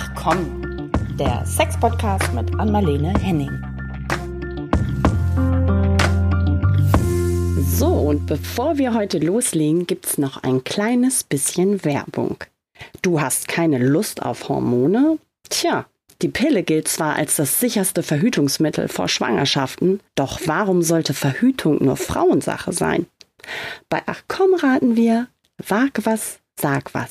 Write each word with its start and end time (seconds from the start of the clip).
Ach 0.00 0.14
komm, 0.14 0.92
der 1.18 1.44
Sex-Podcast 1.44 2.32
mit 2.32 2.54
Anmalene 2.60 3.12
Henning. 3.18 3.50
So, 7.76 7.88
und 7.88 8.26
bevor 8.26 8.78
wir 8.78 8.94
heute 8.94 9.18
loslegen, 9.18 9.88
gibt's 9.88 10.16
noch 10.16 10.40
ein 10.44 10.62
kleines 10.62 11.24
bisschen 11.24 11.84
Werbung. 11.84 12.36
Du 13.02 13.20
hast 13.20 13.48
keine 13.48 13.78
Lust 13.78 14.22
auf 14.22 14.48
Hormone? 14.48 15.18
Tja, 15.48 15.86
die 16.22 16.28
Pille 16.28 16.62
gilt 16.62 16.86
zwar 16.86 17.16
als 17.16 17.34
das 17.34 17.58
sicherste 17.58 18.04
Verhütungsmittel 18.04 18.86
vor 18.86 19.08
Schwangerschaften, 19.08 19.98
doch 20.14 20.38
warum 20.46 20.82
sollte 20.82 21.12
Verhütung 21.12 21.84
nur 21.84 21.96
Frauensache 21.96 22.72
sein? 22.72 23.06
Bei 23.88 24.02
Ach 24.06 24.22
komm 24.28 24.54
raten 24.54 24.94
wir, 24.94 25.26
wag 25.66 25.90
was, 26.04 26.38
sag 26.56 26.94
was. 26.94 27.10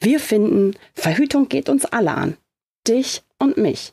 Wir 0.00 0.20
finden, 0.20 0.76
Verhütung 0.94 1.48
geht 1.48 1.68
uns 1.68 1.84
alle 1.84 2.12
an. 2.12 2.36
Dich 2.86 3.22
und 3.38 3.56
mich. 3.56 3.92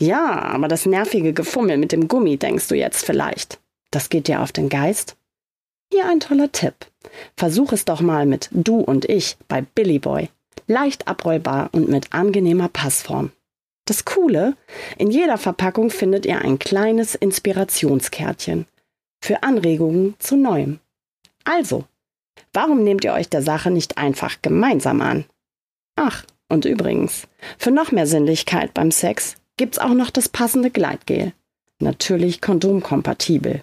Ja, 0.00 0.42
aber 0.42 0.68
das 0.68 0.86
nervige 0.86 1.32
Gefummel 1.32 1.78
mit 1.78 1.92
dem 1.92 2.08
Gummi 2.08 2.36
denkst 2.36 2.68
du 2.68 2.74
jetzt 2.74 3.04
vielleicht. 3.04 3.60
Das 3.90 4.10
geht 4.10 4.28
dir 4.28 4.42
auf 4.42 4.52
den 4.52 4.68
Geist? 4.68 5.16
Hier 5.92 6.08
ein 6.08 6.20
toller 6.20 6.52
Tipp. 6.52 6.74
Versuch 7.36 7.72
es 7.72 7.84
doch 7.84 8.00
mal 8.00 8.26
mit 8.26 8.48
Du 8.52 8.80
und 8.80 9.04
ich 9.08 9.36
bei 9.48 9.62
Billy 9.62 9.98
Boy. 9.98 10.28
Leicht 10.66 11.06
abrollbar 11.06 11.70
und 11.72 11.88
mit 11.88 12.12
angenehmer 12.12 12.68
Passform. 12.68 13.30
Das 13.86 14.04
Coole, 14.04 14.56
in 14.98 15.12
jeder 15.12 15.38
Verpackung 15.38 15.90
findet 15.90 16.26
ihr 16.26 16.40
ein 16.40 16.58
kleines 16.58 17.14
Inspirationskärtchen 17.14 18.66
für 19.20 19.44
Anregungen 19.44 20.16
zu 20.18 20.36
Neuem. 20.36 20.80
Also, 21.44 21.84
warum 22.52 22.84
nehmt 22.84 23.04
ihr 23.04 23.12
euch 23.12 23.28
der 23.28 23.42
Sache 23.42 23.70
nicht 23.70 23.98
einfach 23.98 24.36
gemeinsam 24.42 25.00
an? 25.00 25.24
Ach, 25.96 26.24
und 26.48 26.64
übrigens, 26.64 27.26
für 27.58 27.70
noch 27.70 27.92
mehr 27.92 28.06
Sinnlichkeit 28.06 28.74
beim 28.74 28.90
Sex 28.90 29.36
gibt's 29.56 29.78
auch 29.78 29.94
noch 29.94 30.10
das 30.10 30.28
passende 30.28 30.70
Gleitgel. 30.70 31.32
Natürlich 31.80 32.40
kondomkompatibel. 32.40 33.62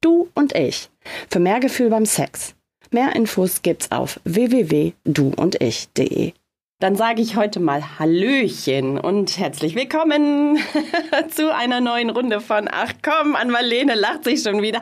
Du 0.00 0.30
und 0.34 0.54
ich. 0.54 0.88
Für 1.28 1.40
mehr 1.40 1.60
Gefühl 1.60 1.90
beim 1.90 2.06
Sex. 2.06 2.54
Mehr 2.90 3.14
Infos 3.14 3.60
gibt's 3.62 3.92
auf 3.92 4.20
www.duundich.de. 4.24 6.32
Dann 6.80 6.96
sage 6.96 7.20
ich 7.20 7.36
heute 7.36 7.60
mal 7.60 7.98
Hallöchen 7.98 8.98
und 8.98 9.36
herzlich 9.36 9.74
willkommen 9.74 10.56
zu 11.28 11.54
einer 11.54 11.82
neuen 11.82 12.08
Runde 12.08 12.40
von 12.40 12.70
Ach 12.72 12.94
komm, 13.02 13.36
an 13.36 13.50
Marlene 13.50 13.94
lacht 13.94 14.24
sich 14.24 14.42
schon 14.42 14.62
wieder 14.62 14.80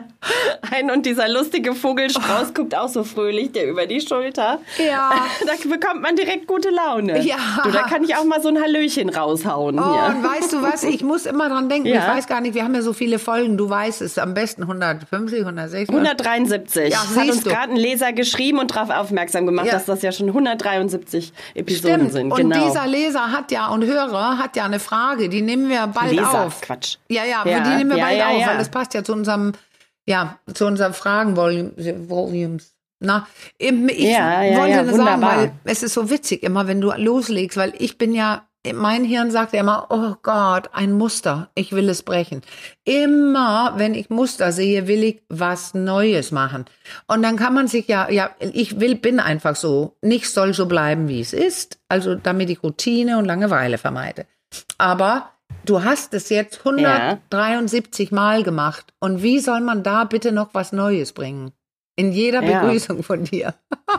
ein 0.71 0.91
und 0.91 1.05
dieser 1.05 1.27
lustige 1.27 1.75
Vogelstrauß 1.75 2.51
oh. 2.51 2.53
guckt 2.53 2.73
auch 2.73 2.87
so 2.87 3.03
fröhlich 3.03 3.51
der 3.51 3.67
über 3.67 3.85
die 3.85 3.99
Schulter. 3.99 4.61
Ja. 4.77 5.11
Da 5.45 5.53
bekommt 5.69 6.01
man 6.01 6.15
direkt 6.15 6.47
gute 6.47 6.69
Laune. 6.69 7.21
Ja. 7.21 7.37
Du, 7.63 7.71
da 7.71 7.83
kann 7.83 8.03
ich 8.03 8.15
auch 8.15 8.23
mal 8.23 8.41
so 8.41 8.49
ein 8.49 8.61
Hallöchen 8.61 9.09
raushauen. 9.09 9.79
Oh, 9.79 9.83
hier. 9.83 10.15
und 10.15 10.23
weißt 10.23 10.53
du 10.53 10.61
was, 10.61 10.83
ich 10.83 11.03
muss 11.03 11.25
immer 11.25 11.49
dran 11.49 11.69
denken, 11.69 11.87
ja. 11.87 12.01
ich 12.01 12.07
weiß 12.07 12.27
gar 12.27 12.39
nicht, 12.39 12.53
wir 12.53 12.63
haben 12.63 12.75
ja 12.75 12.81
so 12.81 12.93
viele 12.93 13.19
Folgen, 13.19 13.57
du 13.57 13.69
weißt 13.69 14.01
es, 14.01 14.17
am 14.17 14.33
besten 14.33 14.61
150, 14.63 15.39
160. 15.39 15.89
173. 15.89 16.91
Ja, 16.91 17.15
Hat 17.15 17.29
uns 17.29 17.43
gerade 17.43 17.73
ein 17.73 17.77
Leser 17.77 18.13
geschrieben 18.13 18.59
und 18.59 18.75
darauf 18.75 18.89
aufmerksam 18.89 19.45
gemacht, 19.45 19.67
ja. 19.67 19.73
dass 19.73 19.85
das 19.85 20.01
ja 20.01 20.11
schon 20.11 20.27
173 20.27 21.33
Episoden 21.55 21.88
Stimmt. 21.95 22.11
sind. 22.11 22.31
Und 22.31 22.37
genau. 22.37 22.65
dieser 22.65 22.87
Leser 22.87 23.31
hat 23.31 23.51
ja 23.51 23.67
und 23.67 23.85
Hörer 23.85 24.37
hat 24.37 24.55
ja 24.55 24.65
eine 24.65 24.79
Frage, 24.79 25.29
die 25.29 25.41
nehmen 25.41 25.69
wir 25.69 25.87
bald 25.87 26.11
Leser, 26.11 26.45
auf. 26.45 26.61
Quatsch. 26.61 26.97
Ja, 27.09 27.23
ja, 27.23 27.45
ja 27.45 27.59
die 27.61 27.75
nehmen 27.75 27.91
wir 27.91 27.97
ja, 27.97 28.05
bald 28.05 28.17
ja, 28.17 28.27
auf, 28.29 28.47
weil 28.47 28.57
das 28.57 28.69
passt 28.69 28.93
ja 28.93 29.03
zu 29.03 29.13
unserem, 29.13 29.53
ja, 30.05 30.39
zu 30.53 30.65
unserem 30.65 30.93
Fragenvolumes. 30.93 32.73
Na, 33.01 33.27
ich 33.57 33.71
wollte 33.71 34.03
ja, 34.03 34.83
nur 34.83 34.95
sagen, 34.95 35.21
weil 35.21 35.51
es 35.63 35.83
ist 35.83 35.93
so 35.93 36.09
witzig 36.09 36.43
immer, 36.43 36.67
wenn 36.67 36.81
du 36.81 36.91
loslegst, 36.91 37.55
weil 37.57 37.73
ich 37.77 37.97
bin 37.97 38.13
ja 38.13 38.48
mein 38.73 39.03
Hirn 39.03 39.31
sagt 39.31 39.53
immer, 39.53 39.87
oh 39.89 40.15
Gott, 40.21 40.69
ein 40.73 40.91
Muster, 40.91 41.49
ich 41.55 41.71
will 41.71 41.89
es 41.89 42.03
brechen. 42.03 42.41
Immer, 42.83 43.73
wenn 43.77 43.93
ich 43.93 44.09
Muster 44.09 44.51
sehe, 44.51 44.87
will 44.87 45.03
ich 45.03 45.21
was 45.29 45.73
Neues 45.73 46.31
machen. 46.31 46.65
Und 47.07 47.21
dann 47.21 47.37
kann 47.37 47.53
man 47.53 47.67
sich 47.67 47.87
ja, 47.87 48.09
ja, 48.09 48.31
ich 48.39 48.79
will, 48.79 48.95
bin 48.95 49.19
einfach 49.19 49.55
so, 49.55 49.97
nichts 50.01 50.33
soll 50.33 50.53
so 50.53 50.65
bleiben, 50.65 51.07
wie 51.07 51.21
es 51.21 51.33
ist, 51.33 51.79
also 51.87 52.15
damit 52.15 52.49
ich 52.49 52.63
Routine 52.63 53.17
und 53.17 53.25
Langeweile 53.25 53.77
vermeide. 53.77 54.25
Aber 54.77 55.31
du 55.65 55.83
hast 55.83 56.13
es 56.13 56.29
jetzt 56.29 56.59
173 56.59 58.09
ja. 58.09 58.15
Mal 58.15 58.43
gemacht. 58.43 58.93
Und 58.99 59.23
wie 59.23 59.39
soll 59.39 59.61
man 59.61 59.83
da 59.83 60.03
bitte 60.03 60.31
noch 60.31 60.53
was 60.53 60.71
Neues 60.71 61.13
bringen? 61.13 61.51
In 61.99 62.13
jeder 62.13 62.41
Begrüßung 62.41 62.97
ja. 62.97 63.03
von 63.03 63.23
dir. 63.25 63.53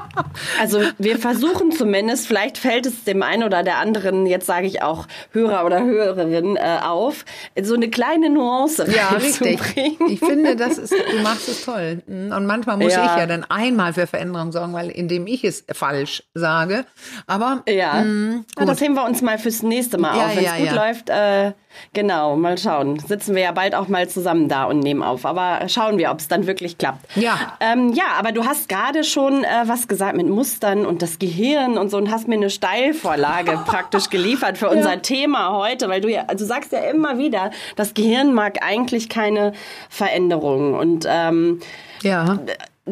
also 0.60 0.80
wir 0.98 1.18
versuchen 1.18 1.70
zumindest, 1.70 2.26
vielleicht 2.26 2.56
fällt 2.56 2.86
es 2.86 3.04
dem 3.04 3.22
einen 3.22 3.42
oder 3.42 3.62
der 3.62 3.76
anderen, 3.76 4.24
jetzt 4.24 4.46
sage 4.46 4.66
ich 4.66 4.82
auch 4.82 5.06
Hörer 5.32 5.66
oder 5.66 5.84
Hörerin 5.84 6.56
äh, 6.56 6.78
auf, 6.82 7.26
so 7.60 7.74
eine 7.74 7.90
kleine 7.90 8.30
Nuance 8.30 8.86
ja, 8.90 9.08
richtig. 9.10 9.60
Ich 10.08 10.18
finde, 10.18 10.56
das 10.56 10.78
ist, 10.78 10.92
du 10.92 11.18
machst 11.22 11.48
es 11.48 11.64
toll. 11.64 12.02
Mhm. 12.06 12.32
Und 12.32 12.46
manchmal 12.46 12.78
muss 12.78 12.94
ja. 12.94 13.04
ich 13.04 13.20
ja 13.20 13.26
dann 13.26 13.44
einmal 13.44 13.92
für 13.92 14.06
Veränderung 14.06 14.52
sorgen, 14.52 14.72
weil 14.72 14.88
indem 14.88 15.26
ich 15.26 15.44
es 15.44 15.64
falsch 15.70 16.22
sage. 16.32 16.86
Aber 17.26 17.62
ja, 17.68 18.02
mh, 18.02 18.44
ja 18.58 18.64
das 18.64 18.80
heben 18.80 18.94
wir 18.94 19.04
uns 19.04 19.20
mal 19.20 19.38
fürs 19.38 19.62
nächste 19.62 19.98
Mal 19.98 20.12
auf. 20.12 20.36
Wenn 20.36 20.44
es 20.44 20.56
gut 20.56 20.72
läuft, 20.72 21.10
äh, 21.10 21.52
genau, 21.92 22.36
mal 22.36 22.58
schauen. 22.58 22.98
Sitzen 22.98 23.34
wir 23.34 23.42
ja 23.42 23.52
bald 23.52 23.74
auch 23.74 23.88
mal 23.88 24.08
zusammen 24.08 24.48
da 24.48 24.64
und 24.64 24.80
nehmen 24.80 25.02
auf. 25.02 25.26
Aber 25.26 25.68
schauen 25.68 25.98
wir, 25.98 26.10
ob 26.10 26.18
es 26.18 26.28
dann 26.28 26.46
wirklich 26.46 26.78
klappt. 26.78 27.16
Ja. 27.16 27.56
Ähm, 27.60 27.92
ja, 27.92 28.04
aber 28.18 28.32
du 28.32 28.44
hast 28.44 28.68
gerade 28.68 29.04
schon 29.04 29.44
äh, 29.44 29.48
was 29.66 29.88
gesagt 29.88 30.16
mit 30.16 30.28
Mustern 30.28 30.86
und 30.86 31.02
das 31.02 31.18
Gehirn 31.18 31.78
und 31.78 31.90
so 31.90 31.96
und 31.96 32.10
hast 32.10 32.28
mir 32.28 32.34
eine 32.34 32.50
Steilvorlage 32.50 33.52
praktisch 33.66 34.10
geliefert 34.10 34.58
für 34.58 34.68
unser 34.68 34.94
ja. 34.94 35.00
Thema 35.00 35.52
heute, 35.52 35.88
weil 35.88 36.00
du 36.00 36.10
ja, 36.10 36.24
also 36.26 36.44
du 36.44 36.48
sagst 36.48 36.72
ja 36.72 36.80
immer 36.80 37.18
wieder, 37.18 37.50
das 37.76 37.94
Gehirn 37.94 38.34
mag 38.34 38.62
eigentlich 38.62 39.08
keine 39.08 39.52
Veränderungen 39.88 40.74
und 40.74 41.06
ähm, 41.08 41.60
ja 42.02 42.38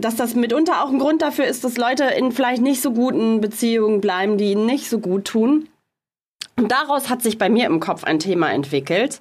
dass 0.00 0.16
das 0.16 0.34
mitunter 0.34 0.82
auch 0.82 0.90
ein 0.90 0.98
Grund 0.98 1.22
dafür 1.22 1.46
ist, 1.46 1.64
dass 1.64 1.76
Leute 1.76 2.04
in 2.04 2.32
vielleicht 2.32 2.62
nicht 2.62 2.82
so 2.82 2.92
guten 2.92 3.40
Beziehungen 3.40 4.00
bleiben, 4.00 4.38
die 4.38 4.52
ihnen 4.52 4.66
nicht 4.66 4.88
so 4.88 4.98
gut 5.00 5.24
tun. 5.24 5.68
Und 6.58 6.72
daraus 6.72 7.08
hat 7.08 7.22
sich 7.22 7.38
bei 7.38 7.48
mir 7.48 7.66
im 7.66 7.78
Kopf 7.78 8.02
ein 8.02 8.18
Thema 8.18 8.50
entwickelt, 8.50 9.20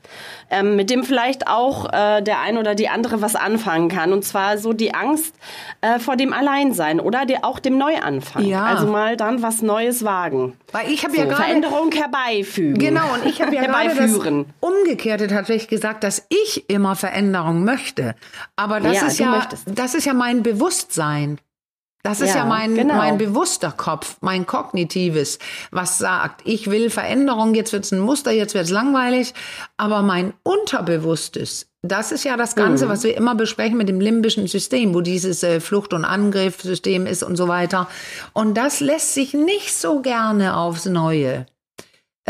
ähm, 0.49 0.75
mit 0.75 0.89
dem 0.89 1.03
vielleicht 1.03 1.47
auch 1.47 1.85
äh, 1.93 2.21
der 2.21 2.39
ein 2.41 2.57
oder 2.57 2.73
die 2.73 2.89
andere 2.89 3.21
was 3.21 3.35
anfangen 3.35 3.89
kann. 3.89 4.11
Und 4.11 4.25
zwar 4.25 4.57
so 4.57 4.73
die 4.73 4.95
Angst 4.95 5.35
äh, 5.81 5.99
vor 5.99 6.15
dem 6.15 6.33
Alleinsein 6.33 6.99
oder 6.99 7.25
die, 7.25 7.43
auch 7.43 7.59
dem 7.59 7.77
Neuanfang. 7.77 8.43
Ja. 8.43 8.65
Also 8.65 8.87
mal 8.87 9.17
dann 9.17 9.43
was 9.43 9.61
Neues 9.61 10.03
wagen. 10.03 10.57
Weil 10.71 10.89
ich 10.91 11.03
habe 11.03 11.13
so, 11.13 11.19
ja 11.19 11.25
gerade 11.25 11.43
Veränderung 11.43 11.91
herbeifügen. 11.91 12.79
Genau, 12.79 13.13
und 13.13 13.25
ich 13.25 13.39
habe 13.39 13.55
ja 13.55 13.65
gerade 13.65 13.95
das 13.95 14.11
Umgekehrte 14.59 15.27
tatsächlich 15.27 15.67
gesagt, 15.67 16.03
dass 16.03 16.25
ich 16.29 16.67
immer 16.69 16.95
Veränderung 16.95 17.63
möchte. 17.63 18.15
Aber 18.55 18.79
das 18.79 18.95
ja, 18.95 19.07
ist 19.07 19.19
ja, 19.19 19.29
möchtest. 19.29 19.63
das 19.67 19.93
ist 19.93 20.05
ja 20.05 20.15
mein 20.15 20.41
Bewusstsein. 20.41 21.37
Das 22.07 22.21
ist 22.21 22.29
ja, 22.29 22.37
ja 22.37 22.45
mein, 22.45 22.75
genau. 22.75 22.95
mein 22.95 23.17
bewusster 23.17 23.71
Kopf, 23.71 24.17
mein 24.21 24.45
kognitives, 24.45 25.39
was 25.71 25.97
sagt, 25.97 26.41
ich 26.45 26.69
will 26.69 26.89
Veränderung, 26.89 27.53
jetzt 27.53 27.73
wird's 27.73 27.91
ein 27.91 27.99
Muster, 27.99 28.31
jetzt 28.31 28.53
wird's 28.53 28.69
langweilig. 28.69 29.33
Aber 29.75 30.01
mein 30.01 30.33
Unterbewusstes, 30.43 31.67
das 31.81 32.11
ist 32.11 32.23
ja 32.23 32.37
das 32.37 32.55
Ganze, 32.55 32.85
mhm. 32.85 32.89
was 32.89 33.03
wir 33.03 33.15
immer 33.17 33.35
besprechen 33.35 33.77
mit 33.77 33.89
dem 33.89 33.99
limbischen 33.99 34.47
System, 34.47 34.93
wo 34.93 35.01
dieses 35.01 35.43
äh, 35.43 35.59
Flucht- 35.59 35.93
und 35.93 36.05
Angriffssystem 36.05 37.05
ist 37.05 37.23
und 37.23 37.35
so 37.35 37.47
weiter. 37.47 37.87
Und 38.33 38.55
das 38.55 38.79
lässt 38.79 39.13
sich 39.13 39.33
nicht 39.33 39.75
so 39.75 40.01
gerne 40.01 40.57
aufs 40.57 40.85
Neue 40.85 41.45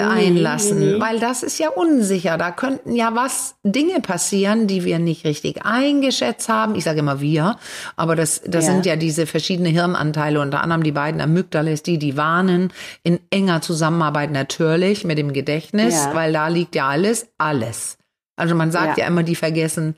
einlassen, 0.06 0.80
nee, 0.80 0.94
nee. 0.94 1.00
weil 1.00 1.20
das 1.20 1.44
ist 1.44 1.60
ja 1.60 1.70
unsicher. 1.70 2.38
Da 2.38 2.52
könnten 2.52 2.96
ja 2.96 3.16
was 3.16 3.56
Dinge 3.64 4.00
passieren, 4.02 4.68
die 4.68 4.84
wir 4.84 5.00
nicht 5.00 5.26
richtig 5.26 5.66
eingeschätzt 5.66 6.50
haben. 6.50 6.76
Ich 6.76 6.84
sage 6.84 7.00
immer 7.00 7.20
wir, 7.20 7.58
aber 7.96 8.16
das 8.16 8.42
das 8.46 8.66
ja. 8.66 8.74
sind 8.74 8.86
ja 8.86 8.96
diese 8.96 9.26
verschiedenen 9.26 9.72
Hirnanteile, 9.72 10.40
unter 10.40 10.62
anderem 10.62 10.84
die 10.84 10.92
beiden 10.92 11.22
Amygdalas, 11.22 11.84
die 11.84 11.98
die 11.98 12.18
warnen 12.18 12.72
in 13.04 13.20
enger 13.30 13.62
Zusammenarbeit 13.62 14.32
natürlich 14.32 15.04
mit 15.04 15.18
dem 15.18 15.34
Gedächtnis, 15.34 15.96
ja. 15.96 16.14
weil 16.14 16.34
da 16.34 16.48
liegt 16.48 16.76
ja 16.76 16.88
alles, 16.88 17.28
alles. 17.38 17.98
Also 18.36 18.54
man 18.54 18.72
sagt 18.72 18.98
ja, 18.98 19.04
ja 19.04 19.08
immer, 19.10 19.24
die 19.24 19.36
vergessen 19.36 19.96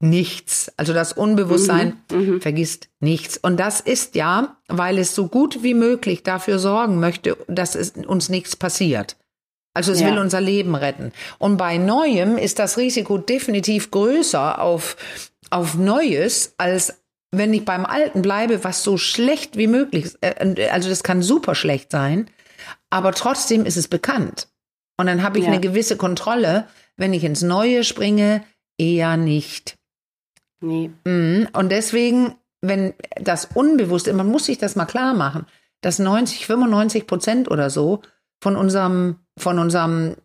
nichts. 0.00 0.72
Also 0.76 0.92
das 0.92 1.12
Unbewusstsein 1.12 2.00
mhm, 2.10 2.18
mhm, 2.18 2.40
vergisst 2.40 2.88
nichts. 3.00 3.36
Und 3.36 3.58
das 3.58 3.80
ist 3.80 4.14
ja, 4.14 4.56
weil 4.68 4.98
es 4.98 5.14
so 5.14 5.26
gut 5.28 5.62
wie 5.62 5.74
möglich 5.74 6.22
dafür 6.22 6.58
sorgen 6.58 7.00
möchte, 7.00 7.36
dass 7.48 7.74
es 7.74 7.90
uns 7.90 8.28
nichts 8.28 8.56
passiert. 8.56 9.16
Also 9.74 9.92
es 9.92 10.00
ja. 10.00 10.10
will 10.10 10.18
unser 10.18 10.40
Leben 10.40 10.74
retten. 10.74 11.12
Und 11.38 11.56
bei 11.56 11.78
Neuem 11.78 12.36
ist 12.36 12.58
das 12.58 12.78
Risiko 12.78 13.18
definitiv 13.18 13.90
größer 13.90 14.60
auf, 14.60 14.96
auf 15.50 15.74
Neues, 15.74 16.54
als 16.58 16.94
wenn 17.30 17.52
ich 17.52 17.64
beim 17.64 17.84
Alten 17.84 18.22
bleibe, 18.22 18.64
was 18.64 18.82
so 18.82 18.96
schlecht 18.96 19.56
wie 19.56 19.66
möglich 19.66 20.06
ist. 20.06 20.18
Äh, 20.20 20.68
also 20.72 20.88
das 20.88 21.02
kann 21.02 21.22
super 21.22 21.54
schlecht 21.54 21.92
sein, 21.92 22.30
aber 22.90 23.12
trotzdem 23.12 23.64
ist 23.66 23.76
es 23.76 23.88
bekannt. 23.88 24.48
Und 24.96 25.06
dann 25.06 25.22
habe 25.22 25.38
ich 25.38 25.44
ja. 25.44 25.52
eine 25.52 25.60
gewisse 25.60 25.96
Kontrolle. 25.96 26.66
Wenn 26.96 27.12
ich 27.12 27.22
ins 27.22 27.42
Neue 27.42 27.84
springe, 27.84 28.42
eher 28.78 29.16
nicht. 29.16 29.76
Nee. 30.60 30.90
Mhm. 31.04 31.48
Und 31.52 31.70
deswegen, 31.70 32.34
wenn 32.60 32.94
das 33.20 33.46
Unbewusste, 33.54 34.12
man 34.12 34.28
muss 34.28 34.46
sich 34.46 34.58
das 34.58 34.76
mal 34.76 34.86
klar 34.86 35.14
machen, 35.14 35.46
dass 35.80 35.98
90, 35.98 36.46
95 36.46 37.06
Prozent 37.06 37.50
oder 37.50 37.70
so 37.70 38.02
von 38.42 38.56
unserem, 38.56 39.16
von 39.38 39.58
unserem 39.58 40.16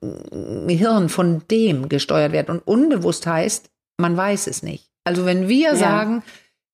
Hirn, 0.67 1.09
von 1.09 1.43
dem 1.49 1.89
gesteuert 1.89 2.31
wird. 2.31 2.49
Und 2.49 2.59
unbewusst 2.59 3.25
heißt, 3.25 3.69
man 3.97 4.15
weiß 4.17 4.47
es 4.47 4.63
nicht. 4.63 4.89
Also 5.03 5.25
wenn 5.25 5.47
wir 5.47 5.69
ja. 5.69 5.75
sagen, 5.75 6.23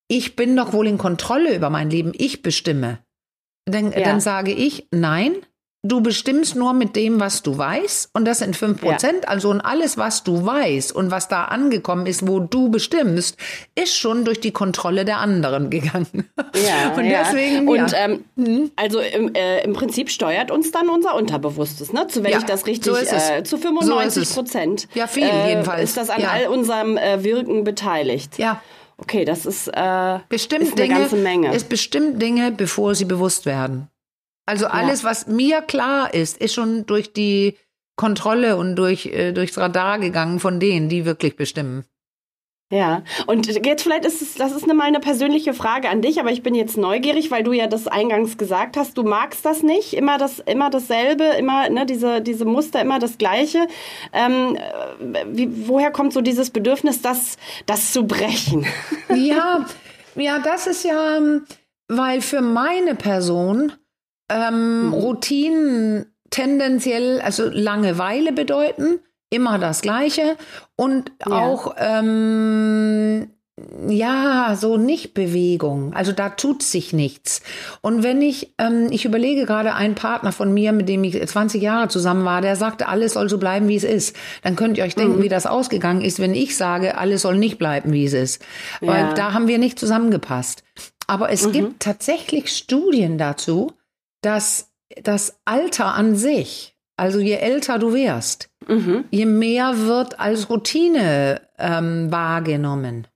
ich 0.07 0.35
bin 0.35 0.55
doch 0.55 0.73
wohl 0.73 0.87
in 0.87 0.97
Kontrolle 0.97 1.55
über 1.55 1.69
mein 1.69 1.89
Leben, 1.89 2.13
ich 2.15 2.41
bestimme, 2.41 2.99
dann, 3.65 3.91
ja. 3.91 4.01
dann 4.01 4.19
sage 4.19 4.51
ich, 4.51 4.87
nein, 4.91 5.33
Du 5.81 6.01
bestimmst 6.01 6.57
nur 6.57 6.73
mit 6.73 6.97
dem, 6.97 7.21
was 7.21 7.41
du 7.41 7.57
weißt, 7.57 8.09
und 8.13 8.25
das 8.25 8.39
sind 8.39 8.57
fünf 8.57 8.81
Prozent. 8.81 9.23
Ja. 9.23 9.29
Also 9.29 9.49
und 9.49 9.61
alles, 9.61 9.97
was 9.97 10.25
du 10.25 10.45
weißt 10.45 10.93
und 10.93 11.09
was 11.09 11.29
da 11.29 11.45
angekommen 11.45 12.05
ist, 12.05 12.27
wo 12.27 12.41
du 12.41 12.69
bestimmst, 12.69 13.37
ist 13.75 13.95
schon 13.95 14.25
durch 14.25 14.41
die 14.41 14.51
Kontrolle 14.51 15.05
der 15.05 15.19
anderen 15.19 15.69
gegangen. 15.69 16.29
Ja, 16.53 16.89
und 16.97 17.05
deswegen. 17.05 17.73
Ja. 17.73 17.83
Und 17.83 17.93
ähm, 17.95 18.25
mhm. 18.35 18.71
also 18.75 18.99
im, 18.99 19.33
äh, 19.33 19.63
im 19.63 19.71
Prinzip 19.71 20.09
steuert 20.09 20.51
uns 20.51 20.71
dann 20.71 20.89
unser 20.89 21.15
Unterbewusstes, 21.15 21.93
ne? 21.93 22.07
Zu 22.09 22.25
wenn 22.25 22.31
ja, 22.31 22.39
ich 22.39 22.43
das 22.43 22.65
richtig 22.65 22.91
so 22.91 22.97
äh, 22.97 23.43
zu 23.45 23.57
95 23.57 24.33
Prozent. 24.33 24.81
So 24.81 24.99
ja, 24.99 25.07
viel 25.07 25.29
äh, 25.29 25.47
jedenfalls. 25.47 25.83
Ist 25.83 25.95
das 25.97 26.09
an 26.09 26.25
all 26.25 26.47
unserem 26.47 26.97
äh, 26.97 27.23
Wirken 27.23 27.63
beteiligt? 27.63 28.37
Ja. 28.37 28.61
Okay, 28.97 29.23
das 29.23 29.45
ist, 29.45 29.69
äh, 29.69 30.19
bestimmt 30.27 30.63
ist 30.63 30.73
eine 30.73 30.81
Dinge, 30.81 30.99
ganze 30.99 31.15
Menge. 31.15 31.53
Es 31.53 31.63
bestimmt 31.63 32.21
Dinge, 32.21 32.51
bevor 32.51 32.95
sie 32.95 33.05
bewusst 33.05 33.45
werden. 33.45 33.87
Also 34.49 34.65
alles, 34.65 35.03
ja. 35.03 35.09
was 35.09 35.27
mir 35.27 35.61
klar 35.61 36.11
ist, 36.11 36.41
ist 36.41 36.55
schon 36.55 36.87
durch 36.87 37.13
die 37.13 37.55
Kontrolle 37.95 38.57
und 38.57 38.75
durch, 38.77 39.05
äh, 39.05 39.31
durchs 39.31 39.59
Radar 39.59 39.99
gegangen 39.99 40.39
von 40.39 40.59
denen, 40.59 40.89
die 40.89 41.05
wirklich 41.05 41.35
bestimmen. 41.35 41.85
Ja, 42.71 43.03
und 43.27 43.45
jetzt 43.45 43.83
vielleicht 43.83 44.05
ist 44.05 44.23
es, 44.23 44.33
das 44.35 44.51
ist 44.51 44.63
eine, 44.63 44.73
mal 44.73 44.85
eine 44.85 44.99
persönliche 44.99 45.53
Frage 45.53 45.87
an 45.89 46.01
dich, 46.01 46.19
aber 46.19 46.31
ich 46.31 46.41
bin 46.41 46.55
jetzt 46.55 46.77
neugierig, 46.77 47.29
weil 47.29 47.43
du 47.43 47.53
ja 47.53 47.67
das 47.67 47.87
eingangs 47.87 48.39
gesagt 48.39 48.75
hast, 48.75 48.97
du 48.97 49.03
magst 49.03 49.45
das 49.45 49.61
nicht, 49.61 49.93
immer 49.93 50.17
das, 50.17 50.39
immer 50.39 50.71
dasselbe, 50.71 51.25
immer, 51.37 51.69
ne, 51.69 51.85
diese, 51.85 52.21
diese 52.21 52.45
Muster, 52.45 52.81
immer 52.81 52.97
das 52.97 53.19
Gleiche. 53.19 53.67
Ähm, 54.13 54.57
wie, 55.31 55.67
woher 55.67 55.91
kommt 55.91 56.11
so 56.11 56.21
dieses 56.21 56.49
Bedürfnis, 56.49 57.03
das, 57.03 57.37
das 57.67 57.93
zu 57.93 58.07
brechen? 58.07 58.65
Ja, 59.15 59.65
ja, 60.15 60.39
das 60.39 60.65
ist 60.65 60.83
ja, 60.83 61.19
weil 61.87 62.21
für 62.21 62.41
meine 62.41 62.95
Person 62.95 63.73
ähm, 64.29 64.87
mhm. 64.87 64.93
Routinen 64.93 66.05
tendenziell, 66.29 67.21
also 67.21 67.49
Langeweile 67.49 68.31
bedeuten, 68.31 68.99
immer 69.29 69.59
das 69.59 69.81
Gleiche 69.81 70.37
und 70.75 71.11
ja. 71.25 71.31
auch 71.31 71.75
ähm, 71.77 73.29
ja, 73.87 74.55
so 74.55 74.77
nicht 74.77 75.13
Bewegung. 75.13 75.93
Also 75.93 76.11
da 76.11 76.29
tut 76.29 76.63
sich 76.63 76.93
nichts. 76.93 77.41
Und 77.81 78.03
wenn 78.03 78.21
ich, 78.21 78.53
ähm, 78.57 78.87
ich 78.91 79.05
überlege 79.05 79.45
gerade 79.45 79.73
einen 79.73 79.95
Partner 79.95 80.31
von 80.31 80.53
mir, 80.53 80.71
mit 80.71 80.89
dem 80.89 81.03
ich 81.03 81.25
20 81.25 81.61
Jahre 81.61 81.87
zusammen 81.87 82.25
war, 82.25 82.41
der 82.41 82.55
sagte, 82.55 82.87
alles 82.87 83.13
soll 83.13 83.29
so 83.29 83.37
bleiben, 83.37 83.67
wie 83.67 83.75
es 83.75 83.83
ist. 83.83 84.15
Dann 84.43 84.55
könnt 84.55 84.77
ihr 84.77 84.83
euch 84.83 84.95
denken, 84.95 85.17
mhm. 85.17 85.23
wie 85.23 85.29
das 85.29 85.45
ausgegangen 85.45 86.01
ist, 86.01 86.19
wenn 86.19 86.35
ich 86.35 86.55
sage, 86.57 86.97
alles 86.97 87.21
soll 87.21 87.37
nicht 87.37 87.57
bleiben, 87.57 87.91
wie 87.91 88.05
es 88.05 88.13
ist. 88.13 88.41
Weil 88.81 89.07
ja. 89.07 89.13
da 89.13 89.33
haben 89.33 89.47
wir 89.47 89.57
nicht 89.57 89.79
zusammengepasst. 89.79 90.63
Aber 91.07 91.31
es 91.31 91.47
mhm. 91.47 91.51
gibt 91.51 91.79
tatsächlich 91.81 92.49
Studien 92.55 93.17
dazu, 93.17 93.73
dass 94.21 94.71
das 95.03 95.39
Alter 95.45 95.93
an 95.93 96.15
sich, 96.15 96.75
also 96.97 97.19
je 97.19 97.35
älter 97.35 97.79
du 97.79 97.93
wirst, 97.93 98.49
mhm. 98.67 99.05
je 99.11 99.25
mehr 99.25 99.85
wird 99.85 100.19
als 100.19 100.49
Routine 100.49 101.41
ähm, 101.57 102.11
wahrgenommen. 102.11 103.07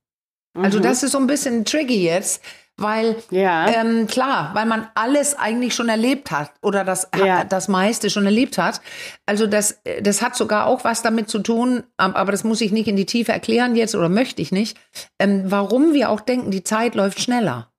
Also 0.53 0.59
mhm. 0.59 0.65
Also 0.65 0.79
das 0.79 1.03
ist 1.03 1.11
so 1.11 1.17
ein 1.17 1.27
bisschen 1.27 1.65
tricky 1.65 2.03
jetzt, 2.03 2.41
weil 2.77 3.17
ja. 3.29 3.67
ähm, 3.67 4.07
klar, 4.07 4.51
weil 4.53 4.65
man 4.65 4.87
alles 4.95 5.37
eigentlich 5.37 5.75
schon 5.75 5.89
erlebt 5.89 6.31
hat 6.31 6.51
oder 6.61 6.83
das 6.83 7.07
ja. 7.15 7.43
das 7.43 7.67
meiste 7.67 8.09
schon 8.09 8.25
erlebt 8.25 8.57
hat. 8.57 8.81
Also 9.25 9.45
das 9.45 9.79
das 10.01 10.21
hat 10.21 10.35
sogar 10.35 10.65
auch 10.65 10.83
was 10.83 11.01
damit 11.01 11.29
zu 11.29 11.39
tun, 11.39 11.83
aber 11.97 12.31
das 12.31 12.43
muss 12.43 12.61
ich 12.61 12.71
nicht 12.71 12.87
in 12.87 12.95
die 12.95 13.05
Tiefe 13.05 13.31
erklären 13.31 13.75
jetzt 13.75 13.95
oder 13.95 14.09
möchte 14.09 14.41
ich 14.41 14.51
nicht, 14.51 14.77
ähm, 15.19 15.43
warum 15.45 15.93
wir 15.93 16.09
auch 16.09 16.21
denken, 16.21 16.49
die 16.49 16.63
Zeit 16.63 16.95
läuft 16.95 17.19
schneller. 17.19 17.72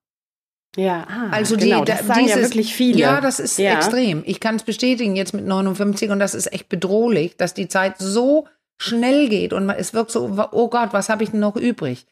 Ja, 0.77 1.05
ah, 1.09 1.29
also 1.31 1.55
die, 1.55 1.69
genau, 1.69 1.85
das 1.85 2.05
sagen 2.05 2.21
dieses, 2.21 2.35
ja 2.35 2.41
wirklich 2.41 2.73
viele. 2.73 2.99
Ja, 2.99 3.21
das 3.21 3.39
ist 3.39 3.57
ja. 3.57 3.73
extrem. 3.75 4.23
Ich 4.25 4.39
kann 4.39 4.55
es 4.55 4.63
bestätigen 4.63 5.15
jetzt 5.15 5.33
mit 5.33 5.45
59 5.45 6.11
und 6.11 6.19
das 6.19 6.35
ist 6.35 6.51
echt 6.51 6.69
bedrohlich, 6.69 7.37
dass 7.37 7.53
die 7.53 7.67
Zeit 7.67 7.95
so 7.97 8.47
schnell 8.77 9.29
geht 9.29 9.53
und 9.53 9.69
es 9.69 9.93
wirkt 9.93 10.11
so, 10.11 10.49
oh 10.51 10.69
Gott, 10.69 10.89
was 10.91 11.09
habe 11.09 11.23
ich 11.23 11.31
denn 11.31 11.39
noch 11.39 11.55
übrig? 11.55 12.05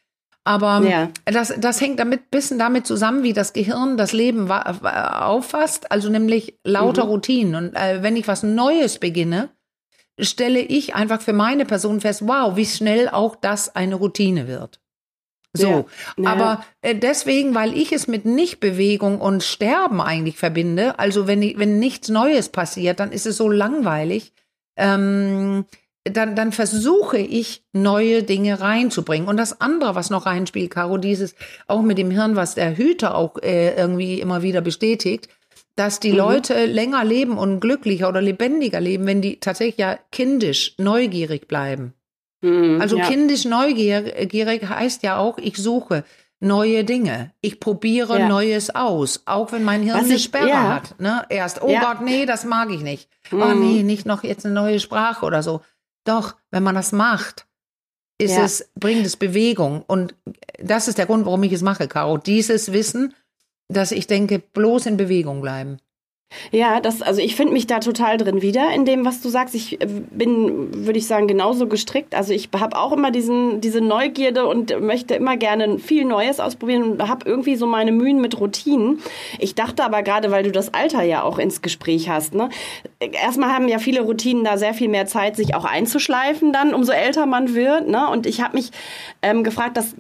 Aber 0.45 0.81
ja. 0.81 1.09
das, 1.25 1.53
das 1.57 1.79
hängt 1.79 1.99
damit 1.99 2.29
bisschen 2.29 2.59
damit 2.59 2.85
zusammen, 2.85 3.23
wie 3.23 3.33
das 3.33 3.53
Gehirn 3.53 3.95
das 3.95 4.11
Leben 4.11 4.51
auffasst, 4.51 5.91
also 5.91 6.09
nämlich 6.09 6.57
lauter 6.63 7.05
mhm. 7.05 7.09
Routinen. 7.11 7.55
Und 7.55 7.75
äh, 7.75 8.03
wenn 8.03 8.17
ich 8.17 8.27
was 8.27 8.43
Neues 8.43 8.99
beginne, 8.99 9.49
stelle 10.19 10.59
ich 10.59 10.95
einfach 10.95 11.21
für 11.21 11.33
meine 11.33 11.65
Person 11.65 12.01
fest, 12.01 12.27
wow, 12.27 12.55
wie 12.55 12.65
schnell 12.65 13.07
auch 13.09 13.35
das 13.35 13.75
eine 13.75 13.95
Routine 13.95 14.47
wird. 14.47 14.79
So, 15.55 15.85
ja. 16.17 16.31
aber 16.31 16.65
äh, 16.81 16.95
deswegen, 16.95 17.53
weil 17.53 17.77
ich 17.77 17.91
es 17.91 18.07
mit 18.07 18.25
Nichtbewegung 18.25 19.21
und 19.21 19.43
Sterben 19.43 20.01
eigentlich 20.01 20.37
verbinde, 20.37 20.97
also 20.97 21.27
wenn, 21.27 21.41
wenn 21.59 21.77
nichts 21.77 22.09
Neues 22.09 22.49
passiert, 22.49 22.99
dann 22.99 23.11
ist 23.11 23.27
es 23.27 23.37
so 23.37 23.49
langweilig, 23.49 24.33
ähm, 24.77 25.65
dann, 26.05 26.35
dann 26.35 26.51
versuche 26.51 27.19
ich, 27.19 27.63
neue 27.71 28.23
Dinge 28.23 28.59
reinzubringen. 28.59 29.27
Und 29.27 29.37
das 29.37 29.61
andere, 29.61 29.95
was 29.95 30.09
noch 30.09 30.25
reinspielt, 30.25 30.71
Caro, 30.71 30.97
dieses 30.97 31.35
auch 31.67 31.81
mit 31.81 31.97
dem 31.97 32.11
Hirn, 32.11 32.35
was 32.35 32.55
der 32.55 32.75
Hüter 32.75 33.15
auch 33.15 33.37
äh, 33.41 33.75
irgendwie 33.75 34.19
immer 34.19 34.41
wieder 34.41 34.61
bestätigt, 34.61 35.29
dass 35.75 35.99
die 35.99 36.11
mhm. 36.11 36.17
Leute 36.17 36.65
länger 36.65 37.03
leben 37.05 37.37
und 37.37 37.59
glücklicher 37.59 38.09
oder 38.09 38.21
lebendiger 38.21 38.81
leben, 38.81 39.05
wenn 39.05 39.21
die 39.21 39.39
tatsächlich 39.39 39.77
ja 39.77 39.97
kindisch, 40.11 40.75
neugierig 40.77 41.47
bleiben. 41.47 41.93
Mhm, 42.43 42.81
also 42.81 42.97
ja. 42.97 43.07
kindisch 43.07 43.45
neugierig 43.45 44.67
heißt 44.67 45.01
ja 45.03 45.17
auch, 45.17 45.37
ich 45.37 45.57
suche 45.57 46.03
neue 46.41 46.83
Dinge. 46.83 47.31
Ich 47.41 47.59
probiere 47.59 48.19
ja. 48.19 48.27
Neues 48.27 48.75
aus, 48.75 49.23
auch 49.25 49.51
wenn 49.53 49.63
mein 49.63 49.81
Hirn 49.81 49.97
Was 49.97 50.05
eine 50.05 50.15
ich, 50.15 50.23
Sperre 50.23 50.49
ja. 50.49 50.73
hat. 50.75 50.99
Ne? 50.99 51.25
Erst, 51.29 51.61
oh 51.61 51.73
Gott, 51.79 52.01
nee, 52.01 52.25
das 52.25 52.43
mag 52.43 52.69
ich 52.69 52.81
nicht. 52.81 53.09
Oh, 53.31 53.37
mhm. 53.37 53.41
Oh 53.41 53.53
nee, 53.53 53.83
nicht 53.83 54.05
noch 54.05 54.23
jetzt 54.23 54.45
eine 54.45 54.53
neue 54.53 54.79
Sprache 54.79 55.25
oder 55.25 55.41
so. 55.41 55.61
Doch, 56.03 56.35
wenn 56.51 56.63
man 56.63 56.75
das 56.75 56.91
macht, 56.91 57.47
ist 58.17 58.37
es, 58.37 58.69
bringt 58.75 59.05
es 59.05 59.15
Bewegung. 59.15 59.83
Und 59.87 60.15
das 60.61 60.87
ist 60.87 60.97
der 60.97 61.05
Grund, 61.05 61.25
warum 61.25 61.43
ich 61.43 61.53
es 61.53 61.61
mache, 61.61 61.87
Caro. 61.87 62.17
Dieses 62.17 62.73
Wissen, 62.73 63.13
dass 63.69 63.91
ich 63.91 64.07
denke, 64.07 64.39
bloß 64.39 64.85
in 64.85 64.97
Bewegung 64.97 65.41
bleiben. 65.41 65.77
Ja, 66.51 66.79
das, 66.79 67.01
also 67.01 67.21
ich 67.21 67.35
finde 67.35 67.53
mich 67.53 67.67
da 67.67 67.79
total 67.79 68.17
drin 68.17 68.41
wieder 68.41 68.71
in 68.73 68.85
dem, 68.85 69.05
was 69.05 69.21
du 69.21 69.29
sagst. 69.29 69.55
Ich 69.55 69.81
äh, 69.81 69.85
bin, 69.85 70.85
würde 70.85 70.99
ich 70.99 71.07
sagen, 71.07 71.27
genauso 71.27 71.67
gestrickt. 71.67 72.15
Also 72.15 72.33
ich 72.33 72.49
habe 72.57 72.77
auch 72.77 72.91
immer 72.91 73.11
diesen, 73.11 73.61
diese 73.61 73.81
Neugierde 73.81 74.45
und 74.45 74.79
möchte 74.81 75.15
immer 75.15 75.37
gerne 75.37 75.79
viel 75.79 76.05
Neues 76.05 76.39
ausprobieren 76.39 76.83
und 76.83 77.07
habe 77.07 77.27
irgendwie 77.27 77.55
so 77.55 77.67
meine 77.67 77.91
Mühen 77.91 78.21
mit 78.21 78.39
Routinen. 78.39 78.99
Ich 79.39 79.55
dachte 79.55 79.83
aber 79.83 80.03
gerade, 80.03 80.31
weil 80.31 80.43
du 80.43 80.51
das 80.51 80.73
Alter 80.73 81.03
ja 81.03 81.23
auch 81.23 81.39
ins 81.39 81.61
Gespräch 81.61 82.09
hast, 82.09 82.33
ne? 82.33 82.49
Erstmal 82.99 83.51
haben 83.51 83.67
ja 83.67 83.79
viele 83.79 84.01
Routinen 84.01 84.43
da 84.43 84.57
sehr 84.57 84.73
viel 84.73 84.89
mehr 84.89 85.05
Zeit, 85.05 85.35
sich 85.35 85.55
auch 85.55 85.65
einzuschleifen 85.65 86.53
dann, 86.53 86.73
umso 86.73 86.91
älter 86.91 87.25
man 87.25 87.55
wird, 87.55 87.87
ne? 87.87 88.09
Und 88.09 88.25
ich 88.25 88.41
habe 88.41 88.55
mich 88.55 88.71
ähm, 89.21 89.43
gefragt, 89.43 89.77
dass 89.77 89.95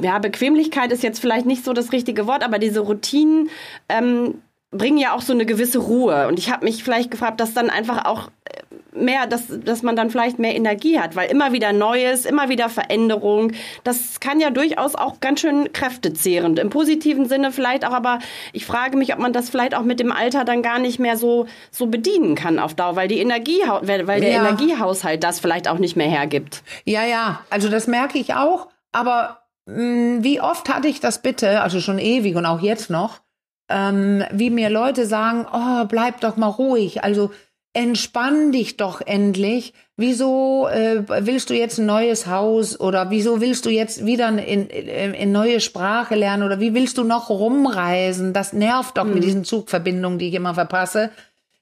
ja, 0.00 0.18
Bequemlichkeit 0.18 0.92
ist 0.92 1.02
jetzt 1.02 1.20
vielleicht 1.20 1.46
nicht 1.46 1.64
so 1.64 1.72
das 1.72 1.92
richtige 1.92 2.26
Wort, 2.26 2.42
aber 2.42 2.58
diese 2.58 2.80
Routinen, 2.80 3.50
ähm, 3.88 4.40
bringen 4.76 4.98
ja 4.98 5.14
auch 5.14 5.22
so 5.22 5.32
eine 5.32 5.46
gewisse 5.46 5.78
Ruhe. 5.78 6.28
Und 6.28 6.38
ich 6.38 6.50
habe 6.50 6.64
mich 6.64 6.84
vielleicht 6.84 7.10
gefragt, 7.10 7.40
dass 7.40 7.54
dann 7.54 7.70
einfach 7.70 8.04
auch 8.04 8.28
äh, 8.44 8.62
mehr, 8.96 9.26
dass, 9.26 9.44
dass 9.48 9.82
man 9.82 9.96
dann 9.96 10.10
vielleicht 10.10 10.38
mehr 10.38 10.54
Energie 10.54 10.98
hat, 10.98 11.16
weil 11.16 11.30
immer 11.30 11.52
wieder 11.52 11.72
Neues, 11.72 12.24
immer 12.24 12.48
wieder 12.48 12.68
Veränderung, 12.68 13.52
das 13.82 14.20
kann 14.20 14.40
ja 14.40 14.50
durchaus 14.50 14.94
auch 14.94 15.20
ganz 15.20 15.40
schön 15.40 15.72
kräftezehrend. 15.72 16.58
Im 16.58 16.70
positiven 16.70 17.28
Sinne 17.28 17.52
vielleicht 17.52 17.86
auch, 17.86 17.92
aber 17.92 18.18
ich 18.52 18.66
frage 18.66 18.96
mich, 18.96 19.12
ob 19.12 19.18
man 19.18 19.32
das 19.32 19.50
vielleicht 19.50 19.74
auch 19.74 19.82
mit 19.82 20.00
dem 20.00 20.12
Alter 20.12 20.44
dann 20.44 20.62
gar 20.62 20.78
nicht 20.78 20.98
mehr 20.98 21.16
so, 21.16 21.46
so 21.70 21.86
bedienen 21.86 22.34
kann 22.34 22.58
auf 22.58 22.74
Dauer, 22.74 22.96
weil 22.96 23.08
die 23.08 23.18
Energie, 23.18 23.60
weil, 23.82 24.04
der 24.20 24.30
ja. 24.30 24.40
Energiehaushalt 24.40 25.24
das 25.24 25.40
vielleicht 25.40 25.68
auch 25.68 25.78
nicht 25.78 25.96
mehr 25.96 26.08
hergibt. 26.08 26.62
Ja, 26.84 27.04
ja, 27.04 27.40
also 27.50 27.68
das 27.68 27.86
merke 27.86 28.18
ich 28.18 28.34
auch, 28.34 28.68
aber 28.92 29.40
mh, 29.66 29.76
mm, 29.76 30.24
wie 30.24 30.40
oft 30.40 30.72
hatte 30.72 30.88
ich 30.88 31.00
das 31.00 31.22
bitte, 31.22 31.62
also 31.62 31.80
schon 31.80 31.98
ewig 31.98 32.36
und 32.36 32.46
auch 32.46 32.60
jetzt 32.60 32.90
noch, 32.90 33.20
ähm, 33.68 34.24
wie 34.32 34.50
mir 34.50 34.70
Leute 34.70 35.06
sagen, 35.06 35.46
oh, 35.52 35.86
bleib 35.86 36.20
doch 36.20 36.36
mal 36.36 36.48
ruhig, 36.48 37.02
also 37.02 37.30
entspann 37.74 38.52
dich 38.52 38.76
doch 38.76 39.00
endlich. 39.00 39.74
Wieso 39.96 40.68
äh, 40.68 41.04
willst 41.26 41.50
du 41.50 41.54
jetzt 41.54 41.78
ein 41.78 41.86
neues 41.86 42.26
Haus 42.26 42.78
oder 42.80 43.10
wieso 43.10 43.40
willst 43.40 43.66
du 43.66 43.70
jetzt 43.70 44.06
wieder 44.06 44.28
in, 44.28 44.68
in, 44.68 45.14
in 45.14 45.32
neue 45.32 45.60
Sprache 45.60 46.14
lernen 46.14 46.44
oder 46.44 46.60
wie 46.60 46.74
willst 46.74 46.98
du 46.98 47.04
noch 47.04 47.30
rumreisen? 47.30 48.32
Das 48.32 48.52
nervt 48.52 48.96
doch 48.96 49.04
mhm. 49.04 49.14
mit 49.14 49.24
diesen 49.24 49.44
Zugverbindungen, 49.44 50.18
die 50.18 50.28
ich 50.28 50.34
immer 50.34 50.54
verpasse. 50.54 51.10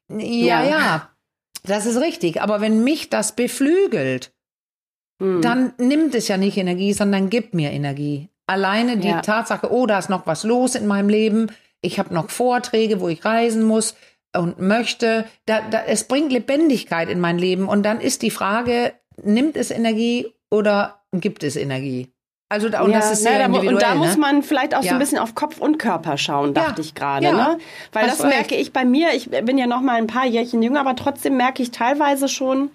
Ja, 0.09 0.63
ja, 0.63 0.65
ja, 0.65 1.09
das 1.65 1.87
ist 1.87 2.01
richtig. 2.01 2.41
Aber 2.41 2.61
wenn 2.61 2.85
mich 2.85 3.09
das 3.11 3.33
beflügelt, 3.33 4.33
mhm. 5.19 5.41
dann 5.41 5.73
nimmt 5.79 6.15
es 6.15 6.29
ja 6.29 6.37
nicht 6.37 6.57
Energie, 6.57 6.93
sondern 6.93 7.31
gibt 7.31 7.55
mir 7.55 7.71
Energie. 7.71 8.29
Alleine 8.47 8.99
die 8.99 9.09
ja. 9.09 9.23
Tatsache, 9.23 9.73
oh, 9.73 9.87
da 9.87 9.99
ist 9.99 10.11
noch 10.11 10.27
was 10.27 10.45
los 10.45 10.75
in 10.75 10.87
meinem 10.87 11.09
Leben, 11.09 11.49
ich 11.83 11.99
habe 11.99 12.15
noch 12.15 12.31
Vorträge, 12.31 13.01
wo 13.01 13.09
ich 13.09 13.25
reisen 13.25 13.63
muss. 13.65 13.95
und 14.35 14.59
möchte. 14.59 15.27
Da, 15.45 15.61
da, 15.61 15.83
es 15.87 16.05
bringt 16.05 16.33
Lebendigkeit 16.33 17.11
in 17.11 17.21
mein 17.21 17.39
Leben. 17.39 17.69
Und 17.69 17.83
dann 17.83 18.01
ist 18.01 18.23
die 18.23 18.31
Frage, 18.31 18.95
nimmt 19.23 19.57
es 19.59 19.71
Energie 19.71 20.33
oder 20.51 21.03
gibt 21.13 21.45
es 21.45 21.57
Energie? 21.57 22.13
Also 22.49 22.67
und 22.67 22.73
ja, 22.73 22.99
das 22.99 23.13
ist 23.13 23.23
sehr 23.23 23.39
ja, 23.39 23.47
individuell. 23.47 23.75
Und 23.75 23.83
da 23.83 23.95
ne? 23.95 24.01
muss 24.01 24.17
man 24.19 24.43
vielleicht 24.43 24.75
auch 24.75 24.83
ja. 24.83 24.91
so 24.91 24.95
ein 24.97 24.99
bisschen 24.99 25.19
auf 25.19 25.35
Kopf 25.35 25.59
und 25.59 25.79
Körper 25.79 26.19
schauen, 26.19 26.53
dachte 26.53 26.83
ich 26.83 26.95
gerade. 26.95 27.33
Ne? 27.33 27.59
Weil 27.93 28.09
Hast 28.09 28.21
das 28.21 28.27
merke 28.27 28.57
ich 28.57 28.75
bei 28.75 28.85
mir. 28.85 29.15
Ich 29.15 29.31
bin 29.31 29.57
ja 29.57 29.67
noch 29.67 29.81
mal 29.81 29.97
ein 29.97 30.07
paar 30.07 30.27
Jährchen 30.27 30.63
jünger, 30.63 30.81
aber 30.81 30.95
trotzdem 30.95 31.39
merke 31.39 31.63
ich 31.63 31.71
teilweise 31.71 32.29
schon, 32.29 32.71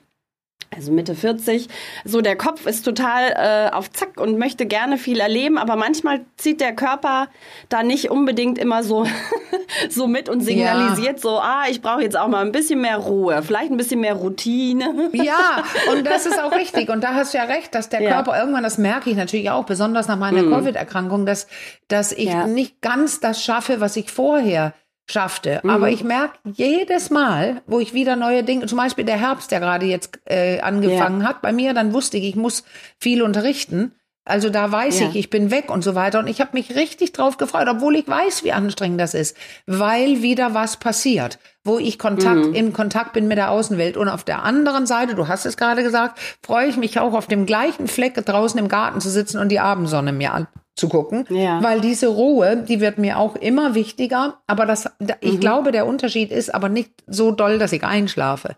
also 0.75 0.91
Mitte 0.91 1.15
40, 1.15 1.67
so 2.03 2.21
der 2.21 2.35
Kopf 2.35 2.65
ist 2.65 2.83
total 2.83 3.33
äh, 3.35 3.73
auf 3.73 3.89
Zack 3.91 4.19
und 4.19 4.37
möchte 4.37 4.65
gerne 4.65 4.97
viel 4.97 5.19
erleben, 5.19 5.57
aber 5.57 5.75
manchmal 5.75 6.21
zieht 6.35 6.61
der 6.61 6.75
Körper 6.75 7.29
da 7.69 7.83
nicht 7.83 8.11
unbedingt 8.11 8.57
immer 8.57 8.83
so, 8.83 9.05
so 9.89 10.07
mit 10.07 10.29
und 10.29 10.41
signalisiert 10.41 11.17
ja. 11.17 11.17
so, 11.17 11.39
ah, 11.39 11.63
ich 11.69 11.81
brauche 11.81 12.01
jetzt 12.01 12.17
auch 12.17 12.27
mal 12.27 12.45
ein 12.45 12.51
bisschen 12.51 12.81
mehr 12.81 12.97
Ruhe, 12.97 13.41
vielleicht 13.43 13.71
ein 13.71 13.77
bisschen 13.77 14.01
mehr 14.01 14.13
Routine. 14.13 15.11
Ja, 15.17 15.63
und 15.91 16.05
das 16.05 16.25
ist 16.25 16.39
auch 16.39 16.51
richtig 16.51 16.89
und 16.89 17.03
da 17.03 17.13
hast 17.15 17.33
du 17.33 17.39
ja 17.39 17.45
recht, 17.45 17.73
dass 17.73 17.89
der 17.89 18.01
ja. 18.01 18.11
Körper 18.11 18.37
irgendwann, 18.39 18.63
das 18.63 18.77
merke 18.77 19.09
ich 19.09 19.15
natürlich 19.15 19.49
auch, 19.49 19.65
besonders 19.65 20.07
nach 20.07 20.17
meiner 20.17 20.43
mhm. 20.43 20.51
Covid-Erkrankung, 20.51 21.25
dass, 21.25 21.47
dass 21.87 22.11
ich 22.11 22.29
ja. 22.29 22.45
nicht 22.45 22.81
ganz 22.81 23.19
das 23.19 23.43
schaffe, 23.43 23.79
was 23.79 23.95
ich 23.95 24.11
vorher 24.11 24.73
schaffte. 25.09 25.61
Mhm. 25.63 25.69
Aber 25.69 25.89
ich 25.89 26.03
merke 26.03 26.37
jedes 26.43 27.09
Mal, 27.09 27.61
wo 27.65 27.79
ich 27.79 27.93
wieder 27.93 28.15
neue 28.15 28.43
Dinge, 28.43 28.65
zum 28.65 28.77
Beispiel 28.77 29.05
der 29.05 29.19
Herbst, 29.19 29.51
der 29.51 29.59
gerade 29.59 29.85
jetzt 29.85 30.19
äh, 30.25 30.59
angefangen 30.59 31.21
ja. 31.21 31.27
hat, 31.27 31.41
bei 31.41 31.51
mir, 31.51 31.73
dann 31.73 31.93
wusste 31.93 32.17
ich, 32.17 32.25
ich 32.25 32.35
muss 32.35 32.63
viel 32.99 33.21
unterrichten. 33.21 33.93
Also 34.25 34.49
da 34.49 34.69
weiß 34.69 34.99
ja. 34.99 35.07
ich, 35.07 35.15
ich 35.15 35.29
bin 35.29 35.51
weg 35.51 35.71
und 35.71 35.85
so 35.85 35.95
weiter. 35.95 36.19
Und 36.19 36.27
ich 36.27 36.41
habe 36.41 36.51
mich 36.53 36.75
richtig 36.75 37.13
drauf 37.13 37.37
gefreut, 37.37 37.67
obwohl 37.69 37.95
ich 37.95 38.07
weiß, 38.07 38.43
wie 38.43 38.51
anstrengend 38.51 38.99
das 38.99 39.13
ist, 39.13 39.37
weil 39.65 40.21
wieder 40.21 40.53
was 40.53 40.77
passiert, 40.77 41.39
wo 41.63 41.79
ich 41.79 41.97
Kontakt 41.97 42.47
mhm. 42.47 42.53
in 42.53 42.73
Kontakt 42.73 43.13
bin 43.13 43.29
mit 43.29 43.37
der 43.37 43.51
Außenwelt. 43.51 43.95
Und 43.95 44.09
auf 44.09 44.25
der 44.25 44.43
anderen 44.43 44.85
Seite, 44.85 45.15
du 45.15 45.29
hast 45.29 45.45
es 45.45 45.55
gerade 45.55 45.81
gesagt, 45.81 46.19
freue 46.45 46.67
ich 46.67 46.75
mich 46.75 46.99
auch 46.99 47.13
auf 47.13 47.27
dem 47.27 47.45
gleichen 47.45 47.87
Fleck 47.87 48.15
draußen 48.15 48.59
im 48.59 48.67
Garten 48.67 48.99
zu 48.99 49.09
sitzen 49.09 49.39
und 49.39 49.47
die 49.49 49.61
Abendsonne 49.61 50.11
mir 50.11 50.33
an, 50.33 50.47
zu 50.77 50.87
gucken, 50.89 51.25
ja. 51.29 51.61
weil 51.61 51.81
diese 51.81 52.07
Ruhe, 52.07 52.57
die 52.57 52.79
wird 52.79 52.97
mir 52.97 53.17
auch 53.17 53.35
immer 53.35 53.75
wichtiger. 53.75 54.39
Aber 54.47 54.65
das, 54.65 54.89
ich 55.19 55.33
mhm. 55.33 55.39
glaube, 55.39 55.71
der 55.71 55.87
Unterschied 55.87 56.31
ist 56.31 56.53
aber 56.53 56.69
nicht 56.69 56.91
so 57.07 57.31
doll, 57.31 57.57
dass 57.57 57.73
ich 57.73 57.83
einschlafe. 57.83 58.55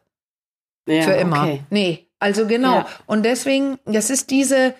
Ja, 0.87 1.03
Für 1.03 1.13
immer. 1.13 1.43
Okay. 1.43 1.61
Nee, 1.69 2.07
also 2.19 2.45
genau. 2.45 2.75
Ja. 2.75 2.87
Und 3.05 3.23
deswegen, 3.23 3.79
das 3.85 4.09
ist 4.09 4.29
diese, 4.31 4.73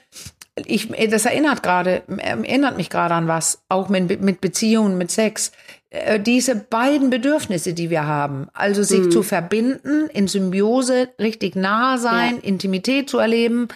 ich, 0.66 0.90
das 1.10 1.26
erinnert 1.26 1.64
gerade, 1.64 2.04
erinnert 2.18 2.78
mich 2.78 2.90
gerade 2.90 3.14
an 3.14 3.28
was, 3.28 3.64
auch 3.70 3.90
mit, 3.90 4.22
mit 4.22 4.42
Beziehungen, 4.42 4.98
mit 4.98 5.12
Sex. 5.12 5.52
Äh, 5.92 6.20
diese 6.20 6.56
beiden 6.56 7.10
Bedürfnisse, 7.10 7.74
die 7.74 7.90
wir 7.90 8.06
haben, 8.06 8.48
also 8.54 8.84
sich 8.84 9.06
mhm. 9.06 9.12
zu 9.12 9.24
verbinden, 9.24 10.10
in 10.14 10.28
Symbiose 10.28 11.10
richtig 11.20 11.56
nahe 11.56 11.98
sein, 11.98 12.40
Intimität 12.40 13.10
zu 13.10 13.18
erleben 13.18 13.70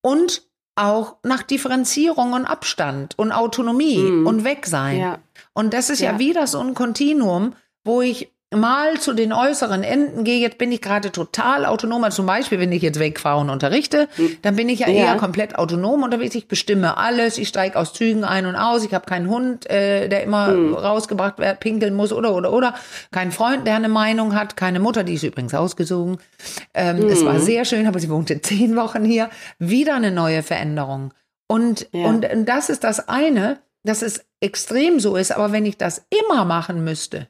und 0.00 0.42
auch 0.80 1.16
nach 1.22 1.42
Differenzierung 1.42 2.32
und 2.32 2.46
Abstand 2.46 3.18
und 3.18 3.32
Autonomie 3.32 3.98
mhm. 3.98 4.26
und 4.26 4.44
Wegsein. 4.44 4.98
Ja. 4.98 5.18
Und 5.52 5.74
das 5.74 5.90
ist 5.90 6.00
ja. 6.00 6.12
ja 6.12 6.18
wieder 6.18 6.46
so 6.46 6.60
ein 6.60 6.74
Kontinuum, 6.74 7.54
wo 7.84 8.02
ich 8.02 8.32
mal 8.52 8.98
zu 8.98 9.12
den 9.12 9.32
äußeren 9.32 9.84
Enden 9.84 10.24
gehe, 10.24 10.40
jetzt 10.40 10.58
bin 10.58 10.72
ich 10.72 10.80
gerade 10.80 11.12
total 11.12 11.64
autonom. 11.64 12.02
Also 12.02 12.16
zum 12.16 12.26
Beispiel, 12.26 12.58
wenn 12.58 12.72
ich 12.72 12.82
jetzt 12.82 12.98
wegfahre 12.98 13.40
und 13.40 13.50
unterrichte, 13.50 14.08
hm. 14.16 14.38
dann 14.42 14.56
bin 14.56 14.68
ich 14.68 14.80
ja, 14.80 14.88
ja. 14.88 15.06
eher 15.06 15.16
komplett 15.16 15.56
autonom 15.56 16.02
unterwegs. 16.02 16.34
Ich 16.34 16.48
bestimme 16.48 16.96
alles, 16.96 17.38
ich 17.38 17.48
steige 17.48 17.78
aus 17.78 17.92
Zügen 17.92 18.24
ein 18.24 18.46
und 18.46 18.56
aus. 18.56 18.84
Ich 18.84 18.92
habe 18.92 19.06
keinen 19.06 19.28
Hund, 19.28 19.70
äh, 19.70 20.08
der 20.08 20.24
immer 20.24 20.48
hm. 20.48 20.74
rausgebracht 20.74 21.38
wird, 21.38 21.60
pinkeln 21.60 21.94
muss 21.94 22.12
oder 22.12 22.34
oder 22.34 22.52
oder. 22.52 22.74
Kein 23.12 23.30
Freund, 23.30 23.66
der 23.66 23.76
eine 23.76 23.88
Meinung 23.88 24.34
hat. 24.34 24.56
Keine 24.56 24.80
Mutter, 24.80 25.04
die 25.04 25.14
ist 25.14 25.22
übrigens 25.22 25.54
ausgesogen. 25.54 26.18
Ähm, 26.74 26.98
hm. 26.98 27.08
Es 27.08 27.24
war 27.24 27.38
sehr 27.38 27.64
schön, 27.64 27.86
aber 27.86 28.00
sie 28.00 28.10
wohnte 28.10 28.40
zehn 28.40 28.74
Wochen 28.74 29.04
hier. 29.04 29.30
Wieder 29.60 29.94
eine 29.94 30.10
neue 30.10 30.42
Veränderung. 30.42 31.14
Und, 31.46 31.88
ja. 31.92 32.06
und, 32.06 32.28
und 32.30 32.46
das 32.46 32.68
ist 32.68 32.82
das 32.82 33.08
eine, 33.08 33.58
dass 33.84 34.02
es 34.02 34.24
extrem 34.40 34.98
so 34.98 35.14
ist. 35.14 35.30
Aber 35.30 35.52
wenn 35.52 35.66
ich 35.66 35.76
das 35.76 36.04
immer 36.10 36.44
machen 36.44 36.82
müsste, 36.82 37.28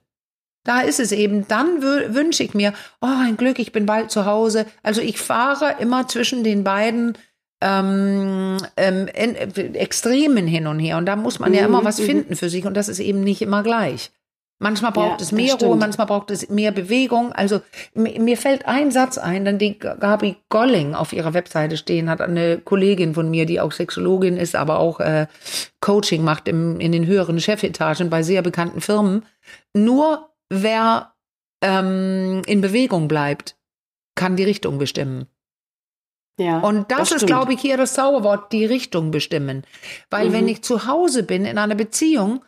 da 0.64 0.81
ist 0.81 1.00
es 1.00 1.12
eben. 1.12 1.47
Dann 1.49 1.83
wünsche 1.83 2.43
ich 2.43 2.55
mir, 2.55 2.73
oh, 3.00 3.07
ein 3.07 3.37
Glück, 3.37 3.59
ich 3.59 3.73
bin 3.73 3.87
bald 3.87 4.11
zu 4.11 4.26
Hause. 4.26 4.67
Also 4.83 5.00
ich 5.00 5.19
fahre 5.19 5.76
immer 5.81 6.09
zwischen 6.09 6.45
den 6.45 6.64
beiden 6.64 7.17
ähm, 7.61 8.59
ähm, 8.76 9.07
Extremen 9.07 10.47
hin 10.47 10.67
und 10.67 10.79
her. 10.79 10.97
Und 10.97 11.07
da 11.07 11.17
muss 11.17 11.38
man 11.38 11.55
ja 11.55 11.64
immer 11.64 11.81
mhm, 11.81 11.87
was 11.87 11.99
mhm. 11.99 12.05
finden 12.05 12.37
für 12.37 12.49
sich. 12.49 12.67
Und 12.67 12.75
das 12.75 12.88
ist 12.88 13.00
eben 13.00 13.23
nicht 13.23 13.43
immer 13.43 13.62
gleich. 13.62 14.11
Manchmal 14.62 14.93
braucht 14.93 15.21
ja, 15.21 15.25
es 15.25 15.33
mehr 15.33 15.55
Ruhe, 15.55 15.75
manchmal 15.75 16.07
braucht 16.07 16.31
es 16.31 16.50
mehr 16.50 16.71
Bewegung. 16.71 17.33
Also 17.33 17.62
mir 17.95 18.37
fällt 18.37 18.69
ein 18.69 18.90
Satz 18.90 19.17
ein, 19.17 19.47
dann 19.47 19.57
die 19.57 19.79
Gabi 19.79 20.37
Golling 20.50 20.95
auf 20.95 21.14
ihrer 21.14 21.33
Webseite 21.33 21.79
stehen 21.79 22.11
hat, 22.11 22.21
eine 22.21 22.59
Kollegin 22.59 23.14
von 23.14 23.31
mir, 23.31 23.47
die 23.47 23.59
auch 23.59 23.73
Sexologin 23.73 24.37
ist, 24.37 24.55
aber 24.55 24.79
auch 24.79 25.00
äh, 25.00 25.29
Coaching 25.81 26.23
macht 26.23 26.47
im, 26.47 26.79
in 26.79 26.93
den 26.93 27.07
höheren 27.07 27.40
Chefetagen 27.40 28.11
bei 28.11 28.23
sehr 28.23 28.43
bekannten 28.43 28.83
Firmen. 28.83 29.25
Nur 29.73 30.30
wer 30.50 31.14
ähm, 31.62 32.42
in 32.47 32.61
Bewegung 32.61 33.09
bleibt, 33.09 33.57
kann 34.14 34.37
die 34.37 34.45
Richtung 34.45 34.78
bestimmen. 34.78 35.26
Ja, 36.38 36.61
und 36.61 36.90
das, 36.90 37.11
das 37.11 37.23
ist, 37.23 37.26
glaube 37.26 37.52
ich, 37.52 37.61
hier 37.61 37.76
das 37.76 37.95
Zauberwort, 37.95 38.52
die 38.52 38.64
Richtung 38.64 39.11
bestimmen. 39.11 39.64
Weil 40.09 40.28
mhm. 40.28 40.33
wenn 40.33 40.49
ich 40.49 40.62
zu 40.62 40.87
Hause 40.87 41.23
bin 41.23 41.45
in 41.45 41.59
einer 41.59 41.75
Beziehung, 41.75 42.45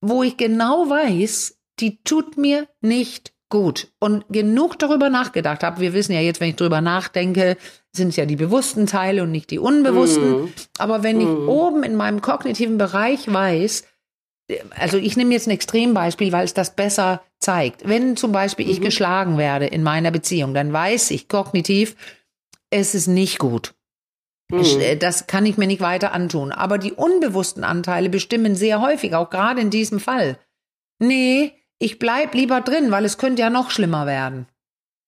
wo 0.00 0.22
ich 0.22 0.36
genau 0.36 0.90
weiß, 0.90 1.58
die 1.78 2.02
tut 2.02 2.36
mir 2.36 2.66
nicht 2.80 3.32
gut 3.48 3.92
und 4.00 4.24
genug 4.28 4.78
darüber 4.78 5.08
nachgedacht 5.08 5.62
habe, 5.62 5.80
wir 5.80 5.92
wissen 5.92 6.12
ja 6.12 6.20
jetzt, 6.20 6.40
wenn 6.40 6.50
ich 6.50 6.56
darüber 6.56 6.80
nachdenke, 6.80 7.56
sind 7.94 8.08
es 8.08 8.16
ja 8.16 8.26
die 8.26 8.36
bewussten 8.36 8.86
Teile 8.86 9.22
und 9.22 9.30
nicht 9.30 9.50
die 9.50 9.60
unbewussten. 9.60 10.42
Mhm. 10.42 10.52
Aber 10.78 11.04
wenn 11.04 11.20
ich 11.20 11.28
mhm. 11.28 11.48
oben 11.48 11.82
in 11.84 11.94
meinem 11.94 12.22
kognitiven 12.22 12.78
Bereich 12.78 13.32
weiß, 13.32 13.84
also 14.70 14.96
ich 14.98 15.16
nehme 15.16 15.34
jetzt 15.34 15.46
ein 15.46 15.52
Extrembeispiel, 15.52 16.32
weil 16.32 16.44
es 16.44 16.54
das 16.54 16.74
besser 16.74 17.22
zeigt. 17.40 17.88
Wenn 17.88 18.16
zum 18.16 18.32
Beispiel 18.32 18.68
ich 18.68 18.80
mhm. 18.80 18.84
geschlagen 18.84 19.38
werde 19.38 19.66
in 19.66 19.82
meiner 19.82 20.10
Beziehung, 20.10 20.54
dann 20.54 20.72
weiß 20.72 21.10
ich 21.10 21.28
kognitiv, 21.28 21.96
es 22.70 22.94
ist 22.94 23.06
nicht 23.06 23.38
gut. 23.38 23.74
Mhm. 24.50 24.80
Äh, 24.80 24.96
das 24.96 25.26
kann 25.26 25.46
ich 25.46 25.58
mir 25.58 25.66
nicht 25.66 25.80
weiter 25.80 26.12
antun. 26.12 26.52
Aber 26.52 26.78
die 26.78 26.92
unbewussten 26.92 27.64
Anteile 27.64 28.08
bestimmen 28.08 28.54
sehr 28.54 28.80
häufig, 28.80 29.14
auch 29.14 29.30
gerade 29.30 29.60
in 29.60 29.70
diesem 29.70 30.00
Fall. 30.00 30.38
Nee, 30.98 31.52
ich 31.78 31.98
bleib 31.98 32.34
lieber 32.34 32.60
drin, 32.60 32.90
weil 32.90 33.04
es 33.04 33.18
könnte 33.18 33.42
ja 33.42 33.50
noch 33.50 33.70
schlimmer 33.70 34.06
werden. 34.06 34.46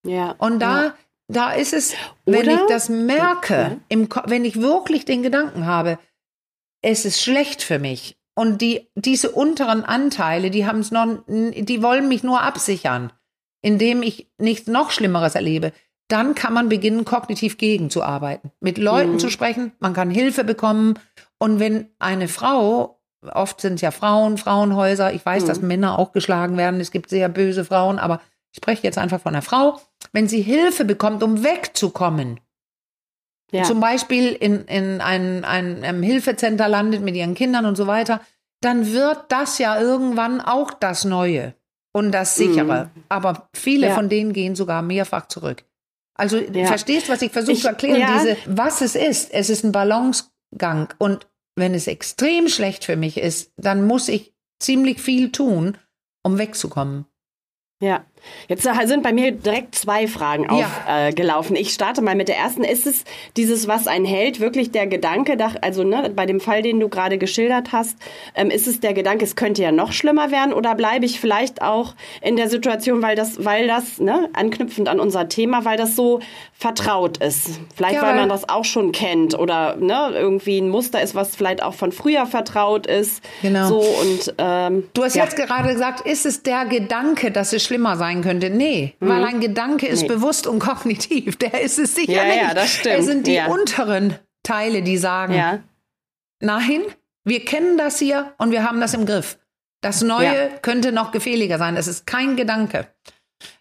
Ja. 0.05 0.33
Und 0.39 0.61
da, 0.61 0.85
ja. 0.85 0.95
da 1.29 1.53
ist 1.53 1.73
es, 1.73 1.95
Oder? 2.27 2.39
wenn 2.39 2.51
ich 2.51 2.61
das 2.69 2.89
merke, 2.89 3.81
im, 3.89 4.09
wenn 4.27 4.45
ich 4.45 4.61
wirklich 4.61 5.05
den 5.05 5.23
Gedanken 5.23 5.67
habe, 5.67 5.99
es 6.83 7.05
ist 7.05 7.23
schlecht 7.23 7.63
für 7.63 7.79
mich, 7.79 8.18
und 8.39 8.61
die, 8.61 8.89
diese 8.95 9.33
unteren 9.33 9.83
Anteile, 9.83 10.51
die 10.51 10.65
haben 10.65 10.79
es 10.79 10.93
noch, 10.93 11.25
die 11.27 11.83
wollen 11.83 12.07
mich 12.07 12.23
nur 12.23 12.41
absichern, 12.41 13.13
indem 13.63 14.01
ich 14.01 14.31
nichts 14.39 14.69
noch 14.69 14.93
Schlimmeres 14.93 15.35
erlebe. 15.35 15.73
Dann 16.07 16.37
kann 16.37 16.53
man 16.53 16.69
beginnen, 16.69 17.05
kognitiv 17.05 17.59
gegenzuarbeiten. 17.59 18.53
Mit 18.61 18.79
Leuten 18.79 19.15
mhm. 19.15 19.19
zu 19.19 19.29
sprechen, 19.29 19.73
man 19.81 19.93
kann 19.93 20.09
Hilfe 20.09 20.45
bekommen. 20.45 20.95
Und 21.41 21.59
wenn 21.59 21.89
eine 21.99 22.29
Frau, 22.29 23.01
oft 23.29 23.61
sind 23.61 23.75
es 23.75 23.81
ja 23.81 23.91
Frauen, 23.91 24.39
Frauenhäuser, 24.39 25.13
ich 25.13 25.27
weiß, 25.27 25.43
mhm. 25.43 25.49
dass 25.49 25.61
Männer 25.61 25.99
auch 25.99 26.13
geschlagen 26.13 26.57
werden, 26.57 26.79
es 26.79 26.93
gibt 26.93 27.11
sehr 27.11 27.29
böse 27.29 27.65
Frauen, 27.65 27.99
aber 27.99 28.21
ich 28.53 28.59
spreche 28.59 28.85
jetzt 28.85 28.99
einfach 28.99 29.21
von 29.21 29.35
einer 29.35 29.43
Frau, 29.43 29.81
wenn 30.13 30.29
sie 30.29 30.43
Hilfe 30.43 30.85
bekommt, 30.85 31.25
um 31.25 31.43
wegzukommen 31.43 32.39
ja. 33.51 33.65
zum 33.65 33.81
Beispiel 33.81 34.33
in, 34.33 34.65
in 34.67 35.01
ein, 35.01 35.45
ein, 35.45 35.85
einem 35.85 36.03
Hilfecenter 36.03 36.69
landet 36.69 37.03
mit 37.03 37.15
ihren 37.17 37.35
Kindern 37.35 37.67
und 37.67 37.77
so 37.77 37.87
weiter, 37.87 38.21
dann 38.61 38.93
wird 38.93 39.27
das 39.29 39.59
ja 39.59 39.81
irgendwann 39.81 40.41
auch 40.41 40.73
das 40.73 41.05
Neue 41.05 41.55
und 41.93 42.13
das 42.13 42.37
Sichere. 42.37 42.91
Mhm. 42.95 43.03
Aber 43.09 43.49
viele 43.55 43.89
ja. 43.89 43.95
von 43.95 44.09
denen 44.09 44.33
gehen 44.33 44.55
sogar 44.55 44.83
mehrfach 44.83 45.29
zurück. 45.29 45.65
Also 46.15 46.39
ja. 46.39 46.67
verstehst, 46.67 47.09
was 47.09 47.23
ich 47.23 47.31
versuche 47.31 47.57
zu 47.57 47.69
erklären? 47.69 48.01
Ja. 48.01 48.19
Diese, 48.19 48.37
was 48.47 48.81
es 48.81 48.97
ist. 48.97 49.33
Es 49.33 49.51
ist 49.51 49.65
ein 49.65 49.73
Balancegang. 49.73 50.93
Und 50.99 51.27
wenn 51.55 51.75
es 51.75 51.87
extrem 51.87 52.49
schlecht 52.49 52.85
für 52.85 52.97
mich 52.97 53.19
ist, 53.19 53.53
dann 53.57 53.87
muss 53.87 54.09
ich 54.09 54.35
ziemlich 54.59 55.01
viel 55.01 55.31
tun, 55.31 55.79
um 56.25 56.39
wegzukommen. 56.39 57.07
Ja, 57.81 58.05
jetzt 58.49 58.63
sind 58.63 59.03
bei 59.03 59.13
mir 59.13 59.33
direkt 59.33 59.75
zwei 59.75 60.07
Fragen 60.07 60.49
aufgelaufen. 60.49 61.57
Ja. 61.57 61.61
Äh, 61.61 61.63
ich 61.63 61.73
starte 61.73 62.03
mal 62.03 62.15
mit 62.15 62.29
der 62.29 62.37
ersten. 62.37 62.65
Ist 62.65 62.87
es 62.87 63.05
dieses, 63.37 63.69
was 63.69 63.87
ein 63.87 64.05
hält, 64.05 64.41
wirklich 64.41 64.71
der 64.71 64.87
Gedanke, 64.87 65.37
also 65.61 65.85
ne, 65.85 66.11
bei 66.15 66.27
dem 66.27 66.41
Fall, 66.41 66.63
den 66.63 66.81
du 66.81 66.89
gerade 66.89 67.19
geschildert 67.19 67.73
hast, 67.73 67.97
ähm, 68.35 68.51
ist 68.51 68.67
es 68.67 68.81
der 68.81 68.95
Gedanke, 68.95 69.25
es 69.25 69.37
könnte 69.37 69.63
ja 69.63 69.73
noch 69.73 69.93
schlimmer 69.93 70.31
werden 70.31 70.53
oder 70.53 70.75
bleibe 70.75 71.05
ich 71.05 71.21
vielleicht 71.21 71.63
auch 71.63 71.95
in 72.21 72.37
der 72.37 72.49
Situation, 72.49 73.03
weil 73.03 73.17
das, 73.17 73.45
weil 73.45 73.67
das, 73.67 73.99
ne, 73.99 74.29
anknüpfend 74.33 74.89
an 74.89 75.01
unser 75.01 75.29
Thema, 75.29 75.65
weil 75.65 75.77
das 75.77 75.97
so 75.97 76.21
vertraut 76.59 77.19
ist. 77.19 77.61
Vielleicht, 77.77 77.95
ja, 77.95 78.03
weil 78.03 78.17
man 78.17 78.29
das 78.29 78.49
auch 78.49 78.65
schon 78.65 78.91
kennt 78.91 79.39
oder 79.39 79.77
ne, 79.77 80.11
irgendwie 80.13 80.59
ein 80.59 80.69
Muster 80.69 81.01
ist, 81.01 81.15
was 81.15 81.37
vielleicht 81.37 81.63
auch 81.63 81.75
von 81.75 81.93
früher 81.93 82.27
vertraut 82.27 82.87
ist. 82.87 83.23
Genau. 83.43 83.69
So 83.69 83.79
und 83.79 84.35
ähm, 84.39 84.89
du 84.93 85.05
hast 85.05 85.15
ja. 85.15 85.25
jetzt 85.25 85.37
gerade 85.37 85.73
gesagt, 85.73 86.07
ist 86.07 86.27
es 86.27 86.43
der 86.43 86.65
Gedanke, 86.65 87.31
dass 87.31 87.53
es 87.53 87.63
schlimmer 87.63 87.97
sein 87.97 88.08
sein 88.09 88.23
könnte. 88.23 88.51
Nee, 88.51 88.95
mhm. 89.01 89.09
weil 89.09 89.25
ein 89.25 89.41
Gedanke 89.41 89.87
ist 89.87 90.03
nee. 90.03 90.09
bewusst 90.09 90.47
und 90.47 90.59
kognitiv. 90.59 91.37
Der 91.39 91.61
ist 91.61 91.79
es 91.79 91.95
sicher 91.95 92.13
ja, 92.13 92.25
nicht. 92.25 92.43
Ja, 92.43 92.55
das 92.55 92.71
stimmt. 92.71 92.99
Es 92.99 93.07
sind 93.07 93.27
die 93.27 93.35
ja. 93.35 93.47
unteren 93.47 94.15
Teile, 94.43 94.83
die 94.83 94.97
sagen, 94.97 95.35
ja. 95.35 95.61
nein, 96.41 96.83
wir 97.25 97.45
kennen 97.45 97.77
das 97.77 97.99
hier 97.99 98.33
und 98.39 98.51
wir 98.51 98.65
haben 98.65 98.81
das 98.81 98.95
im 98.95 99.05
Griff. 99.05 99.39
Das 99.81 100.03
Neue 100.03 100.51
könnte 100.63 100.91
noch 100.91 101.13
gefährlicher 101.13 101.59
sein. 101.59 101.77
Es 101.77 101.87
ist 101.87 102.07
kein 102.07 102.35
Gedanke. 102.35 102.89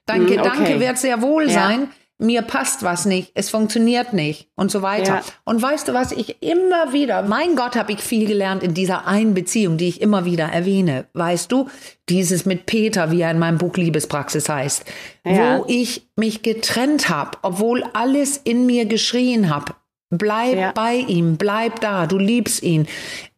Dein 0.08 0.24
mm, 0.24 0.27
Gedanke 0.27 0.62
okay. 0.62 0.80
wird 0.80 0.98
sehr 0.98 1.22
wohl 1.22 1.50
sein, 1.50 1.92
mir 2.20 2.42
passt 2.42 2.82
was 2.82 3.06
nicht, 3.06 3.32
es 3.36 3.50
funktioniert 3.50 4.14
nicht 4.14 4.50
und 4.56 4.72
so 4.72 4.82
weiter. 4.82 5.18
Ja. 5.18 5.24
Und 5.46 5.62
weißt 5.62 5.88
du 5.88 5.94
was, 5.94 6.12
ich 6.12 6.42
immer 6.42 6.92
wieder, 6.92 7.22
mein 7.22 7.56
Gott, 7.56 7.76
habe 7.76 7.92
ich 7.92 8.00
viel 8.00 8.28
gelernt 8.28 8.64
in 8.64 8.74
dieser 8.74 9.06
einen 9.06 9.36
Beziehung, 9.36 9.78
die 9.78 9.88
ich 9.88 10.02
immer 10.02 10.26
wieder 10.26 10.46
erwähne. 10.46 11.06
Weißt 11.14 11.52
du, 11.52 11.70
dieses 12.10 12.46
mit 12.46 12.66
Peter, 12.66 13.12
wie 13.12 13.22
er 13.22 13.32
in 13.32 13.40
meinem 13.40 13.60
Buch 13.60 13.76
Liebespraxis 13.78 14.50
heißt, 14.50 14.86
ja. 15.26 15.60
wo 15.60 15.66
ich 15.68 16.08
mich 16.16 16.42
getrennt 16.42 17.10
habe, 17.10 17.38
obwohl 17.44 17.84
alles 17.94 18.38
in 18.38 18.66
mir 18.66 18.86
geschrien 18.86 19.54
habe. 19.54 19.76
Bleib 20.10 20.58
ja. 20.58 20.72
bei 20.72 20.96
ihm, 20.96 21.38
bleib 21.38 21.82
da, 21.82 22.08
du 22.08 22.18
liebst 22.18 22.64
ihn. 22.64 22.88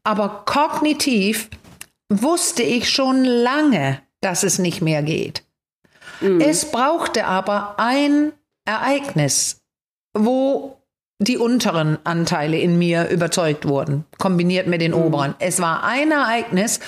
Aber 0.03 0.43
kognitiv 0.45 1.49
wusste 2.09 2.63
ich 2.63 2.89
schon 2.89 3.25
lange, 3.25 4.01
dass 4.21 4.43
es 4.43 4.59
nicht 4.59 4.81
mehr 4.81 5.03
geht. 5.03 5.43
Mhm. 6.21 6.39
Es 6.39 6.71
brauchte 6.71 7.25
aber 7.25 7.75
ein 7.77 8.33
Ereignis, 8.69 9.61
wo 10.13 10.77
die 11.21 11.37
unteren 11.37 11.97
Anteile 12.05 12.57
in 12.59 12.77
mir 12.77 13.09
überzeugt 13.09 13.67
wurden, 13.67 14.05
kombiniert 14.19 14.67
mit 14.67 14.81
den 14.81 14.91
mhm. 14.91 15.03
oberen. 15.03 15.35
Es 15.39 15.59
war 15.59 15.83
ein 15.83 16.11
Ereignis, 16.11 16.79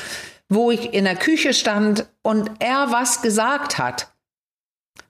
wo 0.47 0.71
ich 0.71 0.93
in 0.93 1.05
der 1.05 1.15
Küche 1.15 1.53
stand 1.53 2.07
und 2.23 2.51
er 2.59 2.91
was 2.91 3.21
gesagt 3.21 3.77
hat 3.77 4.11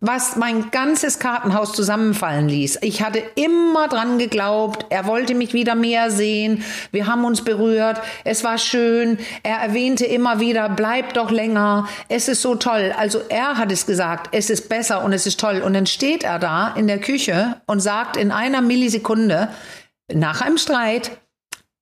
was 0.02 0.36
mein 0.36 0.72
ganzes 0.72 1.20
Kartenhaus 1.20 1.74
zusammenfallen 1.74 2.50
ließ. 2.50 2.80
Ich 2.82 3.04
hatte 3.04 3.20
immer 3.36 3.88
dran 3.88 4.18
geglaubt, 4.18 4.88
er 4.90 5.06
wollte 5.06 5.36
mich 5.36 5.54
wieder 5.54 5.76
mehr 5.76 6.10
sehen. 6.10 6.64
Wir 6.92 7.06
haben 7.06 7.24
uns 7.24 7.44
berührt. 7.44 8.02
Es 8.24 8.44
war 8.44 8.58
schön. 8.58 9.20
Er 9.44 9.58
erwähnte 9.58 10.06
immer 10.06 10.40
wieder, 10.40 10.70
bleib 10.70 11.14
doch 11.14 11.30
länger. 11.30 11.88
Es 12.10 12.28
ist 12.28 12.42
so 12.42 12.56
toll. 12.56 12.94
Also 12.98 13.22
er 13.30 13.58
hat 13.58 13.72
es 13.72 13.86
gesagt, 13.86 14.30
es 14.32 14.50
ist 14.50 14.70
besser 14.70 15.04
und 15.06 15.14
es 15.14 15.28
ist 15.28 15.40
toll. 15.40 15.62
Und 15.62 15.74
dann 15.74 15.86
steht 15.86 16.24
er 16.24 16.40
da 16.40 16.74
in 16.76 16.88
der 16.88 17.00
Küche 17.00 17.62
und 17.68 17.80
sagt 17.80 18.18
in 18.18 18.32
einer 18.32 18.62
Millisekunde 18.62 19.50
nach 20.12 20.42
einem 20.42 20.58
Streit, 20.58 21.12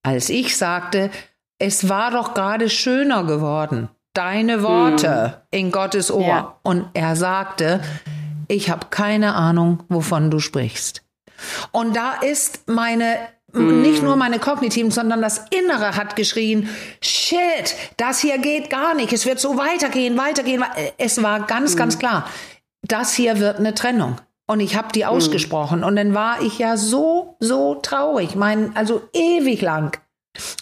als 0.04 0.30
ich 0.30 0.58
sagte, 0.58 1.10
es 1.58 1.88
war 1.88 2.12
doch 2.12 2.34
gerade 2.34 2.70
schöner 2.70 3.24
geworden 3.24 3.90
deine 4.14 4.64
Worte 4.64 5.26
hm. 5.52 5.60
in 5.60 5.72
Gottes 5.72 6.12
Ohr. 6.12 6.28
Ja. 6.28 6.56
Und 6.64 6.88
er 6.94 7.16
sagte, 7.16 7.82
ich 8.48 8.70
habe 8.70 8.88
keine 8.90 9.36
Ahnung, 9.36 9.84
wovon 9.90 10.32
du 10.32 10.40
sprichst. 10.40 11.04
Und 11.72 11.96
da 11.96 12.14
ist 12.16 12.68
meine 12.68 13.18
hm. 13.54 13.82
nicht 13.82 14.04
nur 14.04 14.16
meine 14.16 14.40
kognitiven, 14.40 14.92
sondern 14.92 15.22
das 15.22 15.46
Innere 15.52 15.96
hat 15.96 16.16
geschrien, 16.16 16.70
shit, 17.02 17.76
das 17.98 18.20
hier 18.20 18.38
geht 18.38 18.70
gar 18.70 18.94
nicht, 18.94 19.14
es 19.14 19.26
wird 19.26 19.40
so 19.40 19.58
weitergehen, 19.58 20.18
weitergehen. 20.18 20.64
Es 20.98 21.22
war 21.24 21.42
ganz, 21.42 21.72
hm. 21.72 21.78
ganz 21.78 22.00
klar, 22.00 22.30
das 22.82 23.14
hier 23.14 23.40
wird 23.40 23.58
eine 23.58 23.74
Trennung. 23.74 24.18
Und 24.48 24.62
ich 24.62 24.76
habe 24.76 24.92
die 24.94 25.06
hm. 25.06 25.10
ausgesprochen. 25.10 25.84
Und 25.84 25.96
dann 25.96 26.14
war 26.14 26.42
ich 26.42 26.58
ja 26.58 26.76
so, 26.76 27.38
so 27.40 27.76
traurig, 27.76 28.36
mein, 28.36 28.76
also 28.76 29.02
ewig 29.14 29.62
lang. 29.62 30.00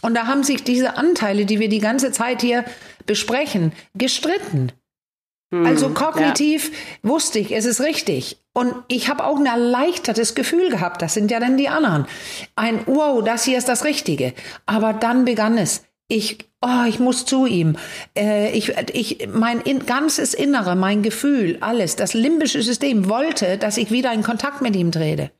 Und 0.01 0.15
da 0.15 0.27
haben 0.27 0.43
sich 0.43 0.63
diese 0.63 0.97
Anteile, 0.97 1.45
die 1.45 1.59
wir 1.59 1.69
die 1.69 1.79
ganze 1.79 2.11
Zeit 2.11 2.41
hier 2.41 2.65
besprechen, 3.05 3.73
gestritten. 3.95 4.71
Hm, 5.53 5.65
also 5.65 5.89
kognitiv 5.89 6.71
ja. 6.71 7.09
wusste 7.09 7.39
ich, 7.39 7.51
es 7.51 7.65
ist 7.65 7.81
richtig. 7.81 8.37
Und 8.53 8.73
ich 8.87 9.09
habe 9.09 9.23
auch 9.23 9.37
ein 9.37 9.45
erleichtertes 9.45 10.35
Gefühl 10.35 10.69
gehabt. 10.69 11.01
Das 11.01 11.13
sind 11.13 11.31
ja 11.31 11.39
dann 11.39 11.57
die 11.57 11.69
anderen. 11.69 12.05
Ein 12.55 12.81
Wow, 12.85 13.23
das 13.23 13.43
hier 13.43 13.57
ist 13.57 13.69
das 13.69 13.85
Richtige. 13.85 14.33
Aber 14.65 14.93
dann 14.93 15.25
begann 15.25 15.57
es. 15.57 15.83
Ich, 16.09 16.39
oh, 16.61 16.85
ich 16.87 16.99
muss 16.99 17.25
zu 17.25 17.45
ihm. 17.45 17.75
Äh, 18.17 18.51
ich, 18.51 18.73
ich, 18.93 19.27
mein 19.31 19.59
in, 19.61 19.85
ganzes 19.85 20.33
Innere, 20.33 20.75
mein 20.75 21.03
Gefühl, 21.03 21.57
alles, 21.59 21.97
das 21.97 22.13
limbische 22.13 22.61
System 22.61 23.09
wollte, 23.09 23.57
dass 23.57 23.77
ich 23.77 23.91
wieder 23.91 24.13
in 24.13 24.23
Kontakt 24.23 24.61
mit 24.61 24.75
ihm 24.75 24.91
trete. 24.91 25.31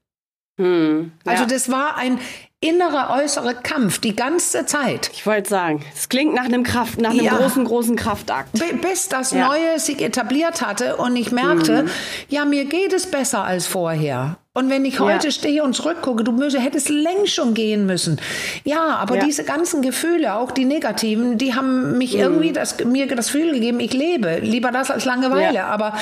Hm, 0.60 1.12
ja. 1.26 1.32
Also 1.32 1.46
das 1.46 1.72
war 1.72 1.98
ein 1.98 2.20
innerer, 2.60 3.16
äußerer 3.22 3.54
Kampf 3.54 4.00
die 4.00 4.16
ganze 4.16 4.66
Zeit. 4.66 5.12
Ich 5.14 5.28
wollte 5.28 5.50
sagen, 5.50 5.86
es 5.94 6.10
klingt 6.10 6.34
nach 6.34 6.46
einem 6.46 6.64
Kraft, 6.64 7.00
nach 7.00 7.12
einem 7.12 7.26
ja. 7.26 7.38
großen, 7.38 7.64
großen 7.64 7.96
Kraftakt. 7.96 8.50
Bis 8.82 9.10
das 9.10 9.32
ja. 9.32 9.48
Neue 9.48 9.80
sich 9.80 10.02
etabliert 10.02 10.62
hatte 10.64 10.98
und 10.98 11.16
ich 11.16 11.32
merkte, 11.32 11.84
mhm. 11.84 11.90
ja, 12.30 12.46
mir 12.46 12.66
geht 12.66 12.94
es 12.94 13.06
besser 13.06 13.44
als 13.44 13.68
vorher. 13.68 14.38
Und 14.56 14.72
wenn 14.72 14.86
ich 14.86 15.00
heute 15.00 15.28
ja. 15.28 15.32
stehe 15.32 15.64
und 15.64 15.76
zurückgucke, 15.76 16.24
du 16.24 16.34
hättest 16.60 16.90
längst 16.90 17.36
schon 17.36 17.54
gehen 17.54 17.86
müssen. 17.86 18.20
Ja, 18.64 18.96
aber 18.96 19.18
ja. 19.18 19.26
diese 19.26 19.44
ganzen 19.44 19.84
Gefühle, 19.84 20.34
auch 20.34 20.50
die 20.50 20.66
negativen, 20.66 21.38
die 21.38 21.54
haben 21.54 22.00
mich 22.00 22.16
mhm. 22.16 22.22
irgendwie 22.22 22.54
das, 22.54 22.84
mir 22.84 23.06
das 23.06 23.32
Gefühl 23.32 23.54
gegeben, 23.54 23.80
ich 23.80 23.94
lebe. 23.94 24.40
Lieber 24.40 24.72
das 24.72 24.90
als 24.90 25.06
Langeweile. 25.06 25.54
Ja. 25.54 25.68
Aber 25.68 25.94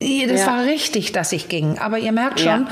das 0.00 0.46
war 0.46 0.64
richtig, 0.64 1.12
dass 1.12 1.30
ich 1.30 1.48
ging. 1.48 1.78
Aber 1.78 1.98
ihr 1.98 2.10
merkt 2.10 2.40
schon, 2.40 2.66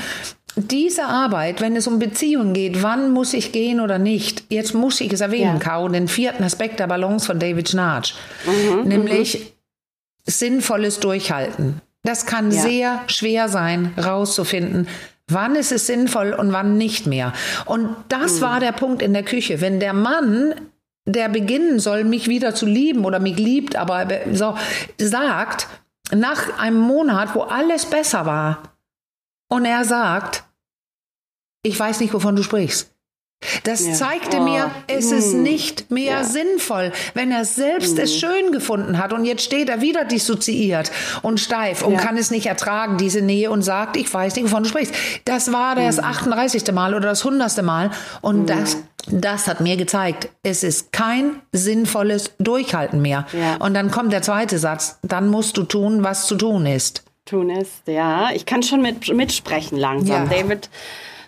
diese 0.55 1.05
Arbeit, 1.05 1.61
wenn 1.61 1.75
es 1.75 1.87
um 1.87 1.99
Beziehungen 1.99 2.53
geht, 2.53 2.83
wann 2.83 3.11
muss 3.11 3.33
ich 3.33 3.51
gehen 3.51 3.79
oder 3.79 3.97
nicht? 3.97 4.43
Jetzt 4.49 4.73
muss 4.73 4.99
ich 5.01 5.11
es 5.13 5.21
erwähnen, 5.21 5.59
ja. 5.59 5.59
Kau, 5.59 5.87
den 5.87 6.07
vierten 6.07 6.43
Aspekt 6.43 6.79
der 6.79 6.87
Balance 6.87 7.25
von 7.25 7.39
David 7.39 7.69
Schnarch, 7.69 8.13
mhm, 8.45 8.87
nämlich 8.87 9.39
mhm. 9.39 9.45
sinnvolles 10.25 10.99
Durchhalten. 10.99 11.81
Das 12.03 12.25
kann 12.25 12.51
ja. 12.51 12.61
sehr 12.61 13.01
schwer 13.07 13.47
sein, 13.47 13.93
rauszufinden, 13.97 14.87
wann 15.27 15.55
ist 15.55 15.71
es 15.71 15.87
sinnvoll 15.87 16.33
und 16.33 16.51
wann 16.51 16.77
nicht 16.77 17.07
mehr. 17.07 17.33
Und 17.65 17.95
das 18.09 18.37
mhm. 18.37 18.41
war 18.41 18.59
der 18.59 18.71
Punkt 18.73 19.01
in 19.01 19.13
der 19.13 19.23
Küche. 19.23 19.61
Wenn 19.61 19.79
der 19.79 19.93
Mann 19.93 20.53
der 21.05 21.29
beginnen 21.29 21.79
soll, 21.79 22.03
mich 22.03 22.27
wieder 22.27 22.53
zu 22.53 22.65
lieben 22.65 23.05
oder 23.05 23.19
mich 23.19 23.37
liebt, 23.37 23.75
aber 23.75 24.07
so 24.33 24.55
sagt, 24.99 25.67
nach 26.13 26.59
einem 26.59 26.79
Monat, 26.79 27.33
wo 27.33 27.41
alles 27.41 27.85
besser 27.85 28.25
war, 28.25 28.63
und 29.51 29.65
er 29.65 29.83
sagt, 29.83 30.45
ich 31.63 31.77
weiß 31.77 31.99
nicht, 31.99 32.13
wovon 32.13 32.35
du 32.35 32.43
sprichst. 32.43 32.89
Das 33.63 33.85
ja. 33.85 33.93
zeigte 33.93 34.37
oh. 34.37 34.43
mir, 34.43 34.71
es 34.87 35.11
mm. 35.11 35.15
ist 35.15 35.33
nicht 35.33 35.91
mehr 35.91 36.19
ja. 36.19 36.23
sinnvoll, 36.23 36.91
wenn 37.15 37.31
er 37.31 37.43
selbst 37.43 37.97
mm. 37.97 38.01
es 38.01 38.15
schön 38.15 38.51
gefunden 38.51 38.99
hat 38.99 39.13
und 39.13 39.25
jetzt 39.25 39.43
steht 39.43 39.67
er 39.67 39.81
wieder 39.81 40.05
dissoziiert 40.05 40.91
und 41.23 41.39
steif 41.39 41.81
und 41.81 41.93
ja. 41.93 41.99
kann 41.99 42.17
es 42.17 42.29
nicht 42.29 42.45
ertragen, 42.45 42.97
diese 42.97 43.21
Nähe 43.21 43.49
und 43.49 43.63
sagt, 43.63 43.97
ich 43.97 44.13
weiß 44.13 44.35
nicht, 44.35 44.45
wovon 44.45 44.63
du 44.63 44.69
sprichst. 44.69 44.93
Das 45.25 45.51
war 45.51 45.75
das 45.75 45.97
mm. 45.97 46.05
38. 46.05 46.71
Mal 46.71 46.93
oder 46.93 47.09
das 47.09 47.25
100. 47.25 47.63
Mal 47.63 47.89
und 48.21 48.43
mm. 48.43 48.45
das, 48.45 48.77
das 49.07 49.47
hat 49.47 49.59
mir 49.59 49.75
gezeigt, 49.75 50.29
es 50.43 50.63
ist 50.63 50.91
kein 50.91 51.41
sinnvolles 51.51 52.31
Durchhalten 52.37 53.01
mehr. 53.01 53.25
Und 53.59 53.73
dann 53.73 53.89
kommt 53.89 54.13
der 54.13 54.21
zweite 54.21 54.59
Satz, 54.59 54.99
dann 55.01 55.27
musst 55.27 55.57
du 55.57 55.63
tun, 55.63 56.03
was 56.03 56.27
zu 56.27 56.35
tun 56.35 56.67
ist 56.67 57.03
tun 57.31 57.49
ist. 57.49 57.87
Ja, 57.87 58.29
ich 58.33 58.45
kann 58.45 58.61
schon 58.61 58.81
mit, 58.81 59.11
mitsprechen 59.13 59.77
langsam. 59.77 60.29
Ja. 60.29 60.37
David 60.37 60.69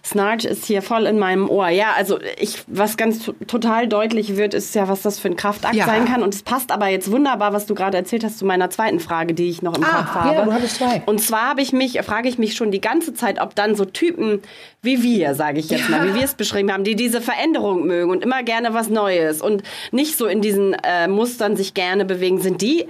Snarch 0.05 0.43
ist 0.43 0.65
hier 0.65 0.81
voll 0.81 1.05
in 1.05 1.17
meinem 1.17 1.49
Ohr. 1.49 1.69
Ja, 1.69 1.93
also 1.95 2.19
ich, 2.37 2.61
was 2.67 2.97
ganz 2.97 3.31
total 3.47 3.87
deutlich 3.87 4.35
wird, 4.35 4.53
ist 4.53 4.75
ja, 4.75 4.89
was 4.89 5.01
das 5.01 5.17
für 5.17 5.29
ein 5.29 5.37
Kraftakt 5.37 5.75
ja. 5.75 5.85
sein 5.85 6.03
kann. 6.03 6.21
Und 6.23 6.35
es 6.35 6.43
passt 6.43 6.73
aber 6.73 6.89
jetzt 6.89 7.09
wunderbar, 7.09 7.53
was 7.53 7.67
du 7.67 7.73
gerade 7.73 7.95
erzählt 7.95 8.25
hast 8.25 8.37
zu 8.37 8.45
meiner 8.45 8.69
zweiten 8.69 8.99
Frage, 8.99 9.33
die 9.33 9.49
ich 9.49 9.61
noch 9.61 9.77
im 9.77 9.83
ah, 9.85 9.87
Kopf 9.87 10.15
habe. 10.15 10.35
Ja, 10.35 10.45
du 10.45 10.51
hattest 10.51 10.75
zwei. 10.75 11.01
Und 11.05 11.21
zwar 11.21 11.51
habe 11.51 11.61
ich 11.61 11.71
mich, 11.71 11.97
frage 12.01 12.27
ich 12.27 12.37
mich 12.37 12.55
schon 12.55 12.69
die 12.69 12.81
ganze 12.81 13.13
Zeit, 13.13 13.39
ob 13.39 13.55
dann 13.55 13.75
so 13.75 13.85
Typen 13.85 14.41
wie 14.81 15.01
wir, 15.01 15.35
sage 15.35 15.59
ich 15.59 15.69
jetzt 15.69 15.89
ja. 15.89 15.97
mal, 15.97 16.09
wie 16.09 16.15
wir 16.15 16.23
es 16.23 16.33
beschrieben 16.33 16.73
haben, 16.73 16.83
die 16.83 16.97
diese 16.97 17.21
Veränderung 17.21 17.87
mögen 17.87 18.11
und 18.11 18.21
immer 18.21 18.43
gerne 18.43 18.73
was 18.73 18.89
Neues 18.89 19.41
und 19.41 19.63
nicht 19.91 20.17
so 20.17 20.25
in 20.25 20.41
diesen 20.41 20.73
äh, 20.83 21.07
Mustern 21.07 21.55
sich 21.55 21.73
gerne 21.73 22.03
bewegen, 22.03 22.41
sind 22.41 22.61
die 22.61 22.87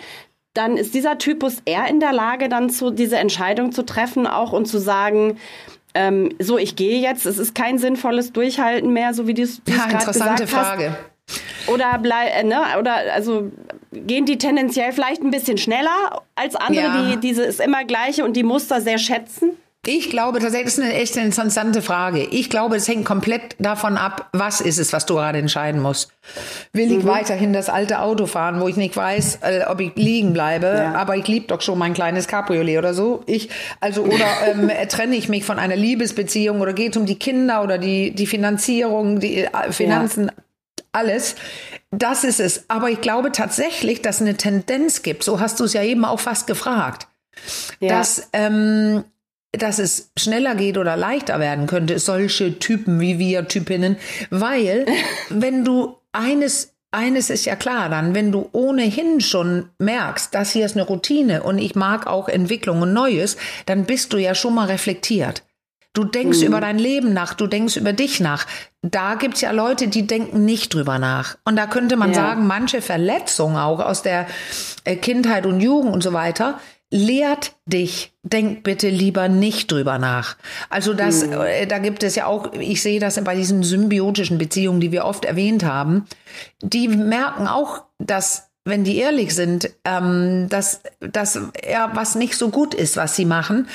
dann 0.53 0.77
ist 0.77 0.93
dieser 0.93 1.17
Typus 1.17 1.57
eher 1.65 1.87
in 1.87 1.99
der 1.99 2.13
Lage, 2.13 2.49
dann 2.49 2.69
zu 2.69 2.91
diese 2.91 3.17
Entscheidung 3.17 3.71
zu 3.71 3.83
treffen, 3.83 4.27
auch 4.27 4.53
und 4.53 4.65
zu 4.65 4.77
sagen, 4.79 5.37
ähm, 5.95 6.29
so 6.39 6.57
ich 6.57 6.75
gehe 6.75 6.99
jetzt, 6.99 7.25
es 7.25 7.37
ist 7.37 7.55
kein 7.55 7.77
sinnvolles 7.77 8.33
Durchhalten 8.33 8.93
mehr, 8.93 9.13
so 9.13 9.27
wie 9.27 9.33
du 9.33 9.43
es 9.43 9.61
ja, 9.67 9.85
gerade 9.87 10.05
gesagt 10.05 10.41
hast. 10.41 10.49
Frage. 10.49 10.95
Oder 11.67 11.97
bleib, 11.99 12.35
äh, 12.35 12.43
ne, 12.43 12.59
oder 12.79 13.13
also 13.13 13.51
gehen 13.91 14.25
die 14.25 14.37
tendenziell 14.37 14.91
vielleicht 14.91 15.21
ein 15.21 15.31
bisschen 15.31 15.57
schneller 15.57 16.21
als 16.35 16.55
andere, 16.55 16.85
ja. 16.85 17.11
die 17.11 17.17
diese 17.17 17.43
ist 17.43 17.61
immer 17.61 17.85
gleiche 17.85 18.25
und 18.25 18.35
die 18.35 18.43
Muster 18.43 18.81
sehr 18.81 18.97
schätzen? 18.97 19.51
Ich 19.85 20.09
glaube, 20.09 20.39
das 20.39 20.53
ist 20.53 20.79
eine 20.79 20.93
echt 20.93 21.17
interessante 21.17 21.81
Frage. 21.81 22.23
Ich 22.23 22.49
glaube, 22.49 22.77
es 22.77 22.87
hängt 22.87 23.03
komplett 23.03 23.55
davon 23.59 23.97
ab, 23.97 24.29
was 24.31 24.61
ist 24.61 24.79
es, 24.79 24.93
was 24.93 25.05
du 25.05 25.15
gerade 25.15 25.39
entscheiden 25.39 25.81
musst. 25.81 26.13
Will 26.71 26.89
ich 26.89 27.03
mhm. 27.03 27.07
weiterhin 27.07 27.51
das 27.51 27.67
alte 27.67 27.99
Auto 27.99 28.25
fahren, 28.25 28.61
wo 28.61 28.69
ich 28.69 28.77
nicht 28.77 28.95
weiß, 28.95 29.39
äh, 29.41 29.65
ob 29.67 29.81
ich 29.81 29.91
liegen 29.95 30.31
bleibe, 30.31 30.67
ja. 30.67 30.93
aber 30.93 31.17
ich 31.17 31.27
liebe 31.27 31.47
doch 31.47 31.59
schon 31.59 31.77
mein 31.77 31.93
kleines 31.93 32.27
Cabriolet 32.27 32.77
oder 32.77 32.93
so. 32.93 33.23
Ich, 33.25 33.49
also, 33.81 34.03
oder 34.03 34.25
ähm, 34.47 34.71
trenne 34.87 35.17
ich 35.17 35.27
mich 35.27 35.43
von 35.43 35.59
einer 35.59 35.75
Liebesbeziehung 35.75 36.61
oder 36.61 36.71
geht 36.71 36.95
es 36.95 36.97
um 36.97 37.05
die 37.05 37.19
Kinder 37.19 37.61
oder 37.61 37.77
die, 37.77 38.15
die 38.15 38.27
Finanzierung, 38.27 39.19
die 39.19 39.43
äh, 39.43 39.71
Finanzen, 39.71 40.27
ja. 40.27 40.83
alles. 40.93 41.35
Das 41.91 42.23
ist 42.23 42.39
es. 42.39 42.65
Aber 42.69 42.89
ich 42.89 43.01
glaube 43.01 43.33
tatsächlich, 43.33 44.01
dass 44.01 44.21
eine 44.21 44.35
Tendenz 44.35 45.03
gibt. 45.03 45.23
So 45.23 45.41
hast 45.41 45.59
du 45.59 45.65
es 45.65 45.73
ja 45.73 45.83
eben 45.83 46.05
auch 46.05 46.21
fast 46.21 46.47
gefragt 46.47 47.07
ja. 47.79 47.89
dass, 47.89 48.29
ähm, 48.33 49.03
dass 49.53 49.79
es 49.79 50.11
schneller 50.17 50.55
geht 50.55 50.77
oder 50.77 50.97
leichter 50.97 51.39
werden 51.39 51.67
könnte, 51.67 51.99
solche 51.99 52.59
Typen 52.59 52.99
wie 52.99 53.19
wir 53.19 53.47
Typinnen, 53.47 53.97
weil 54.29 54.85
wenn 55.29 55.63
du 55.63 55.97
eines 56.11 56.73
eines 56.91 57.31
ist 57.31 57.45
ja 57.45 57.55
klar 57.55 57.89
dann, 57.89 58.13
wenn 58.13 58.31
du 58.31 58.49
ohnehin 58.51 59.19
schon 59.19 59.69
merkst, 59.79 60.33
das 60.33 60.51
hier 60.51 60.65
ist 60.65 60.75
eine 60.75 60.85
Routine 60.85 61.41
und 61.41 61.57
ich 61.57 61.75
mag 61.75 62.05
auch 62.05 62.29
Entwicklung 62.29 62.83
und 62.83 62.93
Neues, 62.93 63.35
dann 63.65 63.85
bist 63.85 64.13
du 64.13 64.17
ja 64.17 64.35
schon 64.35 64.53
mal 64.53 64.67
reflektiert. 64.67 65.43
Du 65.93 66.03
denkst 66.03 66.39
mhm. 66.39 66.47
über 66.47 66.61
dein 66.61 66.79
Leben 66.79 67.13
nach, 67.13 67.35
du 67.35 67.45
denkst 67.45 67.77
über 67.77 67.93
dich 67.93 68.19
nach. 68.19 68.47
Da 68.81 69.13
gibt's 69.13 69.41
ja 69.41 69.51
Leute, 69.51 69.87
die 69.87 70.07
denken 70.07 70.43
nicht 70.43 70.73
drüber 70.73 70.97
nach. 70.97 71.37
Und 71.45 71.55
da 71.55 71.67
könnte 71.67 71.97
man 71.97 72.09
ja. 72.09 72.15
sagen, 72.15 72.47
manche 72.47 72.81
Verletzungen 72.81 73.57
auch 73.57 73.79
aus 73.79 74.01
der 74.01 74.25
äh, 74.85 74.95
Kindheit 74.95 75.45
und 75.45 75.61
Jugend 75.61 75.93
und 75.93 76.01
so 76.01 76.11
weiter, 76.11 76.59
lehrt 76.93 77.55
dich, 77.65 78.13
denk 78.21 78.61
bitte 78.61 78.87
lieber 78.87 79.27
nicht 79.27 79.71
drüber 79.71 79.97
nach. 79.97 80.37
Also 80.69 80.93
das, 80.93 81.25
mhm. 81.25 81.33
äh, 81.41 81.65
da 81.65 81.79
gibt 81.79 82.03
es 82.03 82.13
ja 82.15 82.27
auch, 82.27 82.53
ich 82.53 82.83
sehe 82.83 82.99
das 82.99 83.21
bei 83.23 83.35
diesen 83.35 83.63
symbiotischen 83.63 84.37
Beziehungen, 84.37 84.79
die 84.79 84.91
wir 84.91 85.05
oft 85.05 85.25
erwähnt 85.25 85.63
haben, 85.63 86.05
die 86.61 86.87
merken 86.87 87.47
auch, 87.47 87.85
dass 87.97 88.49
wenn 88.63 88.83
die 88.83 88.97
ehrlich 88.97 89.35
sind, 89.35 89.71
ähm, 89.83 90.47
dass, 90.49 90.81
dass 90.99 91.37
ja 91.67 91.91
was 91.95 92.15
nicht 92.15 92.37
so 92.37 92.49
gut 92.49 92.75
ist, 92.75 92.95
was 92.95 93.15
sie 93.15 93.25
machen. 93.25 93.67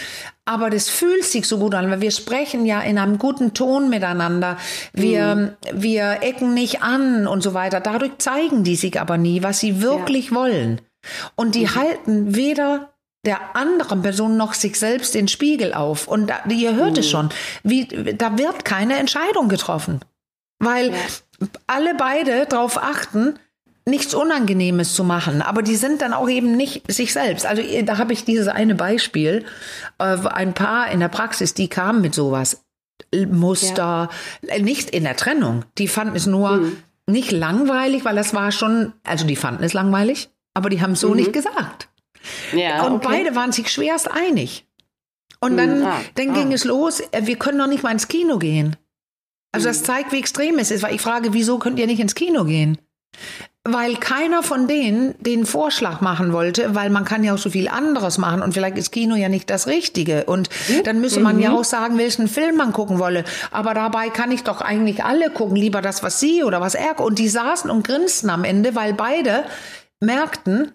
Aber 0.47 0.71
das 0.71 0.89
fühlt 0.89 1.25
sich 1.25 1.47
so 1.47 1.59
gut 1.59 1.75
an, 1.75 1.91
weil 1.91 2.01
wir 2.01 2.13
sprechen 2.13 2.65
ja 2.65 2.81
in 2.81 2.99
einem 2.99 3.19
guten 3.19 3.53
Ton 3.53 3.91
miteinander. 3.91 4.57
Wir, 4.95 5.35
mhm. 5.35 5.51
wir 5.75 6.23
ecken 6.23 6.55
nicht 6.55 6.83
an 6.83 7.27
und 7.27 7.43
so 7.43 7.53
weiter. 7.53 7.81
Dadurch 7.81 8.13
zeigen 8.19 8.63
die 8.63 8.77
sich 8.77 8.99
aber 8.99 9.19
nie, 9.19 9.43
was 9.43 9.59
sie 9.59 9.83
wirklich 9.83 10.31
ja. 10.31 10.37
wollen. 10.37 10.81
Und 11.35 11.55
die 11.55 11.67
mhm. 11.67 11.75
halten 11.75 12.35
weder 12.35 12.89
der 13.29 13.55
anderen 13.55 14.03
Person 14.03 14.37
noch 14.37 14.55
sich 14.55 14.79
selbst 14.79 15.15
den 15.15 15.29
Spiegel 15.29 15.75
auf. 15.75 16.09
Und 16.09 16.29
da, 16.29 16.41
ihr 16.49 16.75
hört 16.75 16.95
mhm. 16.95 16.99
es 16.99 17.11
schon, 17.11 17.29
wie, 17.63 17.87
da 17.87 18.39
wird 18.39 18.65
keine 18.65 18.97
Entscheidung 18.97 19.49
getroffen. 19.49 20.01
Weil 20.59 20.91
ja. 20.91 20.97
alle 21.67 21.95
beide 21.95 22.47
darauf 22.47 22.83
achten, 22.83 23.39
nichts 23.85 24.15
Unangenehmes 24.15 24.95
zu 24.95 25.05
machen. 25.05 25.43
Aber 25.43 25.63
die 25.63 25.77
sind 25.77 26.03
dann 26.03 26.13
auch 26.13 26.29
eben 26.29 26.57
nicht 26.57 26.91
sich 26.91 27.13
selbst. 27.13 27.47
Also 27.47 27.63
da 27.85 27.99
habe 27.99 28.13
ich 28.13 28.25
dieses 28.25 28.49
eine 28.49 28.75
Beispiel, 28.75 29.45
äh, 29.99 30.17
ein 30.29 30.55
Paar 30.55 30.91
in 30.91 31.01
der 31.01 31.09
Praxis, 31.09 31.55
die 31.55 31.69
kamen 31.69 32.01
mit 32.01 32.15
sowas. 32.15 32.65
Muster, 33.15 34.11
ja. 34.43 34.55
Äh, 34.55 34.63
nicht 34.63 34.91
in 34.91 35.05
der 35.05 35.17
Trennung. 35.17 35.65
Die 35.79 35.89
fanden 35.89 36.17
es 36.17 36.27
nur 36.27 36.59
mhm. 36.59 36.77
nicht 37.07 37.31
langweilig, 37.31 38.05
weil 38.05 38.17
das 38.17 38.35
war 38.35 38.53
schon, 38.53 38.93
also 39.05 39.27
die 39.27 39.37
fanden 39.37 39.65
es 39.65 39.73
langweilig, 39.73 40.31
aber 40.55 40.69
die 40.71 40.81
haben 40.81 40.93
es 40.93 41.01
so 41.01 41.11
mhm. 41.11 41.17
nicht 41.17 41.33
gesagt. 41.33 41.89
Ja, 42.53 42.87
und 42.87 42.97
okay. 42.97 43.07
beide 43.09 43.37
waren 43.37 43.53
sich 43.53 43.71
schwerst 43.71 44.11
einig. 44.11 44.67
Und 45.41 45.57
dann, 45.57 45.81
mhm. 45.81 45.87
ah, 45.87 46.01
dann 46.15 46.35
ging 46.35 46.51
ah. 46.51 46.55
es 46.55 46.65
los, 46.65 47.01
äh, 47.13 47.23
wir 47.25 47.37
können 47.37 47.59
noch 47.59 47.69
nicht 47.69 47.83
mal 47.83 47.93
ins 47.93 48.09
Kino 48.09 48.39
gehen. 48.39 48.77
Also 49.53 49.69
das 49.69 49.81
mhm. 49.81 49.85
zeigt, 49.85 50.13
wie 50.13 50.19
extrem 50.19 50.59
es 50.59 50.71
ist, 50.71 50.83
weil 50.83 50.95
ich 50.95 51.01
frage, 51.01 51.33
wieso 51.33 51.59
könnt 51.59 51.79
ihr 51.79 51.87
nicht 51.87 52.01
ins 52.01 52.15
Kino 52.15 52.45
gehen? 52.45 52.79
weil 53.73 53.97
keiner 53.97 54.43
von 54.43 54.67
denen 54.67 55.15
den 55.21 55.45
Vorschlag 55.45 56.01
machen 56.01 56.33
wollte, 56.33 56.75
weil 56.75 56.91
man 56.91 57.05
kann 57.05 57.25
ja 57.25 57.35
auch 57.35 57.39
so 57.39 57.51
viel 57.51 57.69
anderes 57.69 58.19
machen 58.19 58.43
und 58.43 58.55
vielleicht 58.55 58.79
ist 58.79 58.93
Kino 58.93 59.15
ja 59.15 59.29
nicht 59.29 59.51
das 59.51 59.67
Richtige 59.67 60.25
und 60.25 60.49
dann 60.85 61.01
müsste 61.01 61.21
man 61.21 61.37
mhm. 61.37 61.43
ja 61.43 61.53
auch 61.53 61.65
sagen, 61.65 61.99
welchen 61.99 62.29
Film 62.29 62.57
man 62.57 62.73
gucken 62.73 62.99
wolle. 62.99 63.25
Aber 63.51 63.75
dabei 63.75 64.09
kann 64.09 64.33
ich 64.33 64.43
doch 64.43 64.61
eigentlich 64.61 65.05
alle 65.05 65.31
gucken, 65.31 65.57
lieber 65.57 65.83
das, 65.83 66.03
was 66.03 66.19
sie 66.21 66.45
oder 66.45 66.61
was 66.61 66.75
er. 66.75 66.99
Und 67.01 67.19
die 67.19 67.29
saßen 67.29 67.71
und 67.71 67.87
grinsten 67.87 68.31
am 68.31 68.45
Ende, 68.45 68.75
weil 68.75 68.95
beide 68.95 69.45
merkten, 70.01 70.73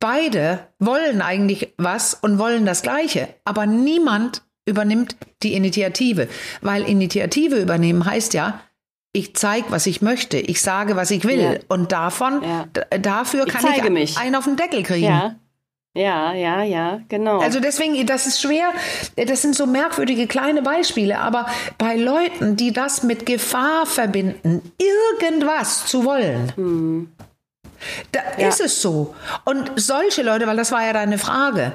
beide 0.00 0.60
wollen 0.78 1.22
eigentlich 1.22 1.74
was 1.76 2.14
und 2.14 2.38
wollen 2.38 2.66
das 2.66 2.82
Gleiche, 2.82 3.28
aber 3.44 3.66
niemand 3.66 4.42
übernimmt 4.66 5.16
die 5.42 5.54
Initiative, 5.54 6.28
weil 6.60 6.82
Initiative 6.82 7.60
übernehmen 7.60 8.04
heißt 8.04 8.34
ja, 8.34 8.60
ich 9.12 9.34
zeige, 9.34 9.70
was 9.70 9.86
ich 9.86 10.02
möchte, 10.02 10.38
ich 10.38 10.60
sage, 10.60 10.94
was 10.94 11.10
ich 11.10 11.24
will. 11.24 11.40
Ja. 11.40 11.54
Und 11.68 11.92
davon, 11.92 12.42
ja. 12.42 12.66
dafür 12.98 13.46
kann 13.46 13.64
ich, 13.72 13.82
ich 13.82 13.90
mich. 13.90 14.18
einen 14.18 14.34
auf 14.34 14.44
den 14.44 14.56
Deckel 14.56 14.82
kriegen. 14.82 15.06
Ja. 15.06 15.36
Ja, 15.94 16.32
ja, 16.32 16.62
ja, 16.62 17.00
genau. 17.08 17.40
Also 17.40 17.58
deswegen, 17.58 18.06
das 18.06 18.26
ist 18.28 18.40
schwer, 18.40 18.72
das 19.16 19.42
sind 19.42 19.56
so 19.56 19.66
merkwürdige 19.66 20.28
kleine 20.28 20.62
Beispiele, 20.62 21.18
aber 21.18 21.46
bei 21.76 21.96
Leuten, 21.96 22.54
die 22.54 22.72
das 22.72 23.02
mit 23.02 23.26
Gefahr 23.26 23.84
verbinden, 23.84 24.62
irgendwas 24.78 25.86
zu 25.86 26.04
wollen, 26.04 26.52
hm. 26.54 27.12
Da 28.12 28.20
ja. 28.38 28.48
ist 28.48 28.60
es 28.60 28.82
so. 28.82 29.14
Und 29.44 29.72
solche 29.76 30.22
Leute, 30.22 30.46
weil 30.46 30.56
das 30.56 30.72
war 30.72 30.84
ja 30.84 30.92
deine 30.92 31.18
Frage, 31.18 31.72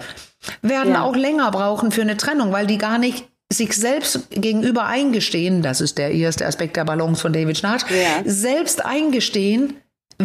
werden 0.62 0.94
ja. 0.94 1.04
auch 1.04 1.16
länger 1.16 1.52
brauchen 1.52 1.92
für 1.92 2.02
eine 2.02 2.18
Trennung, 2.18 2.52
weil 2.52 2.68
die 2.68 2.78
gar 2.78 2.98
nicht 2.98 3.26
sich 3.52 3.74
selbst 3.74 4.30
gegenüber 4.32 4.86
eingestehen, 4.86 5.62
das 5.62 5.80
ist 5.80 5.98
der 5.98 6.12
erste 6.12 6.46
Aspekt 6.46 6.76
der 6.76 6.86
Balance 6.86 7.22
von 7.22 7.34
David 7.34 7.58
Schnarch, 7.58 7.84
ja. 7.90 8.24
selbst 8.26 8.84
eingestehen, 8.84 9.76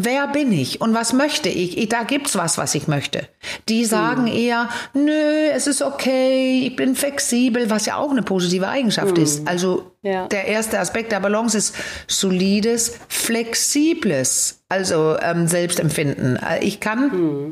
wer 0.04 0.28
bin 0.28 0.52
ich 0.52 0.80
und 0.80 0.94
was 0.94 1.12
möchte 1.12 1.48
ich? 1.48 1.88
Da 1.88 2.02
gibt's 2.02 2.36
was, 2.36 2.58
was 2.58 2.74
ich 2.74 2.88
möchte. 2.88 3.28
Die 3.68 3.84
sagen 3.84 4.22
mhm. 4.22 4.28
eher, 4.32 4.68
nö, 4.94 5.48
es 5.52 5.66
ist 5.66 5.82
okay, 5.82 6.66
ich 6.66 6.76
bin 6.76 6.94
flexibel, 6.94 7.70
was 7.70 7.86
ja 7.86 7.96
auch 7.96 8.10
eine 8.10 8.22
positive 8.22 8.68
Eigenschaft 8.68 9.16
mhm. 9.16 9.22
ist. 9.22 9.48
Also 9.48 9.92
ja. 10.02 10.26
der 10.26 10.46
erste 10.46 10.78
Aspekt 10.78 11.12
der 11.12 11.20
Balance 11.20 11.56
ist 11.56 11.74
solides, 12.06 12.98
flexibles, 13.08 14.62
also 14.68 15.16
ähm, 15.20 15.46
Selbstempfinden. 15.46 16.38
Ich 16.60 16.80
kann 16.80 17.08
mhm 17.08 17.50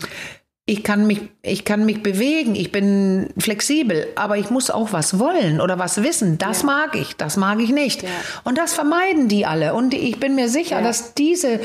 ich 0.68 0.82
kann 0.82 1.06
mich, 1.06 1.20
ich 1.42 1.64
kann 1.64 1.86
mich 1.86 2.02
bewegen, 2.02 2.56
ich 2.56 2.72
bin 2.72 3.28
flexibel, 3.38 4.08
aber 4.16 4.36
ich 4.36 4.50
muss 4.50 4.68
auch 4.68 4.92
was 4.92 5.20
wollen 5.20 5.60
oder 5.60 5.78
was 5.78 6.02
wissen. 6.02 6.38
Das 6.38 6.62
ja. 6.62 6.66
mag 6.66 6.96
ich, 6.96 7.14
das 7.14 7.36
mag 7.36 7.60
ich 7.60 7.70
nicht. 7.70 8.02
Ja. 8.02 8.08
Und 8.42 8.58
das 8.58 8.72
vermeiden 8.72 9.28
die 9.28 9.46
alle. 9.46 9.74
Und 9.74 9.94
ich 9.94 10.18
bin 10.18 10.34
mir 10.34 10.48
sicher, 10.48 10.80
ja. 10.80 10.82
dass 10.82 11.14
diese 11.14 11.60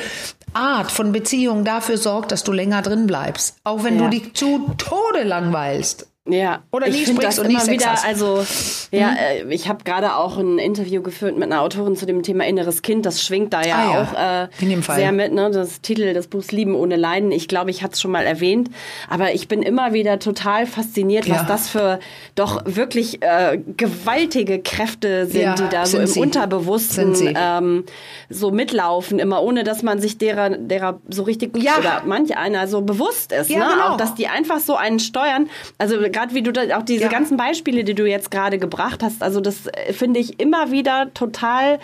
Art 0.54 0.92
von 0.92 1.12
Beziehung 1.12 1.66
dafür 1.66 1.98
sorgt, 1.98 2.32
dass 2.32 2.44
du 2.44 2.52
länger 2.52 2.84
drin 2.84 3.08
bleibst. 3.08 3.58
Auch 3.64 3.84
wenn 3.84 3.98
du 3.98 4.08
dich 4.08 4.34
zu 4.36 4.70
Tode 4.78 5.24
langweilst. 5.24 6.11
Ja, 6.30 6.62
oder 6.72 6.88
ich 6.88 7.06
finde 7.06 7.24
das 7.24 7.40
immer 7.40 7.66
wieder, 7.66 7.94
hast. 7.94 8.06
also 8.06 8.46
ja, 8.92 9.12
mhm. 9.12 9.50
Äh, 9.50 9.54
ich 9.56 9.68
habe 9.68 9.84
gerade 9.84 10.16
auch 10.18 10.38
ein 10.38 10.60
Interview 10.60 11.02
geführt 11.02 11.36
mit 11.36 11.52
einer 11.52 11.62
Autorin 11.62 11.96
zu 11.96 12.06
dem 12.06 12.22
Thema 12.22 12.46
inneres 12.46 12.84
Kind. 12.84 13.08
Das 13.08 13.24
schwingt 13.24 13.54
da 13.54 13.64
ja, 13.64 13.76
ah, 13.76 13.94
ja. 13.94 14.04
auch 14.04 14.48
äh, 14.48 14.64
In 14.64 14.70
dem 14.70 14.84
Fall. 14.84 14.98
sehr 14.98 15.12
mit. 15.12 15.34
Ne? 15.34 15.50
Das 15.50 15.82
Titel 15.82 16.14
des 16.14 16.28
Buchs 16.28 16.52
Lieben 16.52 16.76
ohne 16.76 16.96
Leiden. 16.96 17.32
Ich 17.32 17.48
glaube, 17.48 17.72
ich 17.72 17.82
hatte 17.82 17.94
es 17.94 18.02
schon 18.02 18.12
mal 18.12 18.28
erwähnt, 18.28 18.70
aber 19.10 19.34
ich 19.34 19.48
bin 19.48 19.64
immer 19.64 19.94
wieder 19.94 20.20
total 20.20 20.68
fasziniert, 20.68 21.26
ja. 21.26 21.36
was 21.36 21.48
das 21.48 21.70
für 21.70 22.00
doch 22.36 22.62
wirklich 22.66 23.24
äh, 23.24 23.58
gewaltige 23.76 24.60
Kräfte 24.60 25.26
sind, 25.26 25.42
ja, 25.42 25.56
die 25.56 25.70
da 25.70 25.88
so 25.88 25.98
im 25.98 26.06
sie. 26.06 26.20
Unterbewussten 26.20 27.16
ähm, 27.36 27.86
so 28.30 28.52
mitlaufen, 28.52 29.18
immer 29.18 29.42
ohne 29.42 29.64
dass 29.64 29.82
man 29.82 30.00
sich 30.00 30.20
derer, 30.20 30.50
derer 30.50 31.00
so 31.10 31.24
richtig 31.24 31.58
ja. 31.58 31.80
oder 31.80 32.04
manch 32.06 32.38
einer 32.38 32.68
so 32.68 32.82
bewusst 32.82 33.32
ist. 33.32 33.50
Ne? 33.50 33.56
Genau. 33.56 33.94
Auch 33.94 33.98
dass 33.98 34.14
die 34.14 34.28
einfach 34.28 34.60
so 34.60 34.76
einen 34.76 35.00
steuern. 35.00 35.50
Also 35.80 36.11
gerade 36.12 36.36
wie 36.36 36.44
du 36.44 36.52
da, 36.52 36.78
auch 36.78 36.84
diese 36.84 37.04
ja. 37.04 37.10
ganzen 37.10 37.38
Beispiele, 37.38 37.84
die 37.84 37.96
du 37.96 38.06
jetzt 38.08 38.32
gerade 38.32 38.58
gebracht 38.58 39.04
hast, 39.04 39.24
also 39.24 39.42
das 39.42 39.68
äh, 39.68 39.94
finde 39.94 40.20
ich 40.20 40.40
immer 40.40 40.72
wieder 40.72 41.14
total 41.14 41.80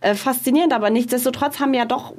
äh, 0.00 0.14
faszinierend, 0.14 0.72
aber 0.72 0.88
nichtsdestotrotz 0.88 1.60
haben 1.60 1.74
ja 1.74 1.84
doch 1.84 2.14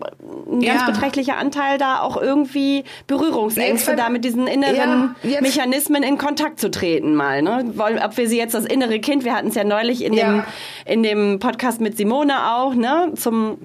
ein 0.52 0.62
ja. 0.62 0.76
ganz 0.76 0.86
beträchtlicher 0.86 1.38
Anteil 1.38 1.80
da 1.80 2.02
auch 2.02 2.16
irgendwie 2.16 2.84
Berührungsängste, 3.08 3.96
da 3.96 4.10
mit 4.10 4.24
diesen 4.24 4.46
inneren 4.46 5.16
ja, 5.24 5.42
Mechanismen 5.42 6.04
in 6.04 6.20
Kontakt 6.20 6.60
zu 6.60 6.70
treten 6.70 7.16
mal. 7.16 7.42
Ne? 7.42 7.74
Ob 7.76 8.18
wir 8.18 8.30
sie 8.30 8.38
jetzt 8.38 8.54
das 8.54 8.66
innere 8.66 9.00
Kind, 9.00 9.26
wir 9.26 9.34
hatten 9.34 9.48
es 9.48 9.56
ja 9.56 9.64
neulich 9.64 10.04
in, 10.04 10.14
ja. 10.14 10.32
Dem, 10.32 10.44
in 10.86 11.04
dem 11.04 11.40
Podcast 11.40 11.82
mit 11.82 11.98
Simone 11.98 12.54
auch, 12.54 12.76
ne, 12.76 13.14
zum 13.16 13.58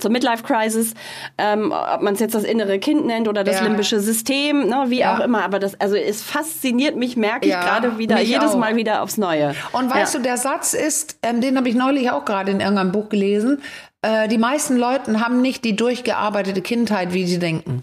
zur 0.00 0.10
Midlife 0.10 0.42
Crisis, 0.42 0.94
ähm, 1.36 1.72
ob 1.72 2.02
man 2.02 2.14
es 2.14 2.20
jetzt 2.20 2.34
das 2.34 2.44
innere 2.44 2.78
Kind 2.78 3.06
nennt 3.06 3.28
oder 3.28 3.44
das 3.44 3.60
ja. 3.60 3.66
limbische 3.66 4.00
System, 4.00 4.68
ne, 4.68 4.84
wie 4.88 5.00
ja. 5.00 5.14
auch 5.14 5.20
immer. 5.20 5.44
Aber 5.44 5.58
das, 5.58 5.78
also 5.80 5.96
es 5.96 6.22
fasziniert 6.22 6.96
mich, 6.96 7.16
merke 7.16 7.46
ich 7.46 7.52
ja, 7.52 7.62
gerade 7.62 7.98
wieder, 7.98 8.20
jedes 8.20 8.52
auch. 8.52 8.58
Mal 8.58 8.76
wieder 8.76 9.02
aufs 9.02 9.18
Neue. 9.18 9.54
Und 9.72 9.92
weißt 9.92 10.14
du, 10.14 10.18
der 10.20 10.36
Satz 10.36 10.74
ist, 10.74 11.18
ähm, 11.22 11.40
den 11.40 11.56
habe 11.56 11.68
ich 11.68 11.74
neulich 11.74 12.10
auch 12.10 12.24
gerade 12.24 12.50
in 12.50 12.60
irgendeinem 12.60 12.92
Buch 12.92 13.08
gelesen. 13.08 13.62
Äh, 14.02 14.28
die 14.28 14.38
meisten 14.38 14.76
Leute 14.76 15.20
haben 15.20 15.40
nicht 15.40 15.64
die 15.64 15.76
durchgearbeitete 15.76 16.62
Kindheit, 16.62 17.12
wie 17.12 17.26
sie 17.26 17.38
denken. 17.38 17.82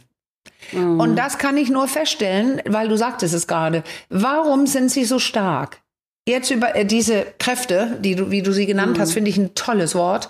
Mhm. 0.71 0.99
Und 0.99 1.15
das 1.15 1.38
kann 1.38 1.58
ich 1.58 1.69
nur 1.69 1.88
feststellen, 1.88 2.62
weil 2.65 2.88
du 2.88 2.97
sagtest 2.97 3.34
es 3.34 3.47
gerade. 3.47 3.84
Warum 4.10 4.67
sind 4.67 4.89
sie 4.89 5.06
so 5.06 5.19
stark? 5.19 5.82
Jetzt 6.28 6.52
über 6.52 6.76
äh, 6.76 6.86
diese 6.86 7.26
Kräfte, 7.38 7.98
die 8.00 8.16
du, 8.16 8.32
wie 8.32 8.42
du 8.42 8.52
sie 8.52 8.66
genannt 8.66 8.98
mhm. 8.98 9.02
hast, 9.02 9.14
finde 9.14 9.30
ich 9.30 9.38
ein 9.38 9.56
tolles 9.56 9.96
Wort, 9.96 10.30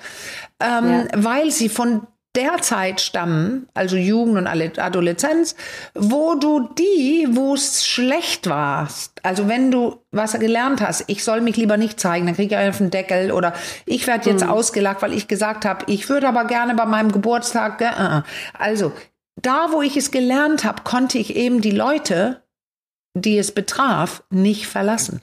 ähm, 0.61 0.89
ja. 0.89 1.07
weil 1.15 1.51
sie 1.51 1.69
von 1.69 2.07
der 2.35 2.61
Zeit 2.61 2.99
stammen, 2.99 3.69
also 3.73 3.95
Jugend 3.95 4.37
und 4.37 4.47
Adoleszenz, 4.47 5.55
wo 5.93 6.35
du 6.35 6.67
die, 6.77 7.29
wo 7.31 7.53
es 7.53 7.87
schlecht 7.87 8.49
warst, 8.49 9.21
also 9.23 9.47
wenn 9.47 9.71
du 9.71 10.01
was 10.11 10.37
gelernt 10.37 10.81
hast, 10.81 11.05
ich 11.07 11.23
soll 11.23 11.39
mich 11.39 11.55
lieber 11.55 11.77
nicht 11.77 11.97
zeigen, 11.97 12.25
dann 12.25 12.35
kriege 12.35 12.61
ich 12.61 12.69
auf 12.69 12.79
den 12.79 12.91
Deckel 12.91 13.31
oder 13.31 13.53
ich 13.85 14.05
werde 14.05 14.29
jetzt 14.29 14.43
mhm. 14.43 14.49
ausgelacht, 14.49 15.01
weil 15.01 15.13
ich 15.13 15.29
gesagt 15.29 15.63
habe, 15.63 15.85
ich 15.89 16.09
würde 16.09 16.27
aber 16.27 16.43
gerne 16.43 16.75
bei 16.75 16.85
meinem 16.85 17.13
Geburtstag, 17.13 17.79
äh, 17.79 18.21
also 18.59 18.91
da, 19.41 19.67
wo 19.71 19.81
ich 19.81 19.95
es 19.95 20.11
gelernt 20.11 20.65
habe, 20.65 20.83
konnte 20.83 21.17
ich 21.17 21.37
eben 21.37 21.61
die 21.61 21.71
Leute 21.71 22.41
die 23.15 23.37
es 23.37 23.51
betraf, 23.51 24.23
nicht 24.29 24.67
verlassen. 24.67 25.21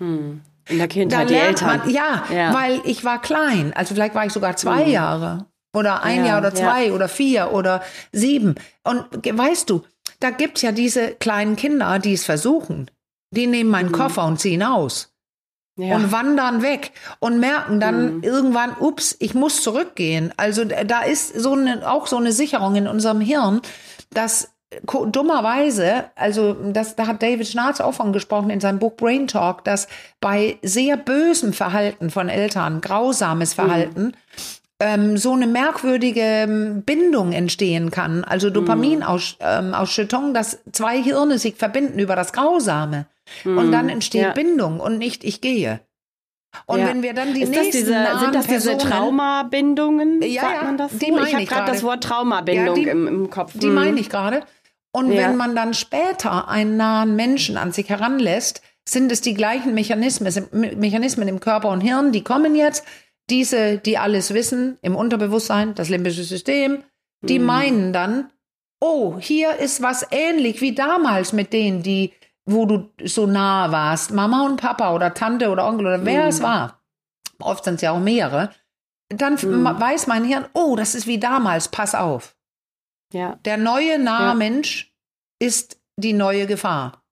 Hm. 0.00 0.40
In 0.68 0.78
der 0.78 0.88
Kindheit 0.88 1.28
die 1.28 1.34
Eltern. 1.34 1.78
Man, 1.78 1.90
ja, 1.90 2.24
ja, 2.32 2.54
weil 2.54 2.80
ich 2.84 3.04
war 3.04 3.20
klein. 3.20 3.72
Also 3.74 3.94
vielleicht 3.94 4.14
war 4.14 4.24
ich 4.24 4.32
sogar 4.32 4.56
zwei 4.56 4.84
hm. 4.84 4.90
Jahre 4.90 5.46
oder 5.74 6.02
ein 6.02 6.20
ja, 6.20 6.26
Jahr 6.26 6.38
oder 6.38 6.54
zwei 6.54 6.86
ja. 6.86 6.92
oder 6.92 7.08
vier 7.08 7.52
oder 7.52 7.82
sieben. 8.12 8.54
Und 8.84 9.04
weißt 9.12 9.68
du, 9.68 9.82
da 10.20 10.30
gibt's 10.30 10.62
ja 10.62 10.72
diese 10.72 11.14
kleinen 11.14 11.56
Kinder, 11.56 11.98
die 11.98 12.14
es 12.14 12.24
versuchen. 12.24 12.90
Die 13.30 13.46
nehmen 13.46 13.70
meinen 13.70 13.88
mhm. 13.88 13.96
Koffer 13.96 14.24
und 14.24 14.40
ziehen 14.40 14.62
aus. 14.62 15.10
Ja. 15.76 15.96
Und 15.96 16.12
wandern 16.12 16.62
weg 16.62 16.92
und 17.18 17.40
merken 17.40 17.80
dann 17.80 18.16
mhm. 18.16 18.22
irgendwann, 18.22 18.76
ups, 18.78 19.16
ich 19.18 19.34
muss 19.34 19.60
zurückgehen. 19.60 20.32
Also 20.36 20.64
da 20.64 21.02
ist 21.02 21.34
so 21.34 21.52
eine, 21.54 21.90
auch 21.90 22.06
so 22.06 22.16
eine 22.16 22.30
Sicherung 22.30 22.76
in 22.76 22.86
unserem 22.86 23.20
Hirn, 23.20 23.60
dass 24.10 24.53
dummerweise, 24.82 26.04
also 26.14 26.52
das, 26.52 26.96
da 26.96 27.06
hat 27.06 27.22
David 27.22 27.46
Schnarz 27.46 27.80
auch 27.80 27.94
von 27.94 28.12
gesprochen 28.12 28.50
in 28.50 28.60
seinem 28.60 28.78
Buch 28.78 28.94
Brain 28.96 29.26
Talk, 29.26 29.64
dass 29.64 29.88
bei 30.20 30.58
sehr 30.62 30.96
bösem 30.96 31.52
Verhalten 31.52 32.10
von 32.10 32.28
Eltern, 32.28 32.80
grausames 32.80 33.56
mhm. 33.56 33.62
Verhalten, 33.62 34.02
mhm. 34.02 34.12
ähm, 34.80 35.16
so 35.16 35.32
eine 35.32 35.46
merkwürdige 35.46 36.20
ähm, 36.20 36.82
Bindung 36.82 37.32
entstehen 37.32 37.90
kann. 37.90 38.24
Also 38.24 38.50
Dopaminausschüttung, 38.50 40.26
ähm, 40.28 40.34
dass 40.34 40.58
zwei 40.72 41.02
Hirne 41.02 41.38
sich 41.38 41.56
verbinden 41.56 41.98
über 41.98 42.16
das 42.16 42.32
Grausame. 42.32 43.06
Mhm. 43.44 43.58
Und 43.58 43.72
dann 43.72 43.88
entsteht 43.88 44.22
ja. 44.22 44.32
Bindung 44.32 44.80
und 44.80 44.98
nicht 44.98 45.24
ich 45.24 45.40
gehe. 45.40 45.80
Und 46.66 46.80
ja. 46.80 46.86
wenn 46.86 47.02
wir 47.02 47.14
dann 47.14 47.34
die 47.34 47.42
Ist 47.42 47.50
nächsten 47.50 47.72
diese, 47.72 48.06
sind 48.20 48.34
das 48.34 48.46
diese 48.46 48.78
Traumabindungen? 48.78 50.22
Ja, 50.22 50.42
sagt 50.42 50.62
man 50.62 50.78
das 50.78 50.92
so? 50.92 50.98
Die 50.98 51.06
ich 51.06 51.34
habe 51.34 51.44
gerade 51.44 51.72
das 51.72 51.82
Wort 51.82 52.04
Traumabindung 52.04 52.76
ja, 52.76 52.82
die, 52.82 52.88
im, 52.88 53.06
im 53.06 53.30
Kopf. 53.30 53.52
Die 53.54 53.66
mhm. 53.66 53.74
meine 53.74 54.00
ich 54.00 54.08
gerade. 54.08 54.42
Und 54.94 55.10
ja. 55.10 55.22
wenn 55.22 55.36
man 55.36 55.56
dann 55.56 55.74
später 55.74 56.48
einen 56.48 56.76
nahen 56.76 57.16
Menschen 57.16 57.56
an 57.56 57.72
sich 57.72 57.88
heranlässt, 57.88 58.62
sind 58.88 59.10
es 59.10 59.20
die 59.20 59.34
gleichen 59.34 59.74
Mechanismen, 59.74 60.32
Mechanismen 60.52 61.26
im 61.26 61.40
Körper 61.40 61.70
und 61.70 61.80
Hirn, 61.80 62.12
die 62.12 62.22
kommen 62.22 62.54
jetzt. 62.54 62.84
Diese, 63.28 63.78
die 63.78 63.98
alles 63.98 64.34
wissen, 64.34 64.78
im 64.82 64.94
Unterbewusstsein, 64.94 65.74
das 65.74 65.88
limbische 65.88 66.24
System, 66.24 66.84
die 67.22 67.38
mhm. 67.38 67.44
meinen 67.46 67.92
dann, 67.94 68.30
oh, 68.80 69.18
hier 69.18 69.56
ist 69.56 69.82
was 69.82 70.06
ähnlich 70.10 70.60
wie 70.60 70.74
damals 70.74 71.32
mit 71.32 71.52
denen, 71.54 71.82
die, 71.82 72.12
wo 72.44 72.66
du 72.66 72.90
so 73.02 73.26
nah 73.26 73.72
warst, 73.72 74.12
Mama 74.12 74.44
und 74.44 74.60
Papa 74.60 74.94
oder 74.94 75.14
Tante 75.14 75.48
oder 75.48 75.66
Onkel 75.66 75.86
oder 75.86 76.04
wer 76.04 76.24
mhm. 76.24 76.28
es 76.28 76.42
war. 76.42 76.82
Oft 77.40 77.64
sind 77.64 77.76
es 77.76 77.80
ja 77.80 77.92
auch 77.92 78.00
mehrere. 78.00 78.50
Dann 79.08 79.34
mhm. 79.34 79.64
weiß 79.64 80.06
mein 80.06 80.24
Hirn, 80.24 80.44
oh, 80.52 80.76
das 80.76 80.94
ist 80.94 81.06
wie 81.06 81.18
damals, 81.18 81.68
pass 81.68 81.94
auf. 81.94 82.36
Ja. 83.14 83.36
Der 83.44 83.56
neue 83.56 83.98
nahe 83.98 84.28
ja. 84.28 84.34
Mensch 84.34 84.92
ist 85.40 85.80
die 85.96 86.12
neue 86.12 86.46
Gefahr. 86.46 87.03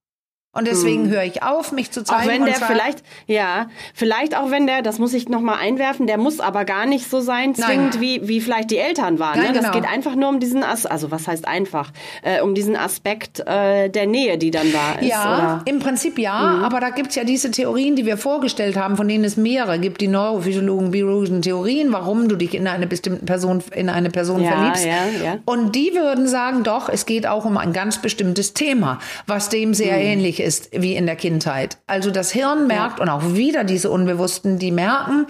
Und 0.54 0.66
deswegen 0.66 1.04
hm. 1.04 1.10
höre 1.12 1.22
ich 1.22 1.42
auf, 1.42 1.72
mich 1.72 1.90
zu 1.92 2.04
zeigen. 2.04 2.24
Auch 2.24 2.28
wenn 2.28 2.44
der 2.44 2.56
vielleicht, 2.56 3.02
ja, 3.26 3.68
vielleicht 3.94 4.36
auch 4.36 4.50
wenn 4.50 4.66
der, 4.66 4.82
das 4.82 4.98
muss 4.98 5.14
ich 5.14 5.30
nochmal 5.30 5.56
einwerfen, 5.58 6.06
der 6.06 6.18
muss 6.18 6.40
aber 6.40 6.66
gar 6.66 6.84
nicht 6.84 7.08
so 7.08 7.20
sein, 7.20 7.54
zwingend 7.54 8.02
wie, 8.02 8.28
wie 8.28 8.38
vielleicht 8.42 8.70
die 8.70 8.76
Eltern 8.76 9.18
waren. 9.18 9.38
Nein, 9.38 9.52
ne? 9.52 9.54
Das 9.54 9.70
genau. 9.70 9.80
geht 9.80 9.90
einfach 9.90 10.14
nur 10.14 10.28
um 10.28 10.40
diesen, 10.40 10.62
As 10.62 10.84
also 10.84 11.10
was 11.10 11.26
heißt 11.26 11.48
einfach, 11.48 11.90
äh, 12.20 12.42
um 12.42 12.54
diesen 12.54 12.76
Aspekt 12.76 13.40
äh, 13.40 13.88
der 13.88 14.06
Nähe, 14.06 14.36
die 14.36 14.50
dann 14.50 14.70
da 14.70 14.92
ist. 15.00 15.08
Ja, 15.08 15.22
oder? 15.22 15.62
im 15.64 15.78
Prinzip 15.78 16.18
ja, 16.18 16.38
mhm. 16.38 16.64
aber 16.64 16.80
da 16.80 16.90
gibt's 16.90 17.14
ja 17.14 17.24
diese 17.24 17.50
Theorien, 17.50 17.96
die 17.96 18.04
wir 18.04 18.18
vorgestellt 18.18 18.76
haben, 18.76 18.98
von 18.98 19.08
denen 19.08 19.24
es 19.24 19.38
mehrere 19.38 19.78
gibt, 19.78 20.02
die 20.02 20.08
Neurophysiologen, 20.08 20.90
biologischen 20.90 21.40
Theorien, 21.40 21.92
warum 21.92 22.28
du 22.28 22.36
dich 22.36 22.54
in 22.54 22.66
eine 22.66 22.86
bestimmte 22.86 23.24
Person, 23.24 23.64
in 23.74 23.88
eine 23.88 24.10
Person 24.10 24.42
ja, 24.42 24.50
verliebst. 24.50 24.84
Ja, 24.84 25.24
ja. 25.24 25.38
Und 25.46 25.74
die 25.74 25.94
würden 25.94 26.28
sagen, 26.28 26.62
doch, 26.62 26.90
es 26.90 27.06
geht 27.06 27.26
auch 27.26 27.46
um 27.46 27.56
ein 27.56 27.72
ganz 27.72 28.02
bestimmtes 28.02 28.52
Thema, 28.52 28.98
was 29.26 29.48
dem 29.48 29.72
sehr 29.72 29.96
mhm. 29.96 30.02
ähnlich 30.02 30.40
ist 30.40 30.41
wie 30.72 30.96
in 30.96 31.06
der 31.06 31.16
Kindheit. 31.16 31.78
Also 31.86 32.10
das 32.10 32.30
Hirn 32.32 32.66
merkt 32.66 32.98
ja. 32.98 33.02
und 33.02 33.08
auch 33.08 33.34
wieder 33.34 33.64
diese 33.64 33.90
Unbewussten, 33.90 34.58
die 34.58 34.70
merken, 34.70 35.26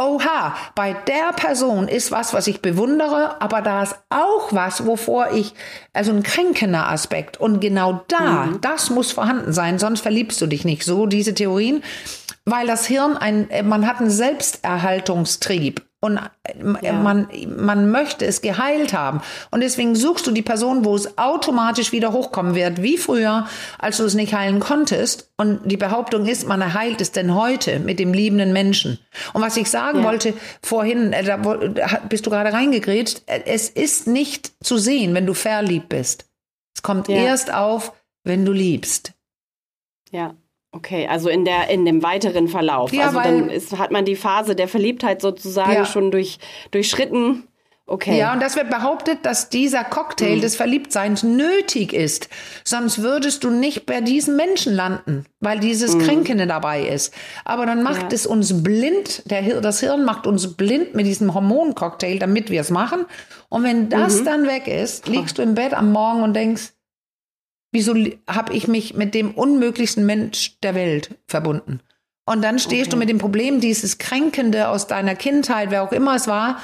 oha, 0.00 0.56
bei 0.74 0.94
der 0.94 1.32
Person 1.36 1.86
ist 1.86 2.10
was, 2.10 2.32
was 2.32 2.46
ich 2.46 2.62
bewundere, 2.62 3.40
aber 3.40 3.60
da 3.60 3.82
ist 3.82 3.96
auch 4.08 4.52
was, 4.52 4.86
wovor 4.86 5.32
ich, 5.32 5.52
also 5.92 6.10
ein 6.12 6.22
kränkender 6.22 6.88
Aspekt. 6.88 7.38
Und 7.38 7.60
genau 7.60 8.02
da, 8.08 8.46
mhm. 8.46 8.60
das 8.60 8.90
muss 8.90 9.12
vorhanden 9.12 9.52
sein, 9.52 9.78
sonst 9.78 10.00
verliebst 10.00 10.40
du 10.40 10.46
dich 10.46 10.64
nicht. 10.64 10.84
So 10.84 11.06
diese 11.06 11.34
Theorien, 11.34 11.82
weil 12.46 12.66
das 12.66 12.86
Hirn 12.86 13.16
ein, 13.16 13.48
man 13.64 13.86
hat 13.86 14.00
einen 14.00 14.10
Selbsterhaltungstrieb. 14.10 15.82
Und 16.02 16.18
ja. 16.82 16.94
man, 16.94 17.28
man 17.46 17.90
möchte 17.90 18.24
es 18.24 18.40
geheilt 18.40 18.94
haben. 18.94 19.20
Und 19.50 19.60
deswegen 19.60 19.94
suchst 19.94 20.26
du 20.26 20.30
die 20.30 20.40
Person, 20.40 20.86
wo 20.86 20.96
es 20.96 21.18
automatisch 21.18 21.92
wieder 21.92 22.12
hochkommen 22.12 22.54
wird, 22.54 22.82
wie 22.82 22.96
früher, 22.96 23.46
als 23.78 23.98
du 23.98 24.04
es 24.04 24.14
nicht 24.14 24.32
heilen 24.32 24.60
konntest. 24.60 25.30
Und 25.36 25.60
die 25.64 25.76
Behauptung 25.76 26.24
ist, 26.24 26.48
man 26.48 26.72
heilt 26.72 27.02
es 27.02 27.12
denn 27.12 27.34
heute 27.34 27.80
mit 27.80 27.98
dem 27.98 28.14
liebenden 28.14 28.54
Menschen. 28.54 28.98
Und 29.34 29.42
was 29.42 29.58
ich 29.58 29.68
sagen 29.68 29.98
ja. 29.98 30.04
wollte 30.04 30.32
vorhin, 30.62 31.12
äh, 31.12 31.22
da 31.22 31.36
bist 32.08 32.24
du 32.24 32.30
gerade 32.30 32.52
reingegrätscht, 32.52 33.22
äh, 33.26 33.42
es 33.44 33.68
ist 33.68 34.06
nicht 34.06 34.52
zu 34.64 34.78
sehen, 34.78 35.12
wenn 35.12 35.26
du 35.26 35.34
verliebt 35.34 35.90
bist. 35.90 36.30
Es 36.74 36.82
kommt 36.82 37.08
ja. 37.08 37.16
erst 37.16 37.52
auf, 37.52 37.92
wenn 38.24 38.46
du 38.46 38.52
liebst. 38.52 39.12
Ja. 40.10 40.34
Okay, 40.72 41.08
also 41.08 41.28
in 41.28 41.44
der 41.44 41.68
in 41.68 41.84
dem 41.84 42.02
weiteren 42.02 42.46
Verlauf. 42.46 42.92
Ja, 42.92 43.06
also 43.06 43.20
dann 43.20 43.50
ist, 43.50 43.76
hat 43.76 43.90
man 43.90 44.04
die 44.04 44.14
Phase 44.14 44.54
der 44.54 44.68
Verliebtheit 44.68 45.20
sozusagen 45.20 45.72
ja. 45.72 45.84
schon 45.84 46.10
durch, 46.10 46.38
durchschritten. 46.70 47.44
Okay. 47.90 48.16
Ja, 48.16 48.32
und 48.32 48.40
das 48.40 48.54
wird 48.54 48.70
behauptet, 48.70 49.26
dass 49.26 49.48
dieser 49.48 49.82
Cocktail 49.82 50.36
mhm. 50.36 50.42
des 50.42 50.54
Verliebtseins 50.54 51.24
nötig 51.24 51.92
ist. 51.92 52.28
Sonst 52.62 53.02
würdest 53.02 53.42
du 53.42 53.50
nicht 53.50 53.84
bei 53.84 54.00
diesem 54.00 54.36
Menschen 54.36 54.72
landen, 54.72 55.26
weil 55.40 55.58
dieses 55.58 55.96
mhm. 55.96 56.02
Kränkende 56.02 56.46
dabei 56.46 56.82
ist. 56.82 57.12
Aber 57.44 57.66
dann 57.66 57.82
macht 57.82 58.02
ja. 58.02 58.08
es 58.12 58.26
uns 58.26 58.62
blind, 58.62 59.28
der, 59.28 59.60
das 59.60 59.80
Hirn 59.80 60.04
macht 60.04 60.28
uns 60.28 60.54
blind 60.54 60.94
mit 60.94 61.04
diesem 61.04 61.34
Hormoncocktail, 61.34 62.20
damit 62.20 62.48
wir 62.48 62.60
es 62.60 62.70
machen. 62.70 63.06
Und 63.48 63.64
wenn 63.64 63.88
das 63.88 64.20
mhm. 64.20 64.24
dann 64.24 64.46
weg 64.46 64.68
ist, 64.68 65.08
liegst 65.08 65.38
du 65.38 65.42
im 65.42 65.56
Bett 65.56 65.74
am 65.74 65.90
Morgen 65.90 66.22
und 66.22 66.36
denkst, 66.36 66.70
Wieso 67.72 67.94
habe 68.28 68.52
ich 68.52 68.66
mich 68.66 68.94
mit 68.94 69.14
dem 69.14 69.32
unmöglichsten 69.32 70.04
Mensch 70.04 70.58
der 70.62 70.74
Welt 70.74 71.18
verbunden? 71.26 71.80
Und 72.26 72.42
dann 72.42 72.58
stehst 72.58 72.88
okay. 72.88 72.90
du 72.90 72.96
mit 72.96 73.08
dem 73.08 73.18
Problem, 73.18 73.60
dieses 73.60 73.98
Kränkende 73.98 74.68
aus 74.68 74.86
deiner 74.86 75.14
Kindheit, 75.14 75.70
wer 75.70 75.82
auch 75.82 75.92
immer 75.92 76.14
es 76.14 76.28
war, 76.28 76.60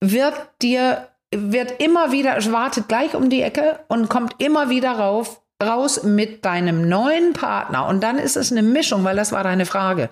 wird 0.00 0.34
dir, 0.60 1.08
wird 1.34 1.82
immer 1.82 2.12
wieder, 2.12 2.36
wartet 2.52 2.88
gleich 2.88 3.14
um 3.14 3.30
die 3.30 3.42
Ecke 3.42 3.80
und 3.88 4.08
kommt 4.08 4.34
immer 4.38 4.68
wieder 4.68 4.92
rauf, 4.92 5.42
raus 5.62 6.02
mit 6.02 6.44
deinem 6.44 6.88
neuen 6.88 7.32
Partner. 7.32 7.86
Und 7.86 8.02
dann 8.02 8.18
ist 8.18 8.36
es 8.36 8.50
eine 8.50 8.62
Mischung, 8.62 9.04
weil 9.04 9.16
das 9.16 9.32
war 9.32 9.44
deine 9.44 9.64
Frage. 9.64 10.10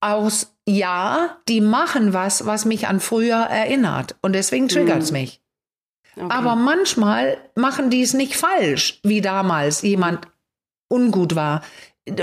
Aus, 0.00 0.54
ja, 0.66 1.38
die 1.48 1.60
machen 1.60 2.12
was, 2.12 2.46
was 2.46 2.64
mich 2.64 2.86
an 2.86 3.00
früher 3.00 3.36
erinnert. 3.36 4.16
Und 4.22 4.34
deswegen 4.34 4.68
triggert 4.68 5.02
es 5.02 5.08
hm. 5.08 5.14
mich. 5.14 5.42
Okay. 6.18 6.34
Aber 6.34 6.56
manchmal 6.56 7.38
machen 7.54 7.90
die 7.90 8.02
es 8.02 8.14
nicht 8.14 8.36
falsch, 8.36 9.00
wie 9.04 9.20
damals 9.20 9.82
jemand 9.82 10.26
ungut 10.88 11.34
war. 11.34 11.62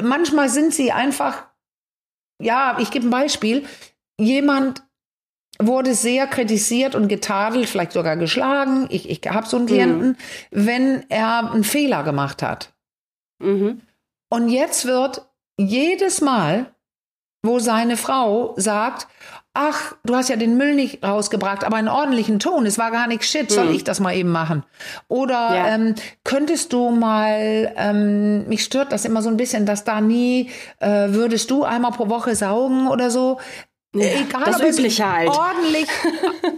Manchmal 0.04 0.50
sind 0.50 0.74
sie 0.74 0.92
einfach, 0.92 1.46
ja, 2.42 2.78
ich 2.80 2.92
gebe 2.92 3.08
ein 3.08 3.12
Beispiel. 3.12 3.66
Jemand 4.20 4.84
wurde 5.60 5.94
sehr 5.94 6.28
kritisiert 6.28 6.96
und 6.96 7.08
getadelt, 7.08 7.70
vielleicht 7.70 7.94
sogar 7.94 8.18
geschlagen. 8.18 8.88
Ich, 8.90 9.10
ich 9.10 9.22
habe 9.30 9.48
so 9.48 9.58
einen 9.58 9.68
Klienten, 9.68 10.10
mhm. 10.10 10.16
wenn 10.52 11.10
er 11.10 11.52
einen 11.52 11.64
Fehler 11.64 12.04
gemacht 12.04 12.42
hat. 12.42 12.74
Mhm. 13.40 13.82
Und 14.30 14.50
jetzt 14.50 14.86
wird 14.86 15.30
jedes 15.58 16.20
Mal, 16.20 16.74
wo 17.44 17.60
seine 17.60 17.96
Frau 17.96 18.54
sagt, 18.58 19.08
ach, 19.56 19.96
du 20.04 20.16
hast 20.16 20.30
ja 20.30 20.36
den 20.36 20.58
Müll 20.58 20.76
nicht 20.76 21.04
rausgebracht, 21.04 21.64
aber 21.64 21.78
einen 21.78 21.88
ordentlichen 21.88 22.40
Ton. 22.40 22.66
Es 22.66 22.78
war 22.78 22.92
gar 22.92 23.08
nicht 23.08 23.24
shit, 23.24 23.50
soll 23.50 23.70
hm. 23.70 23.76
ich 23.76 23.84
das 23.84 24.00
mal 24.00 24.16
eben 24.16 24.32
machen? 24.32 24.64
Oder 25.08 25.56
ja. 25.56 25.68
ähm, 25.70 25.96
könntest 26.24 26.74
du 26.74 26.92
mal, 26.92 27.74
ähm, 27.76 28.48
mich 28.48 28.64
stört 28.64 28.92
das 28.92 29.06
immer 29.06 29.22
so 29.22 29.30
ein 29.30 29.38
bisschen, 29.38 29.66
dass 29.66 29.84
da 29.84 30.02
nie, 30.02 30.52
äh, 30.80 31.08
würdest 31.10 31.50
du 31.50 31.64
einmal 31.64 31.92
pro 31.92 32.10
Woche 32.10 32.36
saugen 32.36 32.88
oder 32.88 33.10
so? 33.10 33.40
Ja, 33.96 34.08
egal, 34.08 34.44
das 34.44 34.58
ob 34.58 34.68
Übliche 34.68 35.04
es 35.04 35.10
halt. 35.10 35.30
ordentlich, 35.30 35.88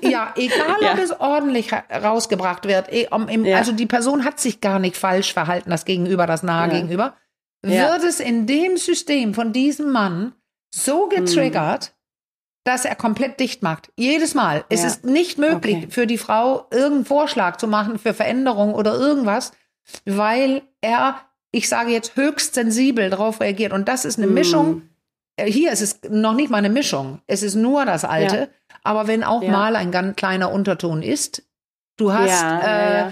ja, 0.02 0.34
egal 0.36 0.78
ja. 0.82 0.94
ob 0.94 1.00
es 1.00 1.12
ordentlich 1.20 1.70
rausgebracht 1.72 2.68
wird. 2.68 2.92
Eh, 2.92 3.08
also 3.54 3.72
die 3.74 3.86
Person 3.86 4.26
hat 4.26 4.40
sich 4.40 4.60
gar 4.60 4.80
nicht 4.80 4.98
falsch 4.98 5.34
verhalten, 5.34 5.70
das 5.70 5.86
Gegenüber, 5.86 6.26
das 6.26 6.42
nahe 6.42 6.70
Gegenüber. 6.70 7.14
Wird 7.62 8.04
es 8.04 8.20
in 8.20 8.48
dem 8.48 8.78
System 8.78 9.36
von 9.36 9.54
diesem 9.54 9.92
Mann 9.92 10.34
so 10.74 11.08
getriggert, 11.08 11.94
dass 12.68 12.84
er 12.84 12.96
komplett 12.96 13.40
dicht 13.40 13.64
macht. 13.64 13.94
Jedes 13.96 14.36
Mal. 14.36 14.66
Es 14.68 14.84
ist 14.84 15.06
nicht 15.06 15.38
möglich 15.38 15.78
okay. 15.78 15.88
für 15.90 16.06
die 16.06 16.18
Frau, 16.18 16.68
irgendeinen 16.70 17.06
Vorschlag 17.06 17.56
zu 17.56 17.66
machen 17.66 17.98
für 17.98 18.14
Veränderung 18.14 18.74
oder 18.74 18.94
irgendwas, 18.94 19.54
weil 20.04 20.64
er, 20.82 21.16
ich 21.52 21.70
sage 21.70 21.92
jetzt, 21.92 22.18
höchst 22.18 22.56
sensibel 22.56 23.10
darauf 23.10 23.40
reagiert. 23.40 23.72
Und 23.72 23.88
das 23.88 24.04
ist 24.04 24.18
eine 24.18 24.28
mm. 24.28 24.34
Mischung. 24.34 24.82
Äh, 25.38 25.50
hier 25.50 25.72
ist 25.72 25.82
es 25.82 26.00
noch 26.10 26.34
nicht 26.34 26.50
mal 26.50 26.58
eine 26.58 26.70
Mischung. 26.70 27.22
Es 27.26 27.42
ist 27.42 27.56
nur 27.56 27.86
das 27.86 28.04
Alte. 28.04 28.38
Ja. 28.38 28.48
Aber 28.84 29.08
wenn 29.08 29.24
auch 29.24 29.44
ja. 29.44 29.52
mal 29.52 29.78
ein 29.78 29.92
ganz 29.92 30.18
kleiner 30.18 30.52
Unterton 30.52 31.02
ist, 31.02 31.44
du 31.96 32.12
hast, 32.12 32.44
äh, 32.44 33.12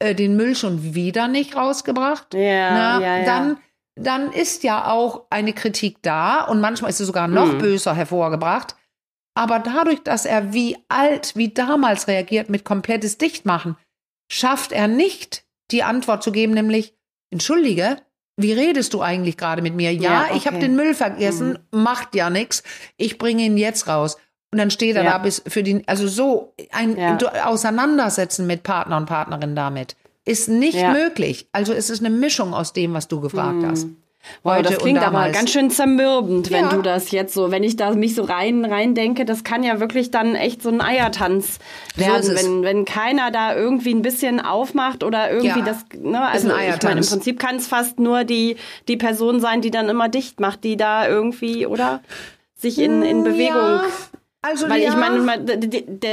äh, 0.00 0.14
den 0.16 0.34
Müll 0.34 0.56
schon 0.56 0.96
wieder 0.96 1.28
nicht 1.28 1.54
rausgebracht. 1.54 2.34
Ja, 2.34 2.70
Na, 2.70 3.00
ja, 3.00 3.18
ja. 3.18 3.24
Dann, 3.24 3.58
dann 3.94 4.32
ist 4.32 4.64
ja 4.64 4.90
auch 4.90 5.26
eine 5.30 5.52
Kritik 5.52 5.98
da 6.02 6.42
und 6.42 6.60
manchmal 6.60 6.90
ist 6.90 6.98
sie 6.98 7.04
sogar 7.04 7.28
noch 7.28 7.50
hm. 7.50 7.58
böser 7.58 7.94
hervorgebracht. 7.94 8.74
Aber 9.36 9.58
dadurch, 9.58 10.02
dass 10.02 10.24
er 10.24 10.54
wie 10.54 10.78
alt, 10.88 11.36
wie 11.36 11.50
damals 11.50 12.08
reagiert 12.08 12.48
mit 12.48 12.64
komplettes 12.64 13.18
Dichtmachen, 13.18 13.76
schafft 14.32 14.72
er 14.72 14.88
nicht 14.88 15.44
die 15.70 15.82
Antwort 15.82 16.22
zu 16.22 16.32
geben, 16.32 16.54
nämlich, 16.54 16.94
entschuldige, 17.30 17.98
wie 18.38 18.52
redest 18.52 18.94
du 18.94 19.02
eigentlich 19.02 19.36
gerade 19.36 19.60
mit 19.60 19.74
mir? 19.74 19.92
Ja, 19.92 20.10
ja 20.10 20.24
okay. 20.24 20.36
ich 20.36 20.46
habe 20.46 20.58
den 20.58 20.74
Müll 20.74 20.94
vergessen, 20.94 21.58
mhm. 21.70 21.82
macht 21.82 22.14
ja 22.14 22.30
nichts. 22.30 22.62
Ich 22.96 23.18
bringe 23.18 23.42
ihn 23.42 23.58
jetzt 23.58 23.88
raus. 23.88 24.16
Und 24.52 24.58
dann 24.58 24.70
steht 24.70 24.96
er 24.96 25.04
ja. 25.04 25.12
da 25.12 25.18
bis 25.18 25.42
für 25.46 25.62
die, 25.62 25.86
also 25.86 26.08
so 26.08 26.54
ein 26.72 26.96
ja. 26.96 27.18
Auseinandersetzen 27.44 28.46
mit 28.46 28.62
Partner 28.62 28.96
und 28.96 29.06
Partnerin 29.06 29.54
damit 29.54 29.96
ist 30.24 30.48
nicht 30.48 30.82
möglich. 30.92 31.48
Also 31.52 31.72
es 31.72 31.90
ist 31.90 32.00
eine 32.00 32.14
Mischung 32.14 32.54
aus 32.54 32.72
dem, 32.72 32.94
was 32.94 33.06
du 33.06 33.20
gefragt 33.20 33.58
mhm. 33.58 33.66
hast. 33.66 33.86
Wow, 34.42 34.62
das 34.62 34.78
klingt 34.78 35.02
aber 35.02 35.30
ganz 35.30 35.50
schön 35.50 35.70
zermürbend, 35.70 36.50
wenn 36.50 36.64
ja. 36.64 36.70
du 36.70 36.82
das 36.82 37.10
jetzt 37.10 37.34
so, 37.34 37.50
wenn 37.50 37.62
ich 37.62 37.76
da 37.76 37.92
mich 37.94 38.14
so 38.14 38.22
rein 38.22 38.64
rein 38.64 38.94
denke, 38.94 39.24
das 39.24 39.44
kann 39.44 39.62
ja 39.62 39.80
wirklich 39.80 40.10
dann 40.10 40.34
echt 40.34 40.62
so 40.62 40.68
ein 40.68 40.80
Eiertanz 40.80 41.58
werden, 41.96 42.22
so 42.22 42.34
wenn 42.34 42.62
wenn 42.62 42.84
keiner 42.84 43.30
da 43.30 43.54
irgendwie 43.54 43.94
ein 43.94 44.02
bisschen 44.02 44.40
aufmacht 44.40 45.04
oder 45.04 45.30
irgendwie 45.30 45.60
ja. 45.60 45.64
das 45.64 45.84
ne, 45.98 46.20
also 46.22 46.48
ich 46.48 46.82
meine 46.82 47.00
im 47.00 47.06
Prinzip 47.06 47.38
kann 47.38 47.56
es 47.56 47.66
fast 47.66 47.98
nur 47.98 48.24
die 48.24 48.56
die 48.88 48.96
Person 48.96 49.40
sein, 49.40 49.60
die 49.60 49.70
dann 49.70 49.88
immer 49.88 50.08
dicht 50.08 50.40
macht, 50.40 50.64
die 50.64 50.76
da 50.76 51.08
irgendwie 51.08 51.66
oder 51.66 52.00
sich 52.54 52.78
in 52.78 53.02
in 53.02 53.24
Bewegung 53.24 53.54
ja. 53.54 53.84
Also 54.46 54.68
Weil 54.68 54.82
ja. 54.82 54.90
ich 54.90 54.96
meine, 54.96 55.44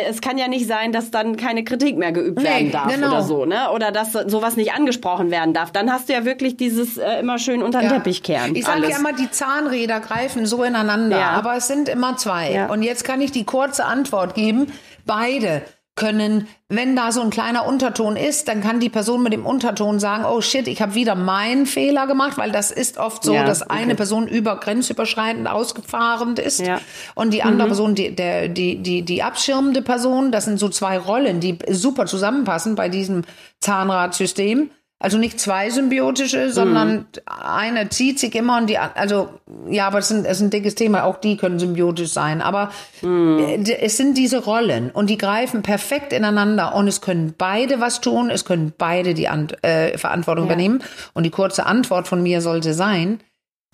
es 0.10 0.22
kann 0.22 0.38
ja 0.38 0.48
nicht 0.48 0.67
sein, 0.67 0.91
dass 0.91 1.12
dann 1.12 1.38
keine 1.38 1.63
Kritik 1.63 1.98
mehr 1.98 2.12
geübt 2.12 2.39
nee, 2.39 2.46
werden 2.46 2.72
darf 2.72 2.93
genau. 2.93 3.10
oder 3.10 3.22
so, 3.22 3.46
ne? 3.46 3.69
Oder 3.72 3.91
dass 3.91 4.13
sowas 4.13 4.56
nicht 4.56 4.74
angesprochen 4.74 5.30
werden 5.30 5.54
darf. 5.54 5.72
Dann 5.72 5.91
hast 5.91 6.10
du 6.10 6.13
ja 6.13 6.26
wirklich 6.26 6.58
dieses 6.58 6.98
äh, 6.98 7.19
immer 7.19 7.38
schön 7.38 7.62
unter 7.62 7.80
den 7.80 7.89
ja. 7.89 7.96
Teppich 7.98 8.24
kehren. 8.24 8.56
Ich 8.56 8.65
sage 8.65 8.89
ja 8.89 8.98
immer, 8.98 9.13
die 9.13 9.30
Zahnräder 9.30 10.00
greifen 10.00 10.46
so 10.46 10.63
ineinander, 10.63 11.19
ja. 11.19 11.30
aber 11.32 11.56
es 11.58 11.67
sind 11.67 11.89
immer 11.89 12.17
zwei. 12.17 12.67
Und 12.69 12.82
jetzt 12.82 13.04
kann 13.04 13.22
ich 13.22 13.32
die 13.32 13.43
kurze 13.43 13.86
Antwort 13.86 14.34
geben. 14.34 14.72
Beide 15.06 15.62
können, 15.95 16.47
wenn 16.69 16.95
da 16.95 17.12
so 17.12 17.21
ein 17.21 17.29
kleiner 17.29 17.67
Unterton 17.67 18.15
ist, 18.15 18.47
dann 18.47 18.62
kann 18.62 18.79
die 18.79 18.89
Person 18.89 19.21
mit 19.21 19.32
dem 19.32 19.45
Unterton 19.45 19.99
sagen, 19.99 20.25
oh 20.25 20.41
shit, 20.41 20.67
ich 20.67 20.82
habe 20.82 20.95
wieder 20.95 21.13
meinen 21.13 21.67
Fehler 21.67 22.08
gemacht, 22.08 22.38
weil 22.38 22.51
das 22.51 22.71
ist 22.71 22.97
oft 22.97 23.23
so, 23.23 23.36
ja, 23.36 23.43
dass 23.43 23.62
okay. 23.62 23.73
eine 23.73 23.93
Person 23.93 24.27
über 24.27 24.60
grenzüberschreitend 24.60 25.47
ausgefahren 25.47 26.36
ist 26.38 26.62
ja. 26.65 26.82
und 27.13 27.32
die 27.32 27.43
andere 27.43 27.67
mhm. 27.67 27.69
Person, 27.69 27.95
die, 27.95 28.15
der, 28.15 28.49
die, 28.49 28.82
die, 28.82 29.03
die 29.03 29.21
abschirmende 29.21 29.84
Person, 29.84 30.32
das 30.32 30.45
sind 30.45 30.60
so 30.60 30.67
zwei 30.67 30.97
Rollen, 30.97 31.39
die 31.39 31.60
super 31.69 32.08
zusammenpassen 32.08 32.73
bei 32.73 32.89
diesem 32.89 33.23
Zahnradsystem. 33.60 34.71
Also 35.04 35.18
nicht 35.18 35.38
zwei 35.38 35.70
symbiotische, 35.70 36.54
sondern 36.54 36.94
mhm. 36.94 37.06
eine 37.26 37.89
zieht 37.89 38.20
sich 38.20 38.34
immer 38.36 38.58
und 38.58 38.70
die, 38.70 38.78
also 38.78 39.32
ja, 39.68 39.86
aber 39.88 39.98
es 40.00 40.10
ist, 40.10 40.18
ein, 40.18 40.24
es 40.24 40.38
ist 40.38 40.44
ein 40.44 40.50
dickes 40.50 40.76
Thema, 40.76 41.04
auch 41.04 41.18
die 41.18 41.36
können 41.36 41.60
symbiotisch 41.60 42.13
sein. 42.13 42.42
Aber 42.42 42.72
mhm. 43.02 43.66
es 43.82 43.98
sind 43.98 44.18
diese 44.18 44.46
Rollen 44.46 44.92
und 44.92 45.10
die 45.10 45.18
greifen 45.18 45.62
perfekt 45.62 46.13
ineinander 46.13 46.74
und 46.74 46.88
es 46.88 47.02
können 47.02 47.36
beide 47.38 47.82
was 47.82 48.00
tun, 48.00 48.30
es 48.30 48.46
können 48.46 48.72
beide 48.78 49.13
die 49.13 49.28
Ant 49.28 49.62
äh, 49.62 49.98
Verantwortung 49.98 50.46
ja. 50.46 50.54
übernehmen. 50.54 50.82
Und 51.13 51.24
die 51.24 51.32
kurze 51.32 51.66
Antwort 51.66 52.08
von 52.08 52.24
mir 52.24 52.39
sollte 52.39 52.74
sein, 52.74 53.20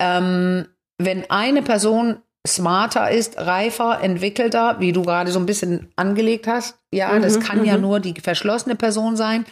ähm, 0.02 0.66
wenn 0.98 1.30
eine 1.30 1.62
Person 1.62 2.16
smarter 2.44 3.08
ist, 3.08 3.38
reifer, 3.38 4.00
entwickelter, 4.02 4.80
wie 4.80 4.90
du 4.90 5.02
gerade 5.02 5.30
so 5.30 5.38
ein 5.38 5.46
bisschen 5.46 5.92
angelegt 5.94 6.48
hast, 6.48 6.76
ja, 6.92 7.12
mhm, 7.12 7.22
das 7.22 7.38
kann 7.38 7.64
ja 7.64 7.76
mhm. 7.76 7.82
nur 7.82 8.00
die 8.00 8.20
verschlossene 8.20 8.74
Person 8.74 9.14
sein 9.16 9.44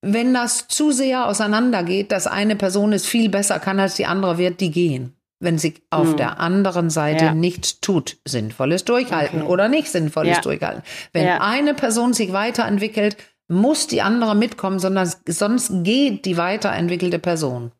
wenn 0.00 0.32
das 0.32 0.68
zu 0.68 0.92
sehr 0.92 1.26
auseinandergeht, 1.26 2.12
dass 2.12 2.26
eine 2.26 2.56
Person 2.56 2.92
es 2.92 3.06
viel 3.06 3.28
besser 3.28 3.58
kann 3.58 3.80
als 3.80 3.94
die 3.94 4.06
andere, 4.06 4.38
wird 4.38 4.60
die 4.60 4.70
gehen. 4.70 5.14
Wenn 5.40 5.58
sie 5.58 5.74
auf 5.90 6.10
hm. 6.10 6.16
der 6.16 6.40
anderen 6.40 6.90
Seite 6.90 7.26
ja. 7.26 7.34
nichts 7.34 7.80
tut, 7.80 8.16
sinnvolles 8.24 8.84
Durchhalten 8.84 9.42
okay. 9.42 9.50
oder 9.50 9.68
nicht 9.68 9.88
sinnvolles 9.88 10.36
ja. 10.36 10.42
Durchhalten. 10.42 10.82
Wenn 11.12 11.26
ja. 11.26 11.40
eine 11.40 11.74
Person 11.74 12.12
sich 12.12 12.32
weiterentwickelt, 12.32 13.16
muss 13.48 13.86
die 13.86 14.02
andere 14.02 14.34
mitkommen, 14.34 14.78
sondern 14.78 15.10
sonst 15.26 15.72
geht 15.84 16.24
die 16.24 16.36
weiterentwickelte 16.36 17.18
Person. 17.18 17.72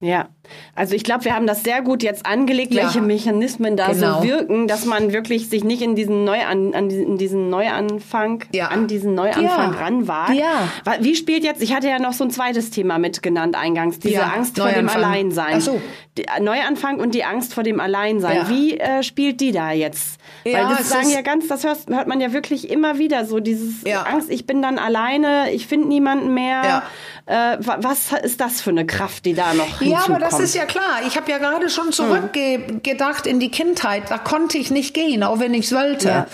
Ja, 0.00 0.30
also 0.74 0.94
ich 0.94 1.04
glaube, 1.04 1.24
wir 1.24 1.34
haben 1.34 1.46
das 1.46 1.62
sehr 1.62 1.82
gut 1.82 2.02
jetzt 2.02 2.24
angelegt, 2.24 2.72
ja. 2.72 2.84
welche 2.84 3.02
Mechanismen 3.02 3.76
da 3.76 3.92
genau. 3.92 4.20
so 4.20 4.24
wirken, 4.24 4.68
dass 4.68 4.86
man 4.86 5.12
wirklich 5.12 5.48
sich 5.48 5.64
nicht 5.64 5.82
in 5.82 5.94
diesen 5.94 6.24
Neuan, 6.24 6.74
an 6.74 6.88
diesen, 6.88 7.18
diesen 7.18 7.50
Neuanfang, 7.50 8.44
ja. 8.52 8.68
an 8.68 8.86
diesen 8.86 9.14
Neuanfang 9.14 9.44
ja. 9.44 9.78
ranwagt. 9.78 10.34
Ja. 10.34 10.68
Wie 11.00 11.14
spielt 11.14 11.44
jetzt, 11.44 11.62
ich 11.62 11.74
hatte 11.74 11.88
ja 11.88 11.98
noch 11.98 12.14
so 12.14 12.24
ein 12.24 12.30
zweites 12.30 12.70
Thema 12.70 12.98
mitgenannt 12.98 13.54
eingangs, 13.54 13.98
diese 13.98 14.14
ja. 14.14 14.32
Angst 14.34 14.58
vor 14.58 14.70
dem 14.70 14.88
Alleinsein. 14.88 15.54
Ach 15.56 15.60
so. 15.60 15.80
Die, 16.16 16.24
äh, 16.24 16.40
Neuanfang 16.40 17.00
und 17.00 17.14
die 17.14 17.24
Angst 17.24 17.54
vor 17.54 17.62
dem 17.62 17.80
Alleinsein. 17.80 18.48
Wie 18.48 18.78
äh, 18.78 19.02
spielt 19.02 19.40
die 19.40 19.52
da 19.52 19.72
jetzt? 19.72 20.20
Weil 20.44 20.68
das 20.68 20.88
sagen 20.88 21.10
ja 21.10 21.22
ganz, 21.22 21.48
das 21.48 21.64
hört, 21.64 21.78
hört 21.88 22.08
man 22.08 22.20
ja 22.20 22.32
wirklich 22.32 22.70
immer 22.70 22.98
wieder 22.98 23.24
so, 23.24 23.40
dieses 23.40 23.84
Angst, 23.86 24.30
ich 24.30 24.46
bin 24.46 24.62
dann 24.62 24.78
alleine, 24.78 25.52
ich 25.52 25.66
finde 25.66 25.88
niemanden 25.88 26.34
mehr. 26.34 26.62
Ja. 26.64 27.54
Äh, 27.54 27.58
was 27.60 28.12
ist 28.12 28.40
das 28.40 28.60
für 28.60 28.70
eine 28.70 28.84
Kraft, 28.84 29.24
die 29.24 29.34
da 29.34 29.54
noch 29.54 29.80
Ja, 29.80 30.04
das 30.18 30.40
ist 30.42 30.54
ja 30.54 30.64
klar. 30.64 31.00
Ich 31.06 31.16
habe 31.16 31.30
ja 31.30 31.38
gerade 31.38 31.70
schon 31.70 31.86
hm. 31.86 31.92
zurückgedacht 31.92 33.26
in 33.26 33.40
die 33.40 33.50
Kindheit. 33.50 34.10
Da 34.10 34.18
konnte 34.18 34.58
ich 34.58 34.70
nicht 34.70 34.94
gehen, 34.94 35.22
auch 35.22 35.40
wenn 35.40 35.54
ich 35.54 35.72
wollte. 35.72 36.08
Ja. 36.08 36.26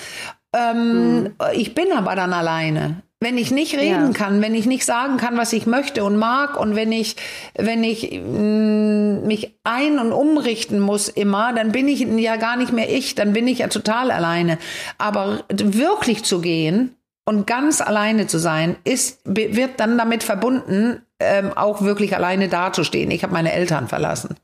Ähm, 0.54 1.34
hm. 1.38 1.48
Ich 1.54 1.74
bin 1.74 1.92
aber 1.92 2.16
dann 2.16 2.32
alleine. 2.32 3.02
Wenn 3.20 3.36
ich 3.36 3.50
nicht 3.50 3.74
reden 3.74 4.06
ja. 4.06 4.12
kann, 4.12 4.40
wenn 4.42 4.54
ich 4.54 4.66
nicht 4.66 4.84
sagen 4.84 5.16
kann, 5.16 5.36
was 5.36 5.52
ich 5.52 5.66
möchte 5.66 6.04
und 6.04 6.16
mag 6.16 6.58
und 6.58 6.76
wenn 6.76 6.92
ich, 6.92 7.16
wenn 7.56 7.82
ich 7.82 8.12
mh, 8.12 8.20
mm, 8.20 9.26
mich 9.26 9.58
ein- 9.64 9.98
und 9.98 10.12
umrichten 10.12 10.78
muss 10.78 11.08
immer, 11.08 11.52
dann 11.52 11.72
bin 11.72 11.88
ich 11.88 12.00
ja 12.00 12.36
gar 12.36 12.56
nicht 12.56 12.72
mehr 12.72 12.88
ich, 12.88 13.16
dann 13.16 13.32
bin 13.32 13.48
ich 13.48 13.58
ja 13.58 13.66
total 13.66 14.12
alleine. 14.12 14.58
Aber 14.98 15.40
wirklich 15.48 16.22
zu 16.22 16.40
gehen, 16.40 16.94
und 17.28 17.46
ganz 17.46 17.82
alleine 17.82 18.26
zu 18.26 18.38
sein, 18.38 18.76
ist, 18.84 19.20
wird 19.24 19.80
dann 19.80 19.98
damit 19.98 20.22
verbunden, 20.22 21.02
ähm, 21.20 21.52
auch 21.56 21.82
wirklich 21.82 22.14
alleine 22.14 22.48
dazustehen. 22.48 23.10
Ich 23.10 23.22
habe 23.22 23.32
meine 23.32 23.52
Eltern 23.52 23.88
verlassen. 23.88 24.36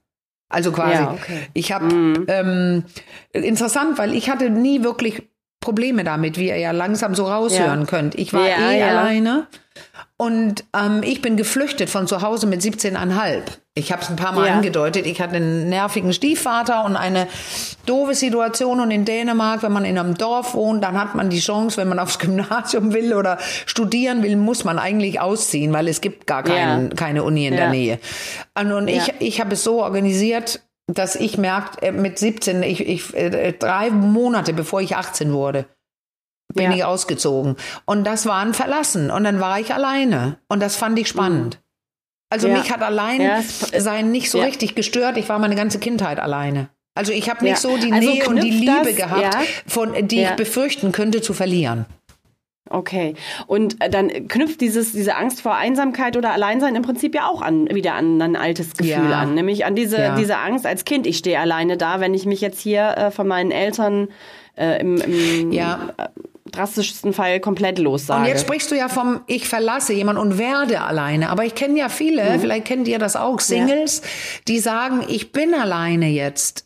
Also 0.49 0.73
quasi, 0.73 1.03
ja, 1.03 1.11
okay. 1.11 1.49
ich 1.53 1.73
habe 1.73 1.87
mhm. 1.87 2.25
ähm, 2.29 2.85
interessant, 3.33 3.99
weil 3.99 4.15
ich 4.15 4.31
hatte 4.31 4.51
nie 4.51 4.83
wirklich 4.83 5.23
Probleme 5.65 6.05
damit, 6.05 6.39
wie 6.39 6.49
ihr 6.49 6.59
ja 6.59 6.73
langsam 6.73 7.15
so 7.15 7.25
raushören 7.25 7.81
ja. 7.81 7.87
könnt. 7.87 8.15
Ich 8.17 8.35
war 8.35 8.47
ja, 8.47 8.71
eh 8.71 8.83
alleine 8.83 9.47
und 10.17 10.65
ähm, 10.73 11.03
ich 11.03 11.23
bin 11.23 11.37
geflüchtet 11.37 11.91
von 11.91 12.07
zu 12.07 12.23
Hause 12.23 12.47
mit 12.47 12.61
17,5. 12.61 13.41
Ich 13.75 13.91
habe 13.91 14.03
es 14.03 14.09
ein 14.09 14.15
paar 14.15 14.33
Mal 14.33 14.47
ja. 14.47 14.55
angedeutet. 14.55 15.07
Ich 15.07 15.21
hatte 15.21 15.35
einen 15.35 15.69
nervigen 15.69 16.13
Stiefvater 16.13 16.85
und 16.85 16.95
eine 16.95 17.27
doofe 17.87 18.15
Situation. 18.15 18.79
Und 18.79 18.93
in 18.93 19.05
Dänemark, 19.05 19.65
wenn 19.65 19.73
man 19.73 19.85
in 19.85 19.99
einem 19.99 20.15
Dorf 20.15 20.55
wohnt, 20.55 20.85
dann 20.85 20.97
hat 20.97 21.17
man 21.17 21.31
die 21.31 21.41
Chance, 21.41 21.79
wenn 21.79 21.89
man 21.89 21.99
aufs 21.99 22.19
Gymnasium 22.21 22.93
will 22.93 23.15
oder 23.15 23.39
studieren 23.67 24.23
will, 24.23 24.37
muss 24.37 24.63
man 24.63 24.79
eigentlich 24.79 25.21
ausziehen, 25.21 25.73
weil 25.73 25.89
es 25.89 26.01
gibt 26.01 26.29
gar 26.29 26.45
keinen, 26.45 26.91
ja. 26.91 26.95
keine 26.95 27.25
Uni 27.25 27.47
in 27.47 27.55
ja. 27.55 27.61
der 27.61 27.71
Nähe. 27.71 27.99
Und, 28.57 28.71
und 28.71 28.87
ich, 28.87 29.13
ich 29.19 29.41
habe 29.41 29.55
es 29.55 29.65
so 29.65 29.83
organisiert, 29.83 30.61
dass 30.87 31.17
ich 31.17 31.39
merkt, 31.39 31.83
äh, 31.83 31.93
mit 31.93 32.19
17, 32.19 32.63
ich, 32.63 32.87
ich, 32.87 33.15
äh, 33.15 33.53
drei 33.53 33.91
Monate 33.91 34.53
bevor 34.53 34.81
ich 34.81 34.97
18 34.97 35.33
wurde, 35.33 35.67
bin 36.53 36.71
ja. 36.71 36.77
ich 36.77 36.85
ausgezogen. 36.85 37.57
Und 37.85 38.05
das 38.05 38.27
war 38.27 38.45
ein 38.45 38.55
Verlassen. 38.55 39.11
Und 39.11 39.25
dann 39.25 39.41
war 39.41 39.59
ich 39.59 39.73
alleine. 39.75 40.39
Und 40.49 40.61
das 40.61 40.77
fand 40.77 40.99
ich 40.99 41.09
spannend. 41.09 41.57
Mhm. 41.57 41.61
Also 42.31 42.49
ja. 42.49 42.59
mich 42.59 42.73
hat 42.73 42.83
allein 42.83 43.21
ja, 43.21 43.43
sein 43.43 44.11
nicht 44.11 44.31
so 44.31 44.41
richtig 44.41 44.75
gestört. 44.75 45.17
Ich 45.17 45.29
war 45.29 45.39
meine 45.39 45.55
ganze 45.55 45.79
Kindheit 45.79 46.19
alleine. 46.19 46.69
Also 46.97 47.13
ich 47.13 47.29
habe 47.29 47.45
nicht 47.45 47.59
so 47.59 47.77
die 47.77 47.93
also 47.93 48.09
Nähe 48.09 48.29
und 48.29 48.43
die 48.43 48.51
Liebe 48.51 48.85
das, 48.85 48.97
gehabt, 48.97 49.37
von, 49.67 50.07
die 50.07 50.23
ich 50.23 50.31
befürchten 50.31 50.93
könnte 50.93 51.23
zu 51.23 51.33
verlieren. 51.33 51.87
Okay. 52.71 53.15
Und 53.47 53.83
äh, 53.83 53.91
dann 53.91 54.29
knüpft 54.29 54.61
dieses, 54.61 54.93
diese 54.93 55.17
Angst 55.17 55.43
vor 55.43 55.55
Einsamkeit 55.55 56.17
oder 56.17 56.33
Alleinsein 56.33 56.75
im 56.75 56.83
Prinzip 56.83 57.15
ja 57.15 57.29
auch 57.29 57.43
an, 57.43 57.69
wieder 57.69 57.95
an 57.95 58.21
ein 58.23 58.37
altes 58.37 58.75
Gefühl 58.75 59.11
ja. 59.11 59.21
an. 59.21 59.35
Nämlich 59.35 59.67
an 59.67 59.75
diese, 59.75 59.99
ja. 59.99 60.15
diese 60.17 60.39
Angst 60.39 60.67
als 60.67 60.85
Kind, 60.85 61.07
ich 61.07 61.19
stehe 61.19 61.39
alleine 61.39 61.77
da, 61.77 62.01
wenn 62.01 62.15
ich 62.15 62.25
mich 62.25 62.41
jetzt 62.41 62.61
hier 62.61 62.97
äh, 62.97 63.11
von 63.11 63.29
meinen 63.29 63.51
Eltern 63.51 64.09
äh, 64.57 64.81
im, 64.81 64.97
im 65.01 65.53
ja. 65.53 65.91
Äh, 65.99 66.09
drastischsten 66.51 67.13
Fall 67.13 67.41
komplett 67.41 67.79
lossage. 67.79 68.23
Und 68.23 68.29
jetzt 68.29 68.43
sprichst 68.43 68.71
du 68.71 68.77
ja 68.77 68.89
vom 68.89 69.21
Ich 69.27 69.49
verlasse 69.49 69.93
jemanden 69.93 70.23
und 70.23 70.39
werde 70.39 70.81
alleine. 70.83 71.31
Aber 71.31 71.45
ich 71.45 71.55
kenne 71.55 71.79
ja 71.79 71.89
viele, 71.89 72.25
mhm. 72.25 72.41
vielleicht 72.41 72.65
kennt 72.65 72.89
ihr 72.89 72.99
das 72.99 73.17
auch, 73.17 73.41
Singles, 73.41 74.03
die 74.47 74.61
sagen, 74.61 75.05
ich 75.09 75.33
bin 75.33 75.53
alleine 75.53 76.09
jetzt. 76.09 76.64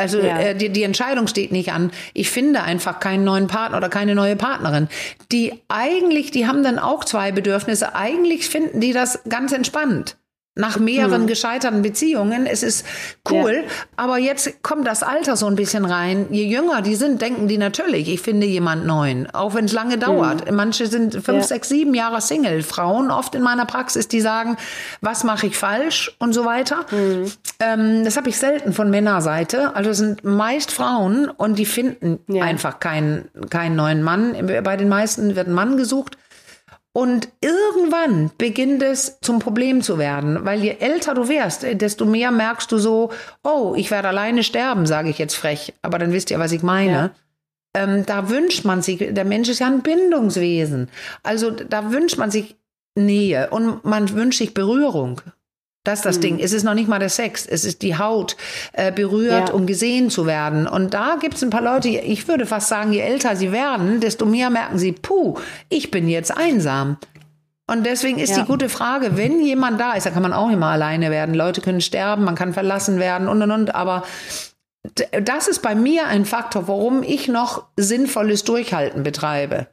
Also 0.00 0.18
ja. 0.18 0.38
äh, 0.38 0.54
die, 0.54 0.70
die 0.70 0.82
Entscheidung 0.82 1.26
steht 1.26 1.52
nicht 1.52 1.72
an. 1.72 1.90
Ich 2.14 2.30
finde 2.30 2.62
einfach 2.62 3.00
keinen 3.00 3.24
neuen 3.24 3.46
Partner 3.46 3.76
oder 3.76 3.88
keine 3.88 4.14
neue 4.14 4.36
Partnerin. 4.36 4.88
Die 5.30 5.52
eigentlich, 5.68 6.30
die 6.30 6.46
haben 6.46 6.62
dann 6.62 6.78
auch 6.78 7.04
zwei 7.04 7.32
Bedürfnisse. 7.32 7.94
Eigentlich 7.94 8.48
finden 8.48 8.80
die 8.80 8.92
das 8.92 9.20
ganz 9.28 9.52
entspannt. 9.52 10.16
Nach 10.60 10.78
mehreren 10.78 11.22
hm. 11.22 11.26
gescheiterten 11.26 11.82
Beziehungen. 11.82 12.46
Es 12.46 12.62
ist 12.62 12.86
cool, 13.30 13.64
ja. 13.64 13.70
aber 13.96 14.18
jetzt 14.18 14.62
kommt 14.62 14.86
das 14.86 15.02
Alter 15.02 15.36
so 15.36 15.46
ein 15.46 15.56
bisschen 15.56 15.84
rein. 15.84 16.26
Je 16.30 16.44
jünger 16.44 16.82
die 16.82 16.94
sind, 16.94 17.20
denken 17.20 17.48
die 17.48 17.58
natürlich, 17.58 18.08
ich 18.08 18.20
finde 18.20 18.46
jemand 18.46 18.86
neuen, 18.86 19.28
auch 19.30 19.54
wenn 19.54 19.64
es 19.64 19.72
lange 19.72 19.98
dauert. 19.98 20.48
Hm. 20.48 20.54
Manche 20.54 20.86
sind 20.86 21.14
fünf, 21.14 21.28
ja. 21.28 21.42
sechs, 21.42 21.68
sieben 21.68 21.94
Jahre 21.94 22.20
Single. 22.20 22.62
Frauen 22.62 23.10
oft 23.10 23.34
in 23.34 23.42
meiner 23.42 23.66
Praxis, 23.66 24.08
die 24.08 24.20
sagen, 24.20 24.56
was 25.00 25.24
mache 25.24 25.46
ich 25.46 25.56
falsch 25.56 26.14
und 26.18 26.32
so 26.32 26.44
weiter. 26.44 26.84
Hm. 26.90 27.32
Ähm, 27.58 28.04
das 28.04 28.16
habe 28.16 28.28
ich 28.28 28.36
selten 28.36 28.72
von 28.72 28.90
Männerseite. 28.90 29.74
Also 29.74 29.90
es 29.90 29.98
sind 29.98 30.24
meist 30.24 30.70
Frauen 30.70 31.30
und 31.30 31.58
die 31.58 31.66
finden 31.66 32.20
ja. 32.28 32.44
einfach 32.44 32.80
keinen, 32.80 33.28
keinen 33.48 33.76
neuen 33.76 34.02
Mann. 34.02 34.34
Bei 34.64 34.76
den 34.76 34.88
meisten 34.88 35.36
wird 35.36 35.48
ein 35.48 35.54
Mann 35.54 35.76
gesucht. 35.76 36.16
Und 36.92 37.28
irgendwann 37.40 38.32
beginnt 38.36 38.82
es 38.82 39.20
zum 39.20 39.38
Problem 39.38 39.80
zu 39.80 39.98
werden, 39.98 40.44
weil 40.44 40.60
je 40.60 40.76
älter 40.80 41.14
du 41.14 41.28
wirst, 41.28 41.62
desto 41.62 42.04
mehr 42.04 42.32
merkst 42.32 42.70
du 42.72 42.78
so, 42.78 43.12
oh, 43.44 43.74
ich 43.76 43.92
werde 43.92 44.08
alleine 44.08 44.42
sterben, 44.42 44.86
sage 44.86 45.08
ich 45.08 45.18
jetzt 45.18 45.36
frech, 45.36 45.72
aber 45.82 45.98
dann 45.98 46.12
wisst 46.12 46.32
ihr, 46.32 46.40
was 46.40 46.50
ich 46.50 46.62
meine. 46.62 46.92
Ja. 46.92 47.10
Ähm, 47.74 48.04
da 48.04 48.28
wünscht 48.28 48.64
man 48.64 48.82
sich, 48.82 48.98
der 48.98 49.24
Mensch 49.24 49.48
ist 49.48 49.60
ja 49.60 49.68
ein 49.68 49.82
Bindungswesen, 49.82 50.88
also 51.22 51.52
da 51.52 51.92
wünscht 51.92 52.18
man 52.18 52.32
sich 52.32 52.56
Nähe 52.96 53.50
und 53.50 53.84
man 53.84 54.12
wünscht 54.12 54.38
sich 54.38 54.52
Berührung. 54.52 55.20
Das 55.84 56.00
ist 56.00 56.04
das 56.04 56.16
mhm. 56.18 56.22
Ding. 56.22 56.38
Es 56.40 56.52
ist 56.52 56.62
noch 56.62 56.74
nicht 56.74 56.88
mal 56.88 56.98
der 56.98 57.08
Sex. 57.08 57.46
Es 57.46 57.64
ist 57.64 57.80
die 57.82 57.96
Haut 57.96 58.36
äh, 58.72 58.92
berührt, 58.92 59.48
ja. 59.48 59.54
um 59.54 59.66
gesehen 59.66 60.10
zu 60.10 60.26
werden. 60.26 60.66
Und 60.66 60.92
da 60.92 61.16
gibt 61.20 61.34
es 61.34 61.42
ein 61.42 61.50
paar 61.50 61.62
Leute, 61.62 61.88
ich 61.88 62.28
würde 62.28 62.44
fast 62.44 62.68
sagen, 62.68 62.92
je 62.92 63.00
älter 63.00 63.34
sie 63.34 63.50
werden, 63.50 64.00
desto 64.00 64.26
mehr 64.26 64.50
merken 64.50 64.78
sie, 64.78 64.92
puh, 64.92 65.38
ich 65.70 65.90
bin 65.90 66.08
jetzt 66.08 66.36
einsam. 66.36 66.98
Und 67.66 67.86
deswegen 67.86 68.18
ist 68.18 68.30
ja. 68.30 68.40
die 68.40 68.46
gute 68.46 68.68
Frage, 68.68 69.16
wenn 69.16 69.40
jemand 69.40 69.80
da 69.80 69.92
ist, 69.92 70.04
da 70.04 70.10
kann 70.10 70.22
man 70.22 70.32
auch 70.32 70.50
immer 70.50 70.66
alleine 70.66 71.10
werden. 71.10 71.34
Leute 71.34 71.60
können 71.60 71.80
sterben, 71.80 72.24
man 72.24 72.34
kann 72.34 72.52
verlassen 72.52 72.98
werden 72.98 73.28
und 73.28 73.40
und 73.40 73.50
und. 73.50 73.74
Aber 73.74 74.02
das 75.22 75.46
ist 75.46 75.62
bei 75.62 75.74
mir 75.74 76.06
ein 76.08 76.24
Faktor, 76.24 76.68
warum 76.68 77.02
ich 77.02 77.28
noch 77.28 77.66
sinnvolles 77.76 78.44
Durchhalten 78.44 79.02
betreibe. 79.02 79.68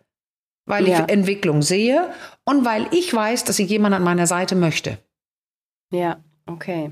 Weil 0.65 0.87
ja. 0.87 0.99
ich 0.99 1.11
Entwicklung 1.11 1.63
sehe 1.63 2.09
und 2.45 2.65
weil 2.65 2.85
ich 2.91 3.13
weiß, 3.13 3.45
dass 3.45 3.57
ich 3.57 3.69
jemanden 3.69 3.95
an 3.95 4.03
meiner 4.03 4.27
Seite 4.27 4.55
möchte. 4.55 4.99
Ja, 5.91 6.17
okay. 6.45 6.91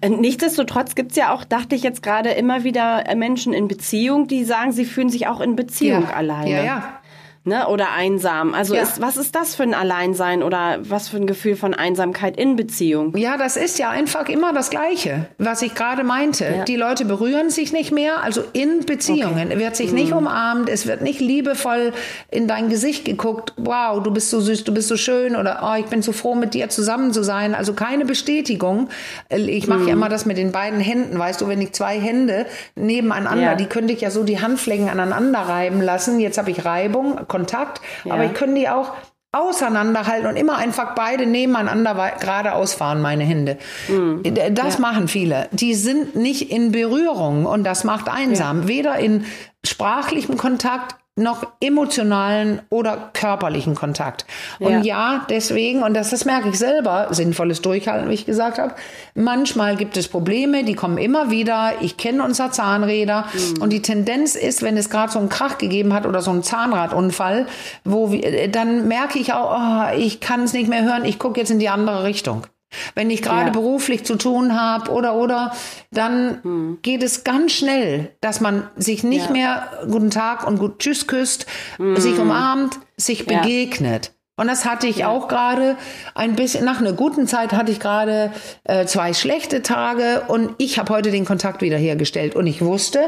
Äh, 0.00 0.10
nichtsdestotrotz 0.10 0.94
gibt 0.94 1.12
es 1.12 1.16
ja 1.16 1.34
auch, 1.34 1.44
dachte 1.44 1.74
ich 1.74 1.82
jetzt 1.82 2.02
gerade, 2.02 2.30
immer 2.30 2.64
wieder 2.64 3.08
äh, 3.08 3.14
Menschen 3.14 3.52
in 3.52 3.68
Beziehung, 3.68 4.28
die 4.28 4.44
sagen, 4.44 4.72
sie 4.72 4.84
fühlen 4.84 5.10
sich 5.10 5.26
auch 5.26 5.40
in 5.40 5.56
Beziehung 5.56 6.02
ja. 6.02 6.10
alleine. 6.10 6.50
Ja, 6.50 6.64
ja 6.64 7.00
ne? 7.46 7.68
Oder 7.68 7.92
einsam. 7.92 8.54
Also 8.54 8.74
ja. 8.74 8.82
ist, 8.82 9.00
was 9.00 9.16
ist 9.16 9.34
das 9.34 9.54
für 9.54 9.62
ein 9.62 9.74
Alleinsein 9.74 10.42
oder 10.42 10.78
was 10.82 11.08
für 11.08 11.16
ein 11.16 11.26
Gefühl 11.26 11.56
von 11.56 11.74
Einsamkeit 11.74 12.36
in 12.36 12.56
Beziehung? 12.56 13.16
Ja, 13.16 13.36
das 13.36 13.56
ist 13.56 13.78
ja 13.78 13.90
einfach 13.90 14.28
immer 14.28 14.52
das 14.52 14.70
Gleiche, 14.70 15.28
was 15.38 15.62
ich 15.62 15.74
gerade 15.74 16.04
meinte. 16.04 16.44
Ja. 16.44 16.64
Die 16.64 16.76
Leute 16.76 17.04
berühren 17.04 17.50
sich 17.50 17.72
nicht 17.72 17.92
mehr, 17.92 18.22
also 18.22 18.42
in 18.52 18.84
Beziehungen 18.84 19.48
okay. 19.48 19.58
wird 19.58 19.76
sich 19.76 19.90
mhm. 19.90 19.96
nicht 19.96 20.12
umarmt, 20.12 20.68
es 20.68 20.86
wird 20.86 21.02
nicht 21.02 21.20
liebevoll 21.20 21.92
in 22.30 22.48
dein 22.48 22.68
Gesicht 22.68 23.04
geguckt. 23.04 23.52
Wow, 23.56 24.02
du 24.02 24.10
bist 24.10 24.30
so 24.30 24.40
süß, 24.40 24.64
du 24.64 24.74
bist 24.74 24.88
so 24.88 24.96
schön 24.96 25.36
oder 25.36 25.60
oh, 25.62 25.78
ich 25.78 25.86
bin 25.86 26.02
so 26.02 26.12
froh, 26.12 26.34
mit 26.34 26.54
dir 26.54 26.68
zusammen 26.68 27.12
zu 27.12 27.22
sein. 27.22 27.54
Also 27.54 27.72
keine 27.72 28.04
Bestätigung. 28.04 28.88
Ich 29.28 29.68
mache 29.68 29.80
mhm. 29.80 29.88
ja 29.88 29.92
immer 29.92 30.08
das 30.08 30.26
mit 30.26 30.36
den 30.36 30.52
beiden 30.52 30.80
Händen, 30.80 31.18
weißt 31.18 31.40
du, 31.40 31.48
wenn 31.48 31.60
ich 31.60 31.72
zwei 31.72 31.98
Hände 31.98 32.46
nebeneinander, 32.74 33.42
ja. 33.42 33.54
die 33.54 33.66
könnte 33.66 33.92
ich 33.92 34.00
ja 34.00 34.10
so 34.10 34.24
die 34.24 34.40
Handflächen 34.40 34.88
aneinander 34.88 35.40
reiben 35.40 35.80
lassen. 35.80 36.20
Jetzt 36.20 36.38
habe 36.38 36.50
ich 36.50 36.64
Reibung, 36.64 37.20
Kontakt, 37.36 37.80
ja. 38.04 38.14
aber 38.14 38.24
ich 38.24 38.34
können 38.34 38.54
die 38.54 38.68
auch 38.68 38.92
auseinanderhalten 39.32 40.26
und 40.26 40.36
immer 40.36 40.56
einfach 40.56 40.94
beide 40.94 41.26
nebeneinander 41.26 42.12
geradeaus 42.18 42.72
fahren, 42.72 43.02
meine 43.02 43.24
Hände. 43.24 43.58
Mhm. 43.88 44.22
Das 44.54 44.74
ja. 44.74 44.80
machen 44.80 45.08
viele. 45.08 45.48
Die 45.52 45.74
sind 45.74 46.16
nicht 46.16 46.50
in 46.50 46.72
Berührung 46.72 47.44
und 47.44 47.64
das 47.64 47.84
macht 47.84 48.08
einsam. 48.08 48.62
Ja. 48.62 48.68
Weder 48.68 48.98
in 48.98 49.24
sprachlichem 49.64 50.38
Kontakt 50.38 50.96
noch 51.18 51.46
emotionalen 51.60 52.60
oder 52.68 53.10
körperlichen 53.14 53.74
Kontakt. 53.74 54.26
Und 54.58 54.84
ja. 54.84 55.14
ja, 55.14 55.26
deswegen, 55.30 55.82
und 55.82 55.94
das, 55.94 56.10
das 56.10 56.26
merke 56.26 56.50
ich 56.50 56.58
selber, 56.58 57.08
sinnvolles 57.10 57.62
Durchhalten, 57.62 58.10
wie 58.10 58.14
ich 58.14 58.26
gesagt 58.26 58.58
habe, 58.58 58.74
manchmal 59.14 59.76
gibt 59.76 59.96
es 59.96 60.08
Probleme, 60.08 60.62
die 60.64 60.74
kommen 60.74 60.98
immer 60.98 61.30
wieder. 61.30 61.72
Ich 61.80 61.96
kenne 61.96 62.22
unser 62.22 62.52
Zahnräder 62.52 63.24
mhm. 63.32 63.62
und 63.62 63.72
die 63.72 63.80
Tendenz 63.80 64.34
ist, 64.34 64.62
wenn 64.62 64.76
es 64.76 64.90
gerade 64.90 65.10
so 65.10 65.18
einen 65.18 65.30
Krach 65.30 65.56
gegeben 65.56 65.94
hat 65.94 66.04
oder 66.04 66.20
so 66.20 66.30
einen 66.30 66.42
Zahnradunfall, 66.42 67.46
wo 67.84 68.12
wir, 68.12 68.48
dann 68.48 68.86
merke 68.86 69.18
ich 69.18 69.32
auch, 69.32 69.58
oh, 69.58 69.96
ich 69.96 70.20
kann 70.20 70.42
es 70.42 70.52
nicht 70.52 70.68
mehr 70.68 70.84
hören, 70.84 71.06
ich 71.06 71.18
gucke 71.18 71.40
jetzt 71.40 71.50
in 71.50 71.58
die 71.58 71.70
andere 71.70 72.04
Richtung. 72.04 72.46
Wenn 72.94 73.10
ich 73.10 73.22
gerade 73.22 73.46
ja. 73.46 73.52
beruflich 73.52 74.04
zu 74.04 74.16
tun 74.16 74.58
habe 74.58 74.90
oder 74.90 75.14
oder, 75.14 75.52
dann 75.90 76.40
hm. 76.42 76.78
geht 76.82 77.02
es 77.02 77.24
ganz 77.24 77.52
schnell, 77.52 78.10
dass 78.20 78.40
man 78.40 78.68
sich 78.76 79.04
nicht 79.04 79.26
ja. 79.26 79.32
mehr 79.32 79.68
guten 79.90 80.10
Tag 80.10 80.46
und 80.46 80.58
gut 80.58 80.78
Tschüss 80.78 81.06
küsst, 81.06 81.46
hm. 81.76 81.96
sich 81.96 82.18
umarmt, 82.18 82.78
sich 82.96 83.26
ja. 83.26 83.40
begegnet. 83.40 84.12
Und 84.38 84.48
das 84.48 84.66
hatte 84.66 84.86
ich 84.86 85.06
auch 85.06 85.28
gerade 85.28 85.76
ein 86.14 86.36
bisschen, 86.36 86.64
nach 86.64 86.80
einer 86.80 86.92
guten 86.92 87.26
Zeit 87.26 87.52
hatte 87.52 87.72
ich 87.72 87.80
gerade 87.80 88.32
äh, 88.64 88.84
zwei 88.84 89.14
schlechte 89.14 89.62
Tage 89.62 90.24
und 90.28 90.54
ich 90.58 90.78
habe 90.78 90.92
heute 90.92 91.10
den 91.10 91.24
Kontakt 91.24 91.62
wiederhergestellt 91.62 92.36
und 92.36 92.46
ich 92.46 92.60
wusste, 92.60 93.00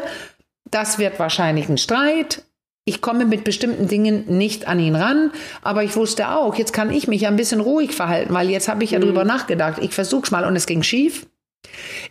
das 0.71 0.99
wird 0.99 1.19
wahrscheinlich 1.19 1.69
ein 1.69 1.79
Streit 1.79 2.43
ich 2.89 3.03
komme 3.03 3.27
mit 3.27 3.45
bestimmten 3.45 3.87
Dingen 3.87 4.25
nicht 4.27 4.67
an 4.67 4.81
ihn 4.81 4.97
ran, 4.97 5.31
aber 5.63 5.85
ich 5.85 5.95
wusste 5.95 6.31
auch, 6.31 6.55
jetzt 6.55 6.73
kann 6.73 6.91
ich 6.91 7.07
mich 7.07 7.27
ein 7.27 7.37
bisschen 7.37 7.61
ruhig 7.61 7.95
verhalten, 7.95 8.33
weil 8.33 8.49
jetzt 8.49 8.69
habe 8.69 8.83
ich 8.83 8.93
ja 8.93 8.99
mhm. 8.99 9.05
drüber 9.05 9.25
nachgedacht. 9.25 9.79
Ich 9.83 9.93
versuch's 9.93 10.31
mal 10.31 10.45
und 10.45 10.57
es 10.57 10.67
ging 10.67 10.83
schief. 10.83 11.27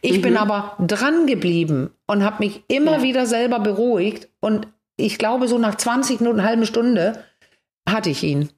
Ich 0.02 0.18
mhm. 0.18 0.22
bin 0.22 0.38
aber 0.38 0.78
dran 0.80 1.26
geblieben 1.26 1.90
und 2.06 2.24
habe 2.24 2.44
mich 2.44 2.64
immer 2.68 2.98
ja. 2.98 3.02
wieder 3.02 3.26
selber 3.26 3.60
beruhigt 3.60 4.30
und 4.40 4.68
ich 4.98 5.18
glaube, 5.18 5.48
so 5.48 5.58
nach 5.58 5.76
20 5.76 6.22
Minuten, 6.22 6.44
halbe 6.44 6.66
Stunde 6.66 7.24
hatte 7.90 8.10
ich 8.10 8.24
ihn. 8.24 8.50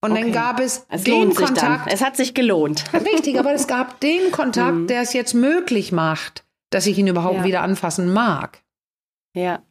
Und 0.00 0.12
okay. 0.12 0.22
dann 0.22 0.32
gab 0.32 0.60
es, 0.60 0.86
es 0.88 1.04
den 1.04 1.34
Kontakt. 1.34 1.92
Es 1.92 2.02
hat 2.02 2.16
sich 2.16 2.32
gelohnt. 2.32 2.84
Richtig, 2.92 3.38
aber 3.38 3.52
es 3.52 3.66
gab 3.66 4.00
den 4.00 4.30
Kontakt, 4.30 4.74
mhm. 4.74 4.86
der 4.86 5.02
es 5.02 5.12
jetzt 5.12 5.34
möglich 5.34 5.90
macht, 5.92 6.44
dass 6.70 6.86
ich 6.86 6.96
ihn 6.98 7.08
überhaupt 7.08 7.38
ja. 7.38 7.44
wieder 7.44 7.62
anfassen 7.62 8.12
mag. 8.12 8.62
Ja. 9.34 9.62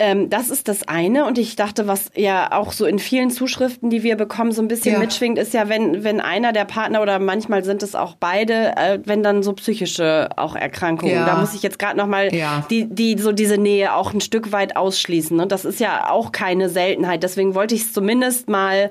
Ähm, 0.00 0.30
das 0.30 0.48
ist 0.48 0.68
das 0.68 0.86
eine. 0.86 1.24
Und 1.24 1.38
ich 1.38 1.56
dachte, 1.56 1.88
was 1.88 2.12
ja 2.14 2.52
auch 2.52 2.70
so 2.70 2.86
in 2.86 3.00
vielen 3.00 3.30
Zuschriften, 3.30 3.90
die 3.90 4.04
wir 4.04 4.14
bekommen, 4.14 4.52
so 4.52 4.62
ein 4.62 4.68
bisschen 4.68 4.92
ja. 4.92 4.98
mitschwingt, 5.00 5.38
ist 5.38 5.52
ja, 5.54 5.68
wenn, 5.68 6.04
wenn 6.04 6.20
einer 6.20 6.52
der 6.52 6.66
Partner 6.66 7.02
oder 7.02 7.18
manchmal 7.18 7.64
sind 7.64 7.82
es 7.82 7.96
auch 7.96 8.14
beide, 8.14 8.76
äh, 8.76 9.00
wenn 9.04 9.24
dann 9.24 9.42
so 9.42 9.52
psychische 9.54 10.28
auch 10.36 10.54
Erkrankungen. 10.54 11.14
Ja. 11.16 11.26
Da 11.26 11.40
muss 11.40 11.52
ich 11.52 11.64
jetzt 11.64 11.80
gerade 11.80 11.96
nochmal 11.96 12.32
ja. 12.32 12.64
die, 12.70 12.86
die 12.88 13.18
so 13.18 13.32
diese 13.32 13.58
Nähe 13.58 13.92
auch 13.92 14.14
ein 14.14 14.20
Stück 14.20 14.52
weit 14.52 14.76
ausschließen. 14.76 15.40
Und 15.40 15.50
das 15.50 15.64
ist 15.64 15.80
ja 15.80 16.08
auch 16.10 16.30
keine 16.30 16.68
Seltenheit. 16.68 17.24
Deswegen 17.24 17.56
wollte 17.56 17.74
ich 17.74 17.82
es 17.82 17.92
zumindest 17.92 18.48
mal 18.48 18.90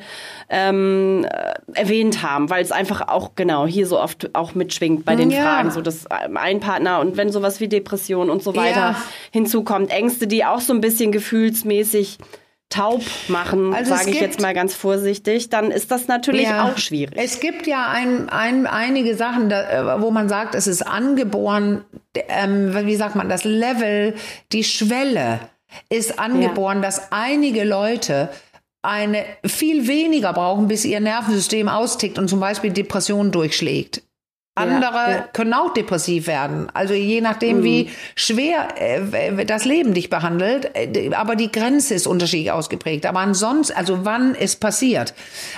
ähm, 0.50 1.26
erwähnt 1.74 2.22
haben, 2.22 2.50
weil 2.50 2.62
es 2.62 2.74
einfach 2.74 3.08
auch 3.08 3.32
genau 3.36 3.66
hier 3.66 3.88
so 3.88 3.98
oft 3.98 4.36
auch 4.36 4.56
mitschwingt 4.56 5.06
bei 5.06 5.16
den 5.16 5.32
Fragen. 5.32 5.72
So 5.72 5.80
dass 5.80 6.06
ein 6.12 6.60
Partner 6.60 7.00
und 7.00 7.16
wenn 7.16 7.32
sowas 7.32 7.62
wie 7.62 7.70
Depression 7.70 8.30
und 8.30 8.44
so 8.44 8.58
weiter 8.58 8.98
hinzukommt, 9.32 9.90
Ängste, 9.90 10.28
die 10.28 10.44
auch 10.44 10.60
so 10.60 10.74
ein 10.74 10.82
bisschen 10.82 10.97
bisschen 10.98 11.12
gefühlsmäßig 11.12 12.18
taub 12.70 13.02
machen, 13.30 13.74
also 13.74 13.96
sage 13.96 14.10
ich 14.10 14.20
jetzt 14.20 14.42
mal 14.42 14.54
ganz 14.54 14.74
vorsichtig, 14.74 15.50
dann 15.50 15.72
ist 15.72 15.90
das 15.90 16.08
natürlich 16.08 16.44
ja, 16.44 16.66
auch 16.66 16.78
schwierig. 16.78 17.18
Es 17.18 17.40
gibt 17.40 17.66
ja 17.66 17.88
ein, 17.88 18.28
ein, 18.28 18.68
einige 18.68 19.16
Sachen, 19.16 19.48
da, 19.48 19.96
äh, 19.96 20.02
wo 20.02 20.12
man 20.12 20.28
sagt, 20.28 20.54
es 20.54 20.68
ist 20.68 20.82
angeboren, 20.82 21.86
ähm, 22.28 22.76
wie 22.86 22.96
sagt 22.98 23.16
man, 23.16 23.30
das 23.30 23.46
Level, 23.46 24.16
die 24.52 24.66
Schwelle 24.66 25.40
ist 25.90 26.20
angeboren, 26.20 26.78
ja. 26.78 26.84
dass 26.84 27.14
einige 27.14 27.64
Leute 27.64 28.30
eine 28.82 29.24
viel 29.46 29.88
weniger 29.88 30.34
brauchen, 30.34 30.68
bis 30.68 30.84
ihr 30.84 31.00
Nervensystem 31.00 31.70
austickt 31.70 32.20
und 32.20 32.28
zum 32.28 32.42
Beispiel 32.42 32.72
Depressionen 32.72 33.32
durchschlägt. 33.32 34.02
Andere 34.58 34.94
ja, 34.94 35.12
ja. 35.12 35.28
können 35.34 35.54
auch 35.54 35.74
depressiv 35.74 36.28
werden. 36.28 36.68
Also 36.74 36.94
je 36.94 37.22
nachdem, 37.22 37.60
mhm. 37.60 37.64
wie 37.64 37.90
schwer 38.16 38.68
äh, 38.80 39.46
das 39.46 39.66
Leben 39.66 39.94
dich 39.94 40.10
behandelt. 40.10 40.72
Äh, 40.74 41.12
aber 41.14 41.36
die 41.36 41.52
Grenze 41.52 41.94
ist 41.94 42.08
unterschiedlich 42.08 42.52
ausgeprägt. 42.52 43.06
Aber 43.06 43.20
ansonsten, 43.20 43.78
also 43.78 44.06
wann 44.06 44.36
es 44.36 44.56
passiert. 44.56 45.14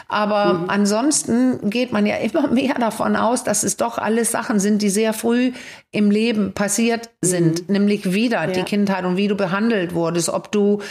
Aber 0.07 0.53
mhm. 0.53 0.69
ansonsten 0.69 1.69
geht 1.69 1.91
man 1.91 2.05
ja 2.05 2.15
immer 2.21 2.47
mehr 2.47 2.75
davon 2.75 3.15
aus, 3.15 3.43
dass 3.43 3.63
es 3.63 3.77
doch 3.77 3.97
alles 3.97 4.31
Sachen 4.31 4.59
sind, 4.59 4.81
die 4.81 4.89
sehr 4.89 5.13
früh 5.13 5.51
im 5.91 6.11
Leben 6.11 6.53
passiert 6.53 7.09
sind. 7.21 7.67
Mhm. 7.67 7.73
Nämlich 7.73 8.13
wieder 8.13 8.41
ja. 8.41 8.47
die 8.47 8.63
Kindheit 8.63 9.05
und 9.05 9.17
wie 9.17 9.27
du 9.27 9.35
behandelt 9.35 9.93
wurdest. 9.93 10.29
Ob 10.29 10.51
du 10.51 10.81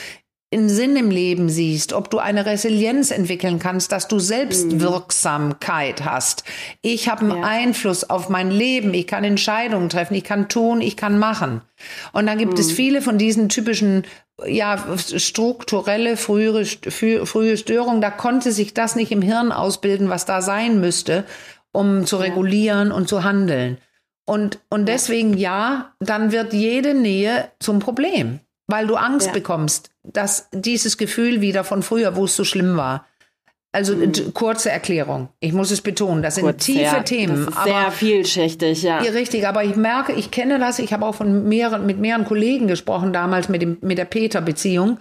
einen 0.52 0.68
Sinn 0.68 0.96
im 0.96 1.10
Leben 1.10 1.48
siehst, 1.48 1.92
ob 1.92 2.10
du 2.10 2.18
eine 2.18 2.46
Resilienz 2.46 3.10
entwickeln 3.10 3.58
kannst, 3.58 3.92
dass 3.92 4.08
du 4.08 4.18
Selbstwirksamkeit 4.18 6.04
hast. 6.04 6.44
Ich 6.80 7.08
habe 7.08 7.22
einen 7.22 7.42
ja. 7.42 7.46
Einfluss 7.46 8.08
auf 8.08 8.28
mein 8.28 8.50
Leben, 8.50 8.94
ich 8.94 9.06
kann 9.06 9.24
Entscheidungen 9.24 9.90
treffen, 9.90 10.14
ich 10.14 10.24
kann 10.24 10.48
tun, 10.48 10.80
ich 10.80 10.96
kann 10.96 11.18
machen. 11.18 11.60
Und 12.12 12.26
dann 12.26 12.38
gibt 12.38 12.54
mhm. 12.54 12.60
es 12.60 12.72
viele 12.72 13.02
von 13.02 13.18
diesen 13.18 13.48
typischen 13.48 14.04
ja, 14.46 14.82
strukturelle 14.98 16.16
frühere, 16.16 16.64
frühe 16.64 17.56
Störungen, 17.56 18.00
da 18.00 18.10
konnte 18.10 18.52
sich 18.52 18.72
das 18.72 18.96
nicht 18.96 19.10
im 19.12 19.20
Hirn 19.20 19.52
ausbilden, 19.52 20.08
was 20.08 20.24
da 20.26 20.40
sein 20.42 20.80
müsste. 20.80 21.24
um 21.72 22.06
zu 22.06 22.16
regulieren 22.16 22.92
und 22.92 23.08
zu 23.08 23.24
handeln. 23.24 23.78
Und, 24.26 24.58
und 24.68 24.86
deswegen 24.86 25.36
ja, 25.36 25.94
dann 26.00 26.32
wird 26.32 26.52
jede 26.52 26.94
Nähe 26.94 27.50
zum 27.60 27.78
Problem, 27.78 28.40
weil 28.68 28.86
du 28.86 28.94
Angst 28.94 29.28
ja. 29.28 29.32
bekommst, 29.32 29.90
dass 30.04 30.48
dieses 30.52 30.96
Gefühl 30.96 31.40
wieder 31.40 31.64
von 31.64 31.82
früher, 31.82 32.14
wo 32.14 32.26
es 32.26 32.36
so 32.36 32.44
schlimm 32.44 32.76
war, 32.76 33.06
also 33.72 33.94
mhm. 33.94 34.32
kurze 34.32 34.70
Erklärung. 34.70 35.28
Ich 35.40 35.52
muss 35.52 35.70
es 35.70 35.80
betonen, 35.80 36.22
das 36.22 36.36
sind 36.36 36.44
Kurz, 36.44 36.64
tiefe 36.64 36.80
ja, 36.80 37.02
Themen. 37.02 37.46
Das 37.46 37.54
ist 37.54 37.64
sehr 37.64 37.90
vielschichtig, 37.90 38.82
ja. 38.82 38.98
Richtig, 38.98 39.46
aber 39.46 39.64
ich 39.64 39.76
merke, 39.76 40.12
ich 40.12 40.30
kenne 40.30 40.58
das. 40.58 40.78
Ich 40.78 40.92
habe 40.92 41.04
auch 41.04 41.14
von 41.14 41.48
mehreren, 41.48 41.84
mit 41.84 41.98
mehreren 41.98 42.24
Kollegen 42.24 42.66
gesprochen 42.66 43.12
damals 43.12 43.48
mit 43.48 43.60
dem 43.60 43.78
mit 43.80 43.98
der 43.98 44.06
Peter-Beziehung 44.06 44.98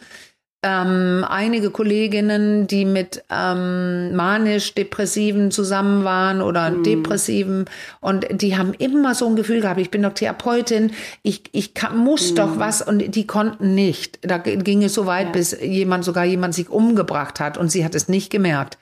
ähm, 0.64 1.24
einige 1.28 1.70
Kolleginnen, 1.70 2.66
die 2.66 2.86
mit 2.86 3.24
ähm, 3.30 4.16
manisch-depressiven 4.16 5.52
zusammen 5.52 6.04
waren 6.04 6.42
oder 6.42 6.72
mhm. 6.72 6.84
depressiven 6.84 7.66
und 8.02 8.26
die 8.42 8.58
haben 8.58 8.74
immer 8.74 9.14
so 9.14 9.28
ein 9.28 9.36
Gefühl 9.36 9.62
gehabt, 9.62 9.80
ich 9.80 9.92
bin 9.92 10.02
doch 10.02 10.14
Therapeutin, 10.14 10.92
ich, 11.22 11.44
ich 11.52 11.76
kann, 11.76 11.98
muss 11.98 12.32
mhm. 12.32 12.36
doch 12.36 12.60
was 12.60 12.82
und 12.82 13.16
die 13.16 13.28
konnten 13.28 13.76
nicht. 13.76 14.20
Da 14.24 14.40
ging 14.40 14.84
es 14.84 14.96
so 14.96 15.06
weit, 15.06 15.28
ja. 15.28 15.32
bis 15.32 15.58
jemand, 15.62 16.04
sogar 16.04 16.26
jemand 16.26 16.56
sich 16.56 16.70
umgebracht 16.70 17.40
hat 17.40 17.58
und 17.58 17.70
sie 17.70 17.86
hat 17.86 17.94
es 17.94 18.10
nicht 18.10 18.32
gemerkt. 18.32 18.80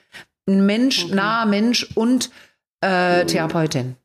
Ein 0.48 0.64
Mensch, 0.64 1.04
okay. 1.04 1.14
naher 1.14 1.46
Mensch 1.46 1.86
und 1.94 2.30
äh, 2.82 3.22
mhm. 3.22 3.26
Therapeutin. 3.26 3.96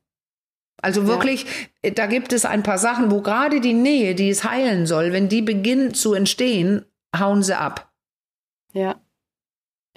Also 0.82 1.06
wirklich, 1.06 1.46
ja. 1.82 1.90
da 1.90 2.06
gibt 2.06 2.32
es 2.34 2.44
ein 2.44 2.62
paar 2.62 2.78
Sachen, 2.78 3.10
wo 3.10 3.22
gerade 3.22 3.60
die 3.60 3.72
Nähe, 3.72 4.14
die 4.14 4.28
es 4.28 4.44
heilen 4.44 4.86
soll, 4.86 5.12
wenn 5.12 5.28
die 5.28 5.40
beginnt 5.40 5.96
zu 5.96 6.12
entstehen, 6.12 6.84
hauen 7.18 7.42
sie 7.42 7.56
ab. 7.56 7.90
Ja. 8.72 8.96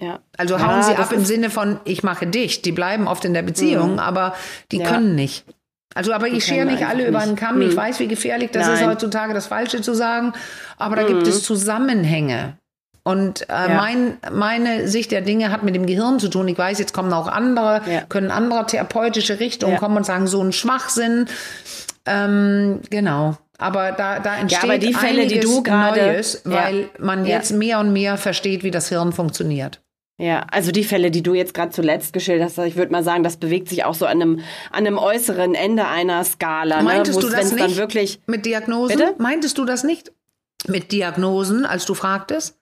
Ja. 0.00 0.20
Also 0.36 0.60
hauen 0.60 0.80
ja, 0.80 0.82
sie 0.82 0.96
ab 0.96 1.12
im 1.12 1.24
Sinne 1.24 1.48
von, 1.48 1.80
ich 1.84 2.02
mache 2.02 2.26
dich. 2.26 2.62
Die 2.62 2.72
bleiben 2.72 3.08
oft 3.08 3.24
in 3.24 3.32
der 3.32 3.42
Beziehung, 3.42 3.94
mhm. 3.94 3.98
aber 3.98 4.34
die 4.70 4.78
ja. 4.78 4.88
können 4.88 5.14
nicht. 5.14 5.46
Also, 5.94 6.12
aber 6.12 6.28
die 6.28 6.36
ich 6.36 6.44
schere 6.44 6.66
nicht 6.66 6.86
alle 6.86 7.06
über 7.06 7.20
einen 7.20 7.36
Kamm. 7.36 7.56
Mhm. 7.56 7.62
Ich 7.62 7.76
weiß, 7.76 8.00
wie 8.00 8.08
gefährlich 8.08 8.50
das 8.50 8.66
Nein. 8.66 8.76
ist, 8.76 8.86
heutzutage 8.86 9.32
das 9.32 9.46
Falsche 9.46 9.80
zu 9.80 9.94
sagen. 9.94 10.34
Aber 10.76 10.96
da 10.96 11.02
mhm. 11.02 11.08
gibt 11.08 11.26
es 11.26 11.42
Zusammenhänge. 11.42 12.58
Und 13.02 13.48
äh, 13.48 13.52
ja. 13.52 13.68
mein, 13.68 14.18
meine 14.32 14.88
Sicht 14.88 15.12
der 15.12 15.22
Dinge 15.22 15.50
hat 15.50 15.62
mit 15.62 15.74
dem 15.74 15.86
Gehirn 15.86 16.18
zu 16.18 16.28
tun. 16.28 16.48
Ich 16.48 16.58
weiß, 16.58 16.78
jetzt 16.80 16.92
kommen 16.92 17.12
auch 17.12 17.28
andere, 17.28 17.80
ja. 17.88 18.00
können 18.02 18.30
andere 18.30 18.66
therapeutische 18.66 19.40
Richtungen 19.40 19.74
ja. 19.74 19.78
kommen 19.78 19.96
und 19.96 20.04
sagen, 20.04 20.26
so 20.26 20.42
ein 20.42 20.52
Schwachsinn. 20.52 21.26
Ähm, 22.04 22.80
genau. 22.90 23.36
Aber 23.58 23.92
da, 23.92 24.20
da 24.20 24.36
entsteht 24.36 24.62
ja, 24.62 24.68
aber 24.68 24.78
die 24.78 24.92
Fälle, 24.92 25.26
die 25.26 25.40
du 25.40 25.62
gerade, 25.62 26.00
Neues, 26.00 26.42
weil 26.44 26.80
ja, 26.80 26.88
man 26.98 27.24
jetzt 27.24 27.52
ja. 27.52 27.56
mehr 27.56 27.80
und 27.80 27.92
mehr 27.92 28.16
versteht, 28.16 28.62
wie 28.62 28.70
das 28.70 28.88
Hirn 28.88 29.12
funktioniert. 29.12 29.80
Ja, 30.18 30.46
also 30.50 30.72
die 30.72 30.84
Fälle, 30.84 31.10
die 31.10 31.22
du 31.22 31.34
jetzt 31.34 31.52
gerade 31.52 31.70
zuletzt 31.70 32.14
geschildert 32.14 32.46
hast, 32.48 32.58
ich 32.58 32.76
würde 32.76 32.90
mal 32.90 33.04
sagen, 33.04 33.22
das 33.22 33.36
bewegt 33.36 33.68
sich 33.68 33.84
auch 33.84 33.94
so 33.94 34.06
an 34.06 34.22
einem, 34.22 34.40
an 34.70 34.86
einem 34.86 34.96
äußeren 34.96 35.54
Ende 35.54 35.86
einer 35.86 36.24
Skala. 36.24 36.78
Ne, 36.78 36.84
Meintest 36.84 37.20
ne, 37.20 37.26
du 37.26 37.30
das 37.30 37.52
nicht 37.52 37.76
wirklich 37.76 38.20
mit 38.26 38.46
Diagnosen? 38.46 38.96
Bitte? 38.96 39.14
Meintest 39.18 39.58
du 39.58 39.66
das 39.66 39.84
nicht 39.84 40.12
mit 40.66 40.90
Diagnosen, 40.92 41.66
als 41.66 41.84
du 41.84 41.92
fragtest? 41.92 42.58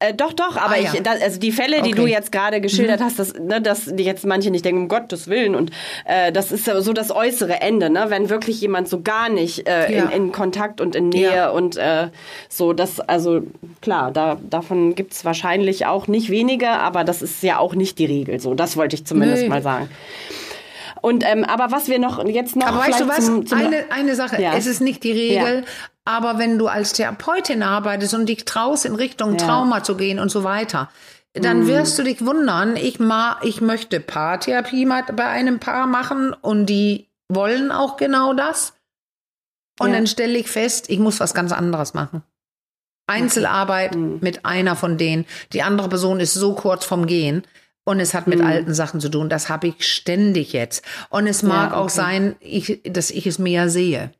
Äh, 0.00 0.14
doch, 0.14 0.32
doch, 0.32 0.56
aber 0.56 0.74
ah, 0.74 0.78
ja. 0.78 0.94
ich, 0.94 1.02
da, 1.02 1.12
also 1.12 1.40
die 1.40 1.50
Fälle, 1.50 1.82
die 1.82 1.92
okay. 1.92 2.02
du 2.02 2.06
jetzt 2.06 2.30
gerade 2.30 2.60
geschildert 2.60 3.00
mhm. 3.00 3.04
hast, 3.04 3.18
dass, 3.18 3.34
ne, 3.34 3.60
dass 3.60 3.86
die 3.86 4.04
jetzt 4.04 4.24
manche 4.24 4.48
nicht 4.52 4.64
denken, 4.64 4.82
um 4.82 4.88
Gottes 4.88 5.26
Willen, 5.26 5.56
und 5.56 5.72
äh, 6.04 6.30
das 6.30 6.52
ist 6.52 6.66
so 6.66 6.92
das 6.92 7.10
äußere 7.10 7.60
Ende, 7.60 7.90
ne, 7.90 8.04
wenn 8.06 8.30
wirklich 8.30 8.60
jemand 8.60 8.88
so 8.88 9.02
gar 9.02 9.28
nicht 9.28 9.68
äh, 9.68 9.92
ja. 9.92 10.04
in, 10.04 10.10
in 10.10 10.32
Kontakt 10.32 10.80
und 10.80 10.94
in 10.94 11.08
Nähe 11.08 11.34
ja. 11.34 11.50
und 11.50 11.76
äh, 11.76 12.10
so, 12.48 12.72
das, 12.72 13.00
also 13.00 13.42
klar, 13.82 14.12
da, 14.12 14.38
davon 14.48 14.94
gibt's 14.94 15.24
wahrscheinlich 15.24 15.86
auch 15.86 16.06
nicht 16.06 16.30
wenige, 16.30 16.68
aber 16.68 17.02
das 17.02 17.20
ist 17.20 17.42
ja 17.42 17.58
auch 17.58 17.74
nicht 17.74 17.98
die 17.98 18.06
Regel, 18.06 18.38
so, 18.38 18.54
das 18.54 18.76
wollte 18.76 18.94
ich 18.94 19.04
zumindest 19.04 19.42
nee. 19.42 19.48
mal 19.48 19.62
sagen. 19.62 19.90
Und 21.00 21.24
ähm, 21.24 21.44
aber 21.44 21.72
was 21.72 21.88
wir 21.88 21.98
noch 21.98 22.24
jetzt 22.24 22.56
noch. 22.56 22.66
Aber 22.66 22.78
weißt 22.78 23.00
du 23.00 23.08
was? 23.08 23.26
Zum, 23.26 23.46
zum 23.46 23.58
eine, 23.58 23.84
eine 23.90 24.16
Sache. 24.16 24.42
Ja. 24.42 24.54
Es 24.56 24.66
ist 24.66 24.80
nicht 24.80 25.04
die 25.04 25.12
Regel, 25.12 25.64
aber 26.08 26.38
wenn 26.38 26.58
du 26.58 26.68
als 26.68 26.94
Therapeutin 26.94 27.62
arbeitest 27.62 28.14
und 28.14 28.24
dich 28.24 28.46
traust, 28.46 28.86
in 28.86 28.94
Richtung 28.94 29.32
ja. 29.32 29.46
Trauma 29.46 29.82
zu 29.84 29.94
gehen 29.94 30.18
und 30.18 30.30
so 30.30 30.42
weiter, 30.42 30.88
dann 31.34 31.60
mhm. 31.60 31.66
wirst 31.66 31.98
du 31.98 32.02
dich 32.02 32.24
wundern, 32.24 32.76
ich, 32.76 32.98
ma, 32.98 33.38
ich 33.42 33.60
möchte 33.60 34.00
Paartherapie 34.00 34.86
bei 34.86 35.26
einem 35.26 35.58
Paar 35.58 35.86
machen 35.86 36.32
und 36.32 36.64
die 36.64 37.08
wollen 37.28 37.70
auch 37.70 37.98
genau 37.98 38.32
das. 38.32 38.72
Und 39.78 39.88
ja. 39.88 39.96
dann 39.96 40.06
stelle 40.06 40.38
ich 40.38 40.48
fest, 40.48 40.88
ich 40.88 40.98
muss 40.98 41.20
was 41.20 41.34
ganz 41.34 41.52
anderes 41.52 41.92
machen. 41.92 42.22
Einzelarbeit 43.06 43.90
okay. 43.90 43.98
mhm. 43.98 44.18
mit 44.22 44.46
einer 44.46 44.76
von 44.76 44.96
denen. 44.96 45.26
Die 45.52 45.60
andere 45.60 45.90
Person 45.90 46.20
ist 46.20 46.32
so 46.32 46.54
kurz 46.54 46.86
vom 46.86 47.06
Gehen 47.06 47.42
und 47.84 48.00
es 48.00 48.14
hat 48.14 48.26
mit 48.26 48.38
mhm. 48.38 48.46
alten 48.46 48.72
Sachen 48.72 49.00
zu 49.00 49.10
tun. 49.10 49.28
Das 49.28 49.50
habe 49.50 49.66
ich 49.68 49.86
ständig 49.86 50.54
jetzt. 50.54 50.82
Und 51.10 51.26
es 51.26 51.42
mag 51.42 51.72
ja, 51.72 51.76
okay. 51.76 51.84
auch 51.84 51.90
sein, 51.90 52.36
ich, 52.40 52.80
dass 52.84 53.10
ich 53.10 53.26
es 53.26 53.38
mehr 53.38 53.68
sehe 53.68 54.10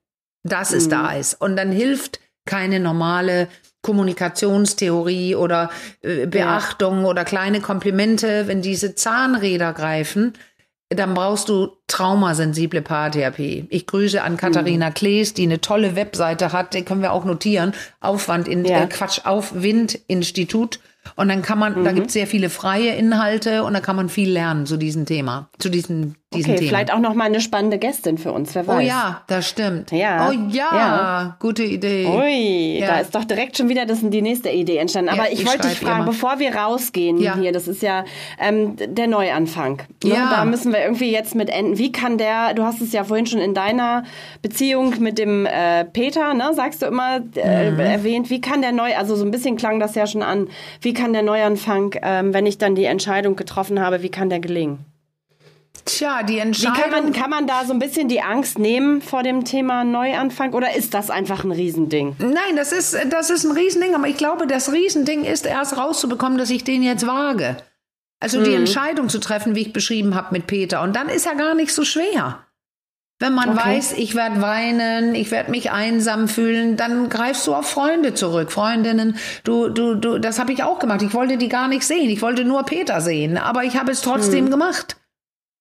dass 0.48 0.72
es 0.72 0.86
mhm. 0.86 0.90
da 0.90 1.12
ist. 1.12 1.34
Und 1.40 1.56
dann 1.56 1.72
hilft 1.72 2.20
keine 2.44 2.80
normale 2.80 3.48
Kommunikationstheorie 3.82 5.34
oder 5.34 5.70
äh, 6.02 6.26
Beachtung 6.26 7.02
ja. 7.02 7.08
oder 7.08 7.24
kleine 7.24 7.60
Komplimente, 7.60 8.46
wenn 8.46 8.62
diese 8.62 8.94
Zahnräder 8.94 9.72
greifen, 9.72 10.34
dann 10.90 11.14
brauchst 11.14 11.48
du 11.48 11.68
traumasensible 11.86 12.80
Paartherapie. 12.80 13.66
Ich 13.68 13.86
grüße 13.86 14.22
an 14.22 14.38
Katharina 14.38 14.88
mhm. 14.88 14.94
Klees, 14.94 15.34
die 15.34 15.42
eine 15.42 15.60
tolle 15.60 15.96
Webseite 15.96 16.52
hat, 16.52 16.74
die 16.74 16.82
können 16.82 17.02
wir 17.02 17.12
auch 17.12 17.24
notieren. 17.24 17.72
Aufwand 18.00 18.48
in 18.48 18.64
ja. 18.64 18.82
äh, 18.82 18.86
Quatsch, 18.86 19.20
Aufwindinstitut. 19.24 20.80
Und 21.16 21.28
dann 21.28 21.42
kann 21.42 21.58
man, 21.58 21.80
mhm. 21.80 21.84
da 21.84 21.92
gibt 21.92 22.08
es 22.08 22.14
sehr 22.14 22.26
viele 22.26 22.50
freie 22.50 22.94
Inhalte 22.94 23.64
und 23.64 23.74
da 23.74 23.80
kann 23.80 23.96
man 23.96 24.08
viel 24.08 24.30
lernen 24.30 24.66
zu 24.66 24.76
diesem 24.76 25.06
Thema, 25.06 25.50
zu 25.58 25.68
diesen 25.68 26.16
diesen 26.34 26.54
okay, 26.54 26.66
vielleicht 26.66 26.92
auch 26.92 26.98
noch 26.98 27.14
mal 27.14 27.24
eine 27.24 27.40
spannende 27.40 27.78
Gästin 27.78 28.18
für 28.18 28.32
uns, 28.32 28.54
wer 28.54 28.64
oh 28.64 28.68
weiß. 28.68 28.84
Oh 28.84 28.86
ja, 28.86 29.22
das 29.28 29.48
stimmt. 29.48 29.92
Ja. 29.92 30.28
Oh 30.28 30.32
ja, 30.32 30.68
ja. 30.74 31.36
gute 31.40 31.62
Idee. 31.62 32.06
Ui, 32.06 32.80
ja. 32.80 32.86
da 32.86 32.98
ist 32.98 33.14
doch 33.14 33.24
direkt 33.24 33.56
schon 33.56 33.70
wieder 33.70 33.86
das, 33.86 34.00
die 34.02 34.20
nächste 34.20 34.50
Idee 34.50 34.76
entstanden. 34.76 35.08
Aber 35.08 35.24
ja, 35.24 35.32
ich, 35.32 35.40
ich 35.40 35.46
wollte 35.46 35.68
dich 35.68 35.78
fragen, 35.78 36.02
immer. 36.02 36.10
bevor 36.10 36.38
wir 36.38 36.54
rausgehen 36.54 37.16
hier, 37.16 37.52
das 37.52 37.66
ist 37.66 37.80
ja 37.80 38.04
ähm, 38.38 38.76
der 38.76 39.06
Neuanfang. 39.06 39.80
Ne? 40.04 40.10
Ja. 40.10 40.30
Da 40.30 40.44
müssen 40.44 40.70
wir 40.70 40.80
irgendwie 40.82 41.10
jetzt 41.10 41.34
mit 41.34 41.48
enden. 41.48 41.78
Wie 41.78 41.92
kann 41.92 42.18
der, 42.18 42.52
du 42.52 42.62
hast 42.62 42.82
es 42.82 42.92
ja 42.92 43.04
vorhin 43.04 43.24
schon 43.24 43.40
in 43.40 43.54
deiner 43.54 44.04
Beziehung 44.42 45.00
mit 45.00 45.16
dem 45.16 45.46
äh, 45.46 45.86
Peter, 45.86 46.34
ne, 46.34 46.52
sagst 46.52 46.82
du 46.82 46.86
immer, 46.86 47.20
äh, 47.36 47.70
mhm. 47.70 47.80
erwähnt, 47.80 48.28
wie 48.28 48.42
kann 48.42 48.60
der 48.60 48.72
neu, 48.72 48.94
also 48.94 49.16
so 49.16 49.24
ein 49.24 49.30
bisschen 49.30 49.56
klang 49.56 49.80
das 49.80 49.94
ja 49.94 50.06
schon 50.06 50.22
an, 50.22 50.48
wie 50.82 50.92
kann 50.92 51.14
der 51.14 51.22
Neuanfang, 51.22 51.94
ähm, 52.02 52.34
wenn 52.34 52.44
ich 52.44 52.58
dann 52.58 52.74
die 52.74 52.84
Entscheidung 52.84 53.34
getroffen 53.34 53.80
habe, 53.80 54.02
wie 54.02 54.10
kann 54.10 54.28
der 54.28 54.40
gelingen? 54.40 54.84
Tja, 55.84 56.22
die 56.22 56.38
Entscheidung. 56.38 56.76
Wie 56.76 56.80
kann 56.80 56.90
man, 56.90 57.12
kann 57.12 57.30
man 57.30 57.46
da 57.46 57.64
so 57.64 57.72
ein 57.72 57.78
bisschen 57.78 58.08
die 58.08 58.20
Angst 58.20 58.58
nehmen 58.58 59.02
vor 59.02 59.22
dem 59.22 59.44
Thema 59.44 59.84
Neuanfang 59.84 60.52
oder 60.52 60.74
ist 60.74 60.94
das 60.94 61.10
einfach 61.10 61.44
ein 61.44 61.52
Riesending? 61.52 62.16
Nein, 62.18 62.56
das 62.56 62.72
ist, 62.72 62.96
das 63.10 63.30
ist 63.30 63.44
ein 63.44 63.52
Riesending, 63.52 63.94
aber 63.94 64.08
ich 64.08 64.16
glaube, 64.16 64.46
das 64.46 64.72
Riesending 64.72 65.24
ist 65.24 65.46
erst 65.46 65.76
rauszubekommen, 65.76 66.38
dass 66.38 66.50
ich 66.50 66.64
den 66.64 66.82
jetzt 66.82 67.06
wage. 67.06 67.56
Also 68.20 68.42
die 68.42 68.50
mhm. 68.50 68.56
Entscheidung 68.56 69.08
zu 69.08 69.20
treffen, 69.20 69.54
wie 69.54 69.62
ich 69.62 69.72
beschrieben 69.72 70.14
habe 70.14 70.28
mit 70.32 70.46
Peter. 70.46 70.82
Und 70.82 70.96
dann 70.96 71.08
ist 71.08 71.26
er 71.26 71.36
gar 71.36 71.54
nicht 71.54 71.72
so 71.72 71.84
schwer. 71.84 72.40
Wenn 73.20 73.34
man 73.34 73.50
okay. 73.50 73.76
weiß, 73.76 73.94
ich 73.94 74.14
werde 74.14 74.40
weinen, 74.40 75.16
ich 75.16 75.32
werde 75.32 75.50
mich 75.50 75.72
einsam 75.72 76.28
fühlen, 76.28 76.76
dann 76.76 77.08
greifst 77.08 77.46
du 77.48 77.54
auf 77.54 77.68
Freunde 77.68 78.14
zurück, 78.14 78.52
Freundinnen. 78.52 79.16
Du, 79.42 79.68
du, 79.68 79.96
du, 79.96 80.18
das 80.18 80.38
habe 80.38 80.52
ich 80.52 80.62
auch 80.62 80.78
gemacht. 80.78 81.02
Ich 81.02 81.14
wollte 81.14 81.36
die 81.36 81.48
gar 81.48 81.66
nicht 81.66 81.84
sehen. 81.84 82.10
Ich 82.10 82.22
wollte 82.22 82.44
nur 82.44 82.62
Peter 82.62 83.00
sehen, 83.00 83.36
aber 83.36 83.64
ich 83.64 83.76
habe 83.76 83.90
es 83.90 84.02
trotzdem 84.02 84.46
mhm. 84.46 84.50
gemacht. 84.50 84.96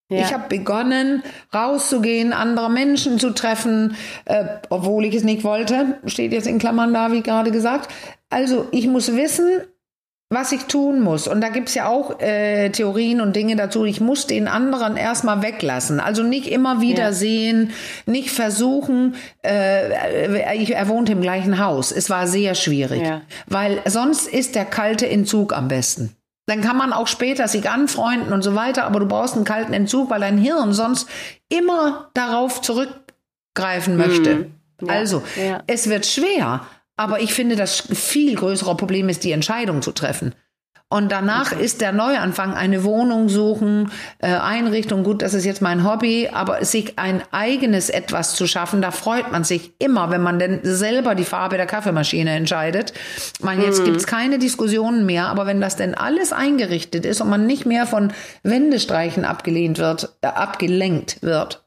Ja. 0.10 0.20
Ich 0.20 0.34
habe 0.34 0.48
begonnen, 0.48 1.22
rauszugehen, 1.54 2.32
andere 2.32 2.70
Menschen 2.70 3.20
zu 3.20 3.32
treffen, 3.32 3.96
äh, 4.26 4.46
obwohl 4.70 5.04
ich 5.04 5.14
es 5.14 5.24
nicht 5.24 5.44
wollte. 5.44 6.00
Steht 6.06 6.32
jetzt 6.32 6.48
in 6.48 6.60
Klammern 6.60 6.94
da, 6.94 7.12
wie 7.12 7.22
gerade 7.22 7.52
gesagt. 7.52 7.90
Also 8.30 8.68
ich 8.72 8.88
muss 8.88 9.16
wissen, 9.16 9.62
was 10.30 10.52
ich 10.52 10.64
tun 10.64 11.00
muss. 11.00 11.28
Und 11.28 11.40
da 11.42 11.50
gibt's 11.50 11.74
ja 11.74 11.88
auch 11.88 12.20
äh, 12.20 12.70
Theorien 12.70 13.22
und 13.22 13.36
Dinge 13.36 13.56
dazu. 13.56 13.86
Ich 13.86 14.02
muss 14.02 14.28
den 14.28 14.48
anderen 14.48 14.98
erstmal 14.98 15.42
weglassen. 15.42 16.00
Also 16.02 16.24
nicht 16.24 16.48
immer 16.48 16.82
wieder 16.82 17.04
ja. 17.04 17.14
sehen, 17.14 17.72
nicht 18.06 18.32
versuchen. 18.32 19.16
Äh, 19.46 20.58
ich, 20.58 20.76
er 20.76 20.90
wohnt 20.90 21.10
im 21.10 21.22
gleichen 21.22 21.64
Haus. 21.64 21.94
Es 21.94 22.10
war 22.10 22.28
sehr 22.28 22.56
schwierig, 22.56 23.04
ja. 23.04 23.22
weil 23.46 23.80
sonst 23.86 24.28
ist 24.28 24.56
der 24.56 24.66
kalte 24.66 25.08
Entzug 25.10 25.54
am 25.54 25.70
besten. 25.70 26.17
Dann 26.48 26.62
kann 26.62 26.78
man 26.78 26.94
auch 26.94 27.08
später 27.08 27.48
sich 27.48 27.70
anfreunden 27.70 28.32
und 28.32 28.42
so 28.42 28.56
weiter, 28.56 28.86
aber 28.86 29.02
du 29.02 29.06
brauchst 29.06 29.36
einen 29.36 29.44
kalten 29.44 29.74
Entzug, 29.74 30.10
weil 30.10 30.22
dein 30.22 30.38
Hirn 30.38 30.74
sonst 30.74 31.08
immer 31.50 32.10
darauf 32.14 32.62
zurückgreifen 32.62 33.98
möchte. 33.98 34.36
Mhm. 34.36 34.54
Ja, 34.82 34.94
also, 34.94 35.24
ja. 35.36 35.64
es 35.68 35.90
wird 35.90 36.06
schwer, 36.06 36.66
aber 36.96 37.20
ich 37.20 37.34
finde, 37.34 37.58
das 37.58 37.82
viel 37.82 38.36
größere 38.36 38.78
Problem 38.78 39.10
ist, 39.10 39.24
die 39.26 39.32
Entscheidung 39.34 39.82
zu 39.82 39.92
treffen. 39.92 40.34
Und 40.90 41.12
danach 41.12 41.52
okay. 41.52 41.66
ist 41.66 41.82
der 41.82 41.92
Neuanfang 41.92 42.54
eine 42.54 42.86
Wohnung 42.86 43.28
suchen, 43.28 43.92
äh, 44.20 44.28
Einrichtung. 44.28 45.04
Gut, 45.04 45.22
das 45.22 45.34
ist 45.34 45.44
jetzt 45.44 45.62
mein 45.62 45.84
Hobby, 45.84 46.30
aber 46.32 46.64
sich 46.64 46.98
ein 46.98 47.22
eigenes 47.32 47.90
etwas 47.90 48.36
zu 48.36 48.48
schaffen, 48.48 48.82
da 48.82 48.92
freut 48.92 49.30
man 49.30 49.44
sich 49.44 49.74
immer, 49.80 50.12
wenn 50.12 50.22
man 50.22 50.40
denn 50.40 50.62
selber 50.64 51.14
die 51.14 51.26
Farbe 51.26 51.58
der 51.58 51.66
Kaffeemaschine 51.66 52.32
entscheidet. 52.32 52.94
Man, 53.42 53.62
jetzt 53.62 53.82
mhm. 53.82 53.86
gibt's 53.86 54.08
keine 54.08 54.40
Diskussionen 54.40 55.06
mehr, 55.06 55.28
aber 55.28 55.46
wenn 55.46 55.60
das 55.60 55.76
denn 55.76 55.94
alles 55.94 56.32
eingerichtet 56.32 57.06
ist 57.06 57.20
und 57.20 57.30
man 57.30 57.46
nicht 57.46 57.66
mehr 57.66 57.86
von 57.86 58.14
Wendestreichen 58.44 59.26
abgelehnt 59.26 59.80
wird, 59.80 60.18
äh, 60.22 60.28
abgelenkt 60.28 61.22
wird, 61.22 61.66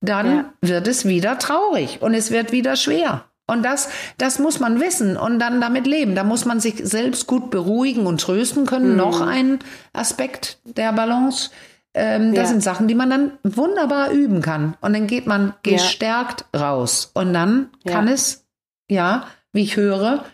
dann 0.00 0.26
ja. 0.26 0.52
wird 0.62 0.88
es 0.88 1.04
wieder 1.04 1.38
traurig 1.38 1.98
und 2.00 2.12
es 2.14 2.32
wird 2.32 2.50
wieder 2.50 2.74
schwer. 2.74 3.24
Und 3.50 3.62
das, 3.64 3.88
das 4.18 4.38
muss 4.38 4.60
man 4.60 4.78
wissen 4.78 5.16
und 5.16 5.38
dann 5.38 5.60
damit 5.60 5.86
leben. 5.86 6.14
Da 6.14 6.22
muss 6.22 6.44
man 6.44 6.60
sich 6.60 6.76
selbst 6.84 7.26
gut 7.26 7.50
beruhigen 7.50 8.06
und 8.06 8.20
trösten 8.20 8.66
können. 8.66 8.90
Mhm. 8.90 8.96
Noch 8.96 9.20
ein 9.22 9.58
Aspekt 9.94 10.58
der 10.64 10.92
Balance. 10.92 11.50
Ähm, 11.94 12.34
das 12.34 12.44
ja. 12.44 12.48
sind 12.50 12.62
Sachen, 12.62 12.88
die 12.88 12.94
man 12.94 13.08
dann 13.08 13.32
wunderbar 13.42 14.10
üben 14.10 14.42
kann. 14.42 14.76
Und 14.82 14.92
dann 14.92 15.06
geht 15.06 15.26
man 15.26 15.54
gestärkt 15.62 16.44
ja. 16.54 16.60
raus. 16.60 17.10
Und 17.14 17.32
dann 17.32 17.70
ja. 17.84 17.92
kann 17.92 18.06
es, 18.06 18.46
ja, 18.90 19.24
wie 19.52 19.62
ich 19.62 19.76
höre, 19.76 20.24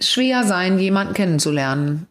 schwer 0.00 0.42
sein, 0.42 0.80
jemanden 0.80 1.14
kennenzulernen. 1.14 2.08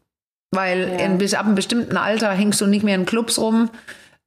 Weil 0.51 0.97
in, 0.99 1.17
bis 1.17 1.34
ab 1.34 1.45
einem 1.45 1.55
bestimmten 1.55 1.97
Alter 1.97 2.32
hängst 2.32 2.61
du 2.61 2.67
nicht 2.67 2.84
mehr 2.84 2.95
in 2.95 3.05
Clubs 3.05 3.38
rum 3.38 3.69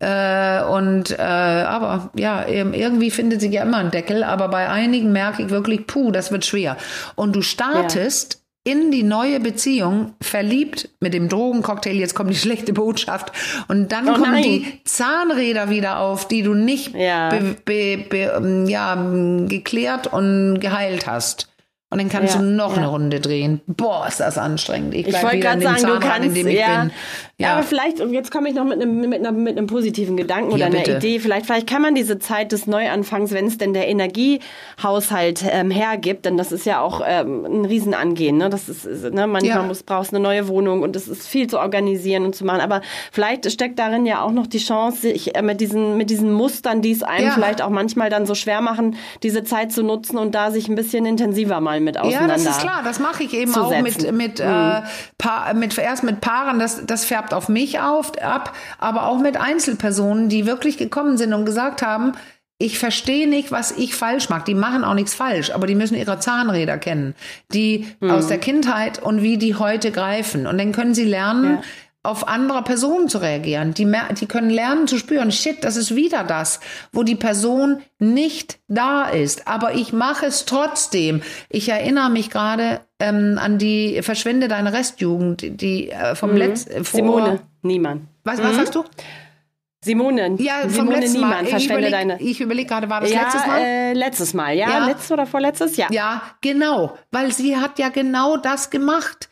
äh, 0.05 0.63
und 0.65 1.13
äh, 1.13 1.23
aber 1.23 2.11
ja, 2.15 2.47
irgendwie 2.47 3.11
findet 3.11 3.41
sich 3.41 3.53
ja 3.53 3.63
immer 3.63 3.79
ein 3.79 3.91
Deckel, 3.91 4.23
aber 4.23 4.49
bei 4.49 4.69
einigen 4.69 5.13
merke 5.13 5.45
ich 5.45 5.51
wirklich, 5.51 5.87
puh, 5.87 6.11
das 6.11 6.31
wird 6.31 6.45
schwer. 6.45 6.77
Und 7.15 7.35
du 7.35 7.41
startest 7.41 8.43
ja. 8.67 8.73
in 8.73 8.91
die 8.91 9.03
neue 9.03 9.41
Beziehung 9.41 10.13
verliebt 10.21 10.91
mit 11.01 11.15
dem 11.15 11.31
Drogencocktail, 11.31 11.97
jetzt 11.97 12.15
kommt 12.15 12.29
die 12.29 12.37
schlechte 12.37 12.75
Botschaft 12.75 13.33
und 13.69 13.93
dann 13.93 14.07
oh 14.09 14.13
kommen 14.13 14.33
nein. 14.33 14.43
die 14.43 14.81
Zahnräder 14.85 15.71
wieder 15.71 16.01
auf, 16.01 16.29
die 16.29 16.43
du 16.43 16.53
nicht 16.53 16.95
ja. 16.95 17.31
Be, 17.31 17.57
be, 17.65 18.05
be, 18.07 18.33
ähm, 18.37 18.67
ja, 18.67 18.95
geklärt 19.49 20.13
und 20.13 20.61
geheilt 20.61 21.07
hast. 21.07 21.54
Und 21.91 21.99
dann 21.99 22.09
kannst 22.09 22.35
ja, 22.35 22.41
du 22.41 22.47
noch 22.47 22.73
ja. 22.73 22.79
eine 22.79 22.89
Runde 22.89 23.21
drehen. 23.21 23.61
Boah, 23.69 24.07
ist 24.09 24.19
das 24.19 24.37
anstrengend. 24.37 24.95
Ich, 24.95 25.07
ich 25.07 25.23
wollte 25.23 25.39
gerade 25.39 25.63
sagen, 25.63 25.79
Zahnrad, 25.79 26.03
du 26.03 26.09
kannst, 26.09 26.29
in 26.29 26.35
dem 26.35 26.49
ich 26.49 26.59
ja, 26.59 26.81
bin. 26.81 26.91
Ja. 27.39 27.53
aber 27.53 27.63
vielleicht, 27.63 28.01
und 28.01 28.13
jetzt 28.13 28.33
komme 28.33 28.49
ich 28.49 28.55
noch 28.57 28.65
mit 28.65 28.83
einem, 28.83 29.09
mit, 29.09 29.25
einem, 29.25 29.45
mit 29.45 29.57
einem 29.57 29.69
positiven 29.69 30.17
Gedanken 30.17 30.53
oder 30.53 30.67
einer 30.67 30.79
bitte. 30.79 30.97
Idee. 30.97 31.21
Vielleicht, 31.21 31.47
vielleicht 31.47 31.69
kann 31.69 31.83
man 31.83 31.95
diese 31.95 32.19
Zeit 32.19 32.51
des 32.51 32.67
Neuanfangs, 32.67 33.31
wenn 33.31 33.47
es 33.47 33.59
denn 33.59 33.75
der 33.75 33.87
Energiehaushalt 33.87 35.45
ähm, 35.49 35.71
hergibt, 35.71 36.25
denn 36.25 36.37
das 36.37 36.51
ist 36.51 36.67
ja 36.67 36.81
auch 36.81 37.01
ähm, 37.07 37.45
ein 37.45 37.65
Riesenangehen. 37.65 38.39
Ne? 38.39 38.51
Das 38.51 38.69
ist, 38.69 38.87
ne? 39.13 39.29
manchmal 39.29 39.63
muss, 39.65 39.85
brauchst 39.85 40.13
eine 40.13 40.21
neue 40.21 40.49
Wohnung 40.49 40.83
und 40.83 40.97
es 40.97 41.07
ist 41.07 41.29
viel 41.29 41.47
zu 41.47 41.61
organisieren 41.61 42.25
und 42.25 42.35
zu 42.35 42.45
machen. 42.45 42.61
Aber 42.61 42.81
vielleicht 43.13 43.49
steckt 43.53 43.79
darin 43.79 44.05
ja 44.05 44.23
auch 44.23 44.33
noch 44.33 44.49
die 44.49 44.59
Chance, 44.59 45.03
sich 45.03 45.37
äh, 45.37 45.43
mit, 45.43 45.61
diesen, 45.61 45.97
mit 45.97 46.11
diesen 46.11 46.33
Mustern, 46.33 46.83
die 46.83 46.91
es 46.91 47.05
einem 47.05 47.31
vielleicht 47.31 47.63
auch 47.63 47.71
manchmal 47.71 48.11
dann 48.11 48.27
so 48.27 48.35
schwer 48.35 48.61
machen, 48.61 48.97
diese 49.23 49.45
Zeit 49.45 49.71
zu 49.71 49.85
nutzen 49.85 50.19
und 50.19 50.35
da 50.35 50.51
sich 50.51 50.67
ein 50.67 50.75
bisschen 50.75 51.07
intensiver 51.07 51.61
mal 51.61 51.84
mit 51.85 51.99
auseinander. 51.99 52.37
Ja, 52.37 52.45
das 52.45 52.57
ist 52.57 52.61
klar. 52.61 52.83
Das 52.85 52.99
mache 52.99 53.23
ich 53.23 53.35
eben 53.35 53.55
auch 53.55 53.71
mit 53.81 54.13
mit 54.13 54.39
mhm. 54.41 54.45
äh, 54.45 55.55
mit 55.55 55.77
erst 55.79 56.03
mit 56.03 56.21
Paaren. 56.21 56.59
Das 56.59 56.85
das 56.87 57.05
färbt 57.05 57.35
auf 57.35 57.49
mich 57.49 57.81
auf 57.81 58.13
ab, 58.23 58.55
aber 58.79 59.07
auch 59.07 59.19
mit 59.19 59.37
Einzelpersonen, 59.37 60.29
die 60.29 60.47
wirklich 60.47 60.79
gekommen 60.79 61.17
sind 61.17 61.33
und 61.33 61.45
gesagt 61.45 61.83
haben, 61.83 62.13
ich 62.59 62.79
verstehe 62.79 63.29
nicht, 63.29 63.53
was 63.53 63.73
ich 63.73 63.95
falsch 63.95 64.29
mache. 64.29 64.45
Die 64.47 64.55
machen 64.55 64.85
auch 64.85 64.95
nichts 64.95 65.15
falsch, 65.15 65.51
aber 65.51 65.67
die 65.67 65.75
müssen 65.75 65.97
ihre 65.97 66.19
Zahnräder 66.19 66.79
kennen, 66.79 67.15
die 67.53 67.87
mhm. 68.01 68.11
aus 68.11 68.29
der 68.29 68.39
Kindheit 68.39 69.03
und 69.03 69.23
wie 69.23 69.39
die 69.39 69.57
heute 69.57 69.91
greifen. 69.91 70.47
Und 70.47 70.59
dann 70.59 70.73
können 70.73 70.95
sie 70.95 71.05
lernen, 71.05 71.55
ja 71.57 71.63
auf 72.05 72.29
andere 72.29 72.63
Personen 72.63 73.09
zu 73.09 73.19
reagieren. 73.19 73.75
Die, 73.75 73.91
die 74.21 74.27
können 74.27 74.51
lernen 74.51 74.87
zu 74.87 74.99
spüren, 74.99 75.33
shit, 75.33 75.65
das 75.65 75.77
ist 75.77 75.97
wieder 75.97 76.23
das, 76.23 76.61
wo 76.93 77.03
die 77.03 77.17
Person 77.17 77.83
nicht 77.99 78.59
da 78.69 79.09
ist. 79.09 79.49
Aber 79.49 79.75
ich 79.75 79.93
mache 79.93 80.27
es 80.27 80.45
trotzdem. 80.45 81.23
Ich 81.49 81.69
erinnere 81.71 82.11
mich 82.11 82.31
gerade 82.31 82.81
ähm, 83.01 83.39
an 83.41 83.59
die 83.59 84.03
Verschwinde 84.03 84.49
deine 84.49 84.73
Restjugend, 84.73 85.61
die 85.61 85.91
äh, 85.91 86.15
vom 86.15 86.33
mhm. 86.33 86.37
letzten. 86.37 86.85
Simone 86.85 87.41
Niemann. 87.63 88.07
Was, 88.23 88.39
was 88.43 88.53
mhm. 88.53 88.57
sagst 88.57 88.75
du? 88.75 88.85
Simone. 89.83 90.37
Ja, 90.39 90.69
Simone 90.69 91.09
Niemann, 91.09 91.47
verschwende 91.47 91.91
deine. 91.91 92.21
Ich 92.21 92.41
überlege 92.41 92.69
gerade, 92.69 92.89
war 92.89 93.01
das 93.01 93.13
ja, 93.13 93.23
letztes 93.23 93.47
Mal? 93.47 93.61
Äh, 93.61 93.93
letztes 93.93 94.35
Mal, 94.35 94.57
ja, 94.57 94.71
ja. 94.71 94.87
Letztes 94.87 95.11
oder 95.11 95.27
vorletztes, 95.27 95.77
ja. 95.77 95.89
Ja, 95.91 96.23
genau. 96.41 96.97
Weil 97.13 97.33
sie 97.33 97.57
hat 97.57 97.79
ja 97.79 97.91
genau 97.91 98.37
das 98.37 98.71
gemacht 98.71 99.29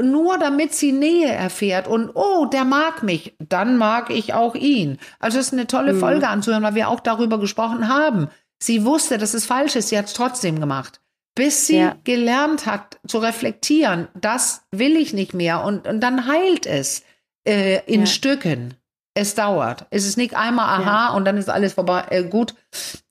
nur 0.00 0.38
damit 0.38 0.74
sie 0.74 0.92
Nähe 0.92 1.30
erfährt 1.30 1.86
und 1.86 2.10
oh, 2.14 2.46
der 2.46 2.64
mag 2.64 3.02
mich, 3.02 3.36
dann 3.38 3.76
mag 3.76 4.10
ich 4.10 4.34
auch 4.34 4.54
ihn. 4.54 4.98
Also 5.20 5.38
es 5.38 5.48
ist 5.48 5.52
eine 5.52 5.66
tolle 5.66 5.92
mhm. 5.94 6.00
Folge 6.00 6.28
anzuhören, 6.28 6.64
weil 6.64 6.74
wir 6.74 6.88
auch 6.88 7.00
darüber 7.00 7.38
gesprochen 7.38 7.88
haben. 7.88 8.28
Sie 8.60 8.84
wusste, 8.84 9.18
dass 9.18 9.34
es 9.34 9.46
falsch 9.46 9.76
ist, 9.76 9.88
sie 9.88 9.98
hat 9.98 10.06
es 10.06 10.14
trotzdem 10.14 10.58
gemacht. 10.58 11.00
Bis 11.34 11.66
sie 11.66 11.78
ja. 11.78 11.96
gelernt 12.04 12.66
hat 12.66 12.98
zu 13.06 13.18
reflektieren, 13.18 14.08
das 14.20 14.62
will 14.70 14.96
ich 14.96 15.14
nicht 15.14 15.32
mehr 15.32 15.64
und, 15.64 15.86
und 15.86 16.00
dann 16.00 16.26
heilt 16.26 16.66
es 16.66 17.04
äh, 17.46 17.80
in 17.86 18.00
ja. 18.00 18.06
Stücken. 18.06 18.74
Es 19.14 19.34
dauert. 19.34 19.86
Es 19.90 20.06
ist 20.06 20.16
nicht 20.16 20.34
einmal 20.34 20.80
aha 20.80 21.08
ja. 21.08 21.14
und 21.14 21.24
dann 21.24 21.36
ist 21.36 21.48
alles 21.48 21.74
vorbei. 21.74 22.04
Äh, 22.10 22.24
gut. 22.24 22.54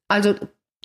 Also 0.08 0.36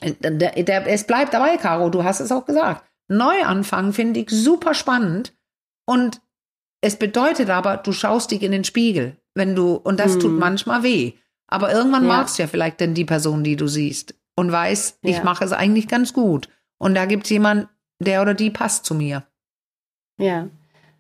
äh, 0.01 0.13
der, 0.21 0.63
der, 0.63 0.87
es 0.87 1.05
bleibt 1.05 1.35
dabei, 1.35 1.57
Caro, 1.57 1.91
du 1.91 2.05
hast 2.05 2.21
es 2.21 2.33
auch 2.33 2.47
gesagt. 2.47 2.85
Neuanfang 3.09 3.93
finde 3.93 4.21
ich 4.21 4.31
super 4.31 4.75
spannend 4.75 5.36
und 5.87 6.21
es 6.81 6.97
bedeutet 6.97 7.49
aber, 7.51 7.79
du 7.79 7.93
schaust 7.93 8.31
dich 8.31 8.43
in 8.43 8.53
den 8.53 8.65
Spiegel, 8.65 9.17
wenn 9.35 9.55
du, 9.55 9.75
und 9.75 9.99
das 9.99 10.15
hm. 10.15 10.21
tut 10.21 10.39
manchmal 10.39 10.83
weh. 10.83 11.15
Aber 11.49 11.73
irgendwann 11.73 12.03
ja. 12.03 12.09
magst 12.09 12.39
du 12.39 12.43
ja 12.43 12.49
vielleicht 12.49 12.81
denn 12.81 12.95
die 12.95 13.05
Person, 13.05 13.45
die 13.45 13.57
du 13.57 13.67
siehst 13.67 14.15
und 14.37 14.53
weißt, 14.53 14.99
ja. 15.03 15.11
ich 15.11 15.23
mache 15.23 15.45
es 15.45 15.53
eigentlich 15.53 15.89
ganz 15.89 16.13
gut. 16.13 16.49
Und 16.79 16.95
da 16.95 17.07
gibt 17.07 17.25
es 17.25 17.31
jemand, 17.31 17.69
der 17.99 18.21
oder 18.23 18.35
die 18.35 18.51
passt 18.51 18.85
zu 18.85 18.95
mir. 18.95 19.25
Ja. 20.19 20.49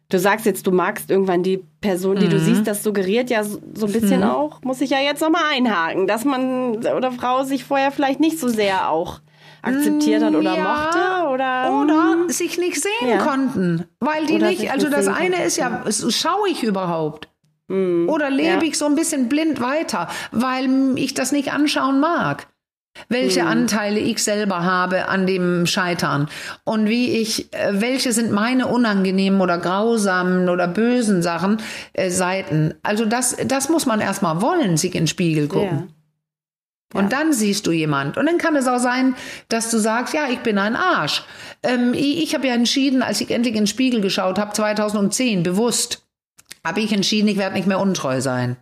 Du 0.08 0.20
sagst 0.20 0.46
jetzt, 0.46 0.66
du 0.66 0.70
magst 0.70 1.10
irgendwann 1.10 1.42
die 1.42 1.64
Person, 1.80 2.16
die 2.16 2.26
mhm. 2.26 2.30
du 2.30 2.40
siehst, 2.40 2.66
das 2.66 2.84
suggeriert 2.84 3.28
ja 3.28 3.42
so, 3.42 3.60
so 3.74 3.86
ein 3.86 3.92
bisschen 3.92 4.20
mhm. 4.20 4.28
auch, 4.28 4.62
muss 4.62 4.80
ich 4.80 4.90
ja 4.90 5.00
jetzt 5.00 5.20
nochmal 5.20 5.42
einhaken, 5.52 6.06
dass 6.06 6.24
man 6.24 6.76
oder 6.76 7.10
Frau 7.10 7.42
sich 7.42 7.64
vorher 7.64 7.90
vielleicht 7.90 8.20
nicht 8.20 8.38
so 8.38 8.46
sehr 8.46 8.88
auch 8.88 9.20
akzeptiert 9.66 10.22
hat 10.22 10.34
oder 10.34 10.54
ja, 10.54 10.62
mochte 10.62 11.28
oder 11.34 11.80
oder 11.82 12.12
hm. 12.12 12.28
sich 12.30 12.58
nicht 12.58 12.80
sehen 12.82 13.08
ja. 13.08 13.18
konnten, 13.18 13.84
weil 14.00 14.26
die 14.26 14.34
oder 14.34 14.48
nicht. 14.48 14.70
Also 14.70 14.88
das 14.88 15.08
eine 15.08 15.44
ist 15.44 15.56
ja, 15.56 15.84
schaue 15.90 16.48
ich 16.48 16.62
überhaupt? 16.62 17.28
Mhm. 17.68 18.08
Oder 18.08 18.30
lebe 18.30 18.48
ja. 18.48 18.62
ich 18.62 18.78
so 18.78 18.86
ein 18.86 18.94
bisschen 18.94 19.28
blind 19.28 19.60
weiter, 19.60 20.08
weil 20.30 20.96
ich 20.96 21.14
das 21.14 21.32
nicht 21.32 21.52
anschauen 21.52 22.00
mag? 22.00 22.46
Welche 23.08 23.42
mhm. 23.42 23.48
Anteile 23.48 24.00
ich 24.00 24.22
selber 24.24 24.64
habe 24.64 25.08
an 25.08 25.26
dem 25.26 25.66
Scheitern 25.66 26.28
und 26.64 26.88
wie 26.88 27.18
ich, 27.18 27.52
äh, 27.52 27.72
welche 27.72 28.12
sind 28.12 28.32
meine 28.32 28.68
unangenehmen 28.68 29.42
oder 29.42 29.58
grausamen 29.58 30.48
oder 30.48 30.66
bösen 30.66 31.20
Sachen, 31.22 31.58
äh, 31.92 32.08
Seiten. 32.08 32.74
Also 32.82 33.04
das, 33.04 33.36
das 33.46 33.68
muss 33.68 33.84
man 33.84 34.00
erstmal 34.00 34.40
wollen, 34.40 34.78
sich 34.78 34.94
in 34.94 35.02
den 35.02 35.06
Spiegel 35.08 35.46
gucken. 35.48 35.92
Und 36.96 37.12
dann 37.12 37.32
siehst 37.32 37.66
du 37.66 37.72
jemand. 37.72 38.16
Und 38.16 38.26
dann 38.26 38.38
kann 38.38 38.56
es 38.56 38.66
auch 38.66 38.78
sein, 38.78 39.14
dass 39.48 39.70
du 39.70 39.78
sagst, 39.78 40.14
ja, 40.14 40.28
ich 40.30 40.40
bin 40.40 40.58
ein 40.58 40.76
Arsch. 40.76 41.22
Ähm, 41.62 41.94
ich 41.94 42.22
ich 42.22 42.34
habe 42.34 42.46
ja 42.46 42.54
entschieden, 42.54 43.02
als 43.02 43.20
ich 43.20 43.30
endlich 43.30 43.54
in 43.54 43.62
den 43.62 43.66
Spiegel 43.66 44.00
geschaut 44.00 44.38
habe, 44.38 44.52
2010, 44.52 45.42
bewusst, 45.42 46.02
habe 46.64 46.80
ich 46.80 46.92
entschieden, 46.92 47.28
ich 47.28 47.36
werde 47.36 47.54
nicht 47.54 47.68
mehr 47.68 47.78
untreu 47.78 48.20
sein. 48.20 48.56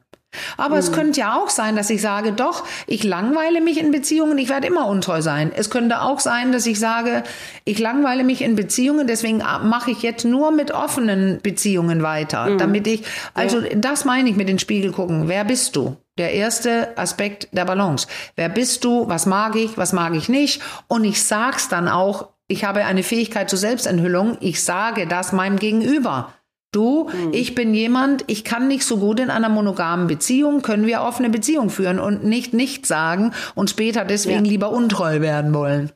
Aber 0.57 0.74
mhm. 0.74 0.80
es 0.80 0.93
könnte 0.93 1.20
ja 1.20 1.37
auch 1.37 1.51
sein, 1.51 1.76
dass 1.76 1.91
ich 1.91 2.01
sage, 2.01 2.32
doch, 2.32 2.64
ich 2.87 3.05
langweile 3.05 3.61
mich 3.61 3.78
in 3.78 3.91
Beziehungen, 3.91 4.39
ich 4.39 4.49
werde 4.49 4.66
immer 4.66 4.87
untreu 4.87 5.22
sein. 5.22 5.53
Es 5.55 5.70
könnte 5.70 6.03
auch 6.03 6.20
sein, 6.20 6.53
dass 6.53 6.66
ich 6.66 6.78
sage, 6.78 7.22
ich 7.64 7.78
langweile 7.78 8.24
mich 8.24 8.43
in 8.43 8.57
Beziehungen, 8.57 9.07
deswegen 9.07 9.39
mache 9.39 9.91
ich 9.91 10.03
jetzt 10.03 10.24
nur 10.24 10.51
mit 10.51 10.72
offenen 10.72 11.41
Beziehungen 11.43 12.03
weiter, 12.03 12.51
mhm. 12.51 12.59
damit 12.59 12.87
ich, 12.87 13.05
also 13.35 13.61
ja. 13.61 13.74
das 13.76 14.05
meine 14.05 14.28
ich 14.28 14.37
mit 14.37 14.49
den 14.49 14.59
Spiegel 14.59 14.93
gucken. 14.93 15.28
Wer 15.28 15.45
bist 15.45 15.76
du? 15.76 15.97
Der 16.18 16.32
erste 16.32 16.96
Aspekt 16.96 17.48
der 17.52 17.64
Balance. 17.64 18.06
Wer 18.36 18.48
bist 18.48 18.84
du? 18.84 19.08
Was 19.08 19.26
mag 19.26 19.56
ich? 19.56 19.76
Was 19.76 19.92
mag 19.92 20.14
ich 20.14 20.28
nicht? 20.28 20.62
Und 20.86 21.04
ich 21.04 21.22
sag's 21.22 21.68
dann 21.68 21.88
auch. 21.88 22.28
Ich 22.46 22.64
habe 22.64 22.84
eine 22.84 23.02
Fähigkeit 23.02 23.50
zur 23.50 23.58
Selbstenthüllung. 23.58 24.36
Ich 24.40 24.62
sage 24.62 25.06
das 25.06 25.32
meinem 25.32 25.58
Gegenüber. 25.58 26.32
Du, 26.74 27.08
mhm. 27.08 27.32
ich 27.32 27.54
bin 27.54 27.72
jemand, 27.72 28.24
ich 28.26 28.44
kann 28.44 28.66
nicht 28.66 28.84
so 28.84 28.98
gut 28.98 29.20
in 29.20 29.30
einer 29.30 29.48
monogamen 29.48 30.08
Beziehung, 30.08 30.60
können 30.60 30.88
wir 30.88 31.02
offene 31.02 31.30
Beziehung 31.30 31.70
führen 31.70 32.00
und 32.00 32.24
nicht 32.24 32.52
nicht 32.52 32.84
sagen 32.84 33.32
und 33.54 33.70
später 33.70 34.04
deswegen 34.04 34.44
ja. 34.44 34.50
lieber 34.50 34.70
untreu 34.70 35.20
werden 35.20 35.54
wollen. 35.54 35.92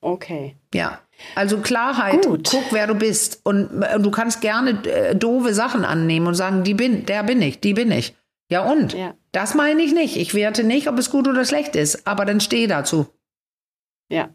Okay. 0.00 0.56
Ja. 0.72 1.00
Also 1.34 1.58
Klarheit, 1.58 2.26
Gut. 2.26 2.48
guck, 2.50 2.72
wer 2.72 2.86
du 2.86 2.94
bist. 2.94 3.40
Und 3.44 3.82
äh, 3.82 3.98
du 3.98 4.10
kannst 4.10 4.40
gerne 4.40 4.82
äh, 4.86 5.14
doofe 5.14 5.52
Sachen 5.52 5.84
annehmen 5.84 6.26
und 6.26 6.34
sagen, 6.34 6.64
die 6.64 6.74
bin, 6.74 7.06
der 7.06 7.22
bin 7.22 7.42
ich, 7.42 7.60
die 7.60 7.74
bin 7.74 7.90
ich. 7.90 8.14
Ja 8.50 8.70
und? 8.70 8.92
Ja. 8.94 9.14
Das 9.32 9.54
meine 9.54 9.82
ich 9.82 9.92
nicht. 9.92 10.16
Ich 10.16 10.34
werte 10.34 10.64
nicht, 10.64 10.88
ob 10.88 10.98
es 10.98 11.10
gut 11.10 11.26
oder 11.28 11.44
schlecht 11.44 11.76
ist, 11.76 12.06
aber 12.06 12.24
dann 12.24 12.40
steh 12.40 12.66
dazu. 12.66 13.06
Ja. 14.08 14.30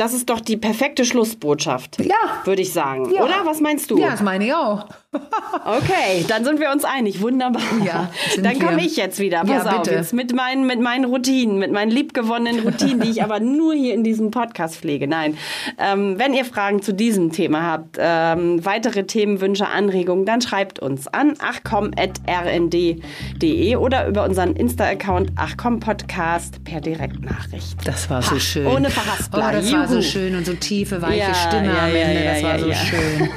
Das 0.00 0.14
ist 0.14 0.30
doch 0.30 0.40
die 0.40 0.56
perfekte 0.56 1.04
Schlussbotschaft. 1.04 2.02
Ja. 2.02 2.14
Würde 2.44 2.62
ich 2.62 2.72
sagen. 2.72 3.12
Ja. 3.12 3.22
Oder? 3.22 3.44
Was 3.44 3.60
meinst 3.60 3.90
du? 3.90 3.98
Ja, 3.98 4.12
das 4.12 4.22
meine 4.22 4.46
ich 4.46 4.54
auch. 4.54 4.86
okay, 5.12 6.24
dann 6.26 6.42
sind 6.44 6.58
wir 6.58 6.70
uns 6.70 6.84
einig. 6.84 7.20
Wunderbar. 7.20 7.60
Ja, 7.84 8.10
dann 8.40 8.58
komme 8.58 8.80
ich 8.80 8.96
jetzt 8.96 9.18
wieder. 9.18 9.40
Pass 9.40 9.66
ja, 9.66 9.78
auf, 9.78 9.90
jetzt 9.90 10.14
mit 10.14 10.34
meinen, 10.34 10.66
mit 10.66 10.80
meinen 10.80 11.04
Routinen, 11.04 11.58
mit 11.58 11.70
meinen 11.70 11.90
liebgewonnenen 11.90 12.60
Routinen, 12.64 13.00
die 13.00 13.10
ich 13.10 13.22
aber 13.22 13.40
nur 13.40 13.74
hier 13.74 13.92
in 13.92 14.04
diesem 14.04 14.30
Podcast 14.30 14.76
pflege. 14.76 15.06
Nein. 15.06 15.36
Ähm, 15.78 16.18
wenn 16.18 16.32
ihr 16.32 16.46
Fragen 16.46 16.80
zu 16.80 16.94
diesem 16.94 17.30
Thema 17.32 17.66
habt, 17.66 17.98
ähm, 17.98 18.64
weitere 18.64 19.04
Themenwünsche, 19.04 19.68
Anregungen, 19.68 20.24
dann 20.24 20.40
schreibt 20.40 20.78
uns 20.78 21.08
an 21.08 21.34
achcom.rnd.de 21.40 23.76
oder 23.76 24.06
über 24.06 24.24
unseren 24.24 24.56
Insta-Account 24.56 25.32
achcom-podcast 25.36 26.64
per 26.64 26.80
Direktnachricht. 26.80 27.76
Das 27.84 28.08
war 28.08 28.22
so 28.22 28.38
schön. 28.38 28.66
Ohne 28.66 28.88
Verhaspler. 28.88 29.52
Oh, 29.52 29.89
so 29.90 30.02
schön 30.02 30.34
und 30.34 30.46
so 30.46 30.54
tiefe, 30.54 31.02
weiche 31.02 31.18
ja, 31.18 31.34
Stimme 31.34 31.66
ja, 31.66 31.84
am 31.84 31.94
Ende. 31.94 32.24
Ja, 32.24 32.32
das 32.32 32.42
war 32.42 32.58
so 32.58 32.72
schön. 32.72 33.28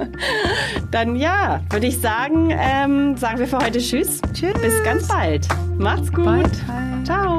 Dann 0.90 1.16
ja, 1.16 1.60
würde 1.70 1.86
ich 1.86 1.98
sagen, 1.98 2.50
ähm, 2.50 3.16
sagen 3.16 3.38
wir 3.38 3.46
für 3.46 3.58
heute 3.58 3.78
Tschüss. 3.78 4.20
Tschüss. 4.32 4.54
Bis 4.60 4.82
ganz 4.84 5.08
bald. 5.08 5.46
Macht's 5.78 6.12
gut. 6.12 6.24
Bye. 6.24 6.44
Ciao. 7.04 7.38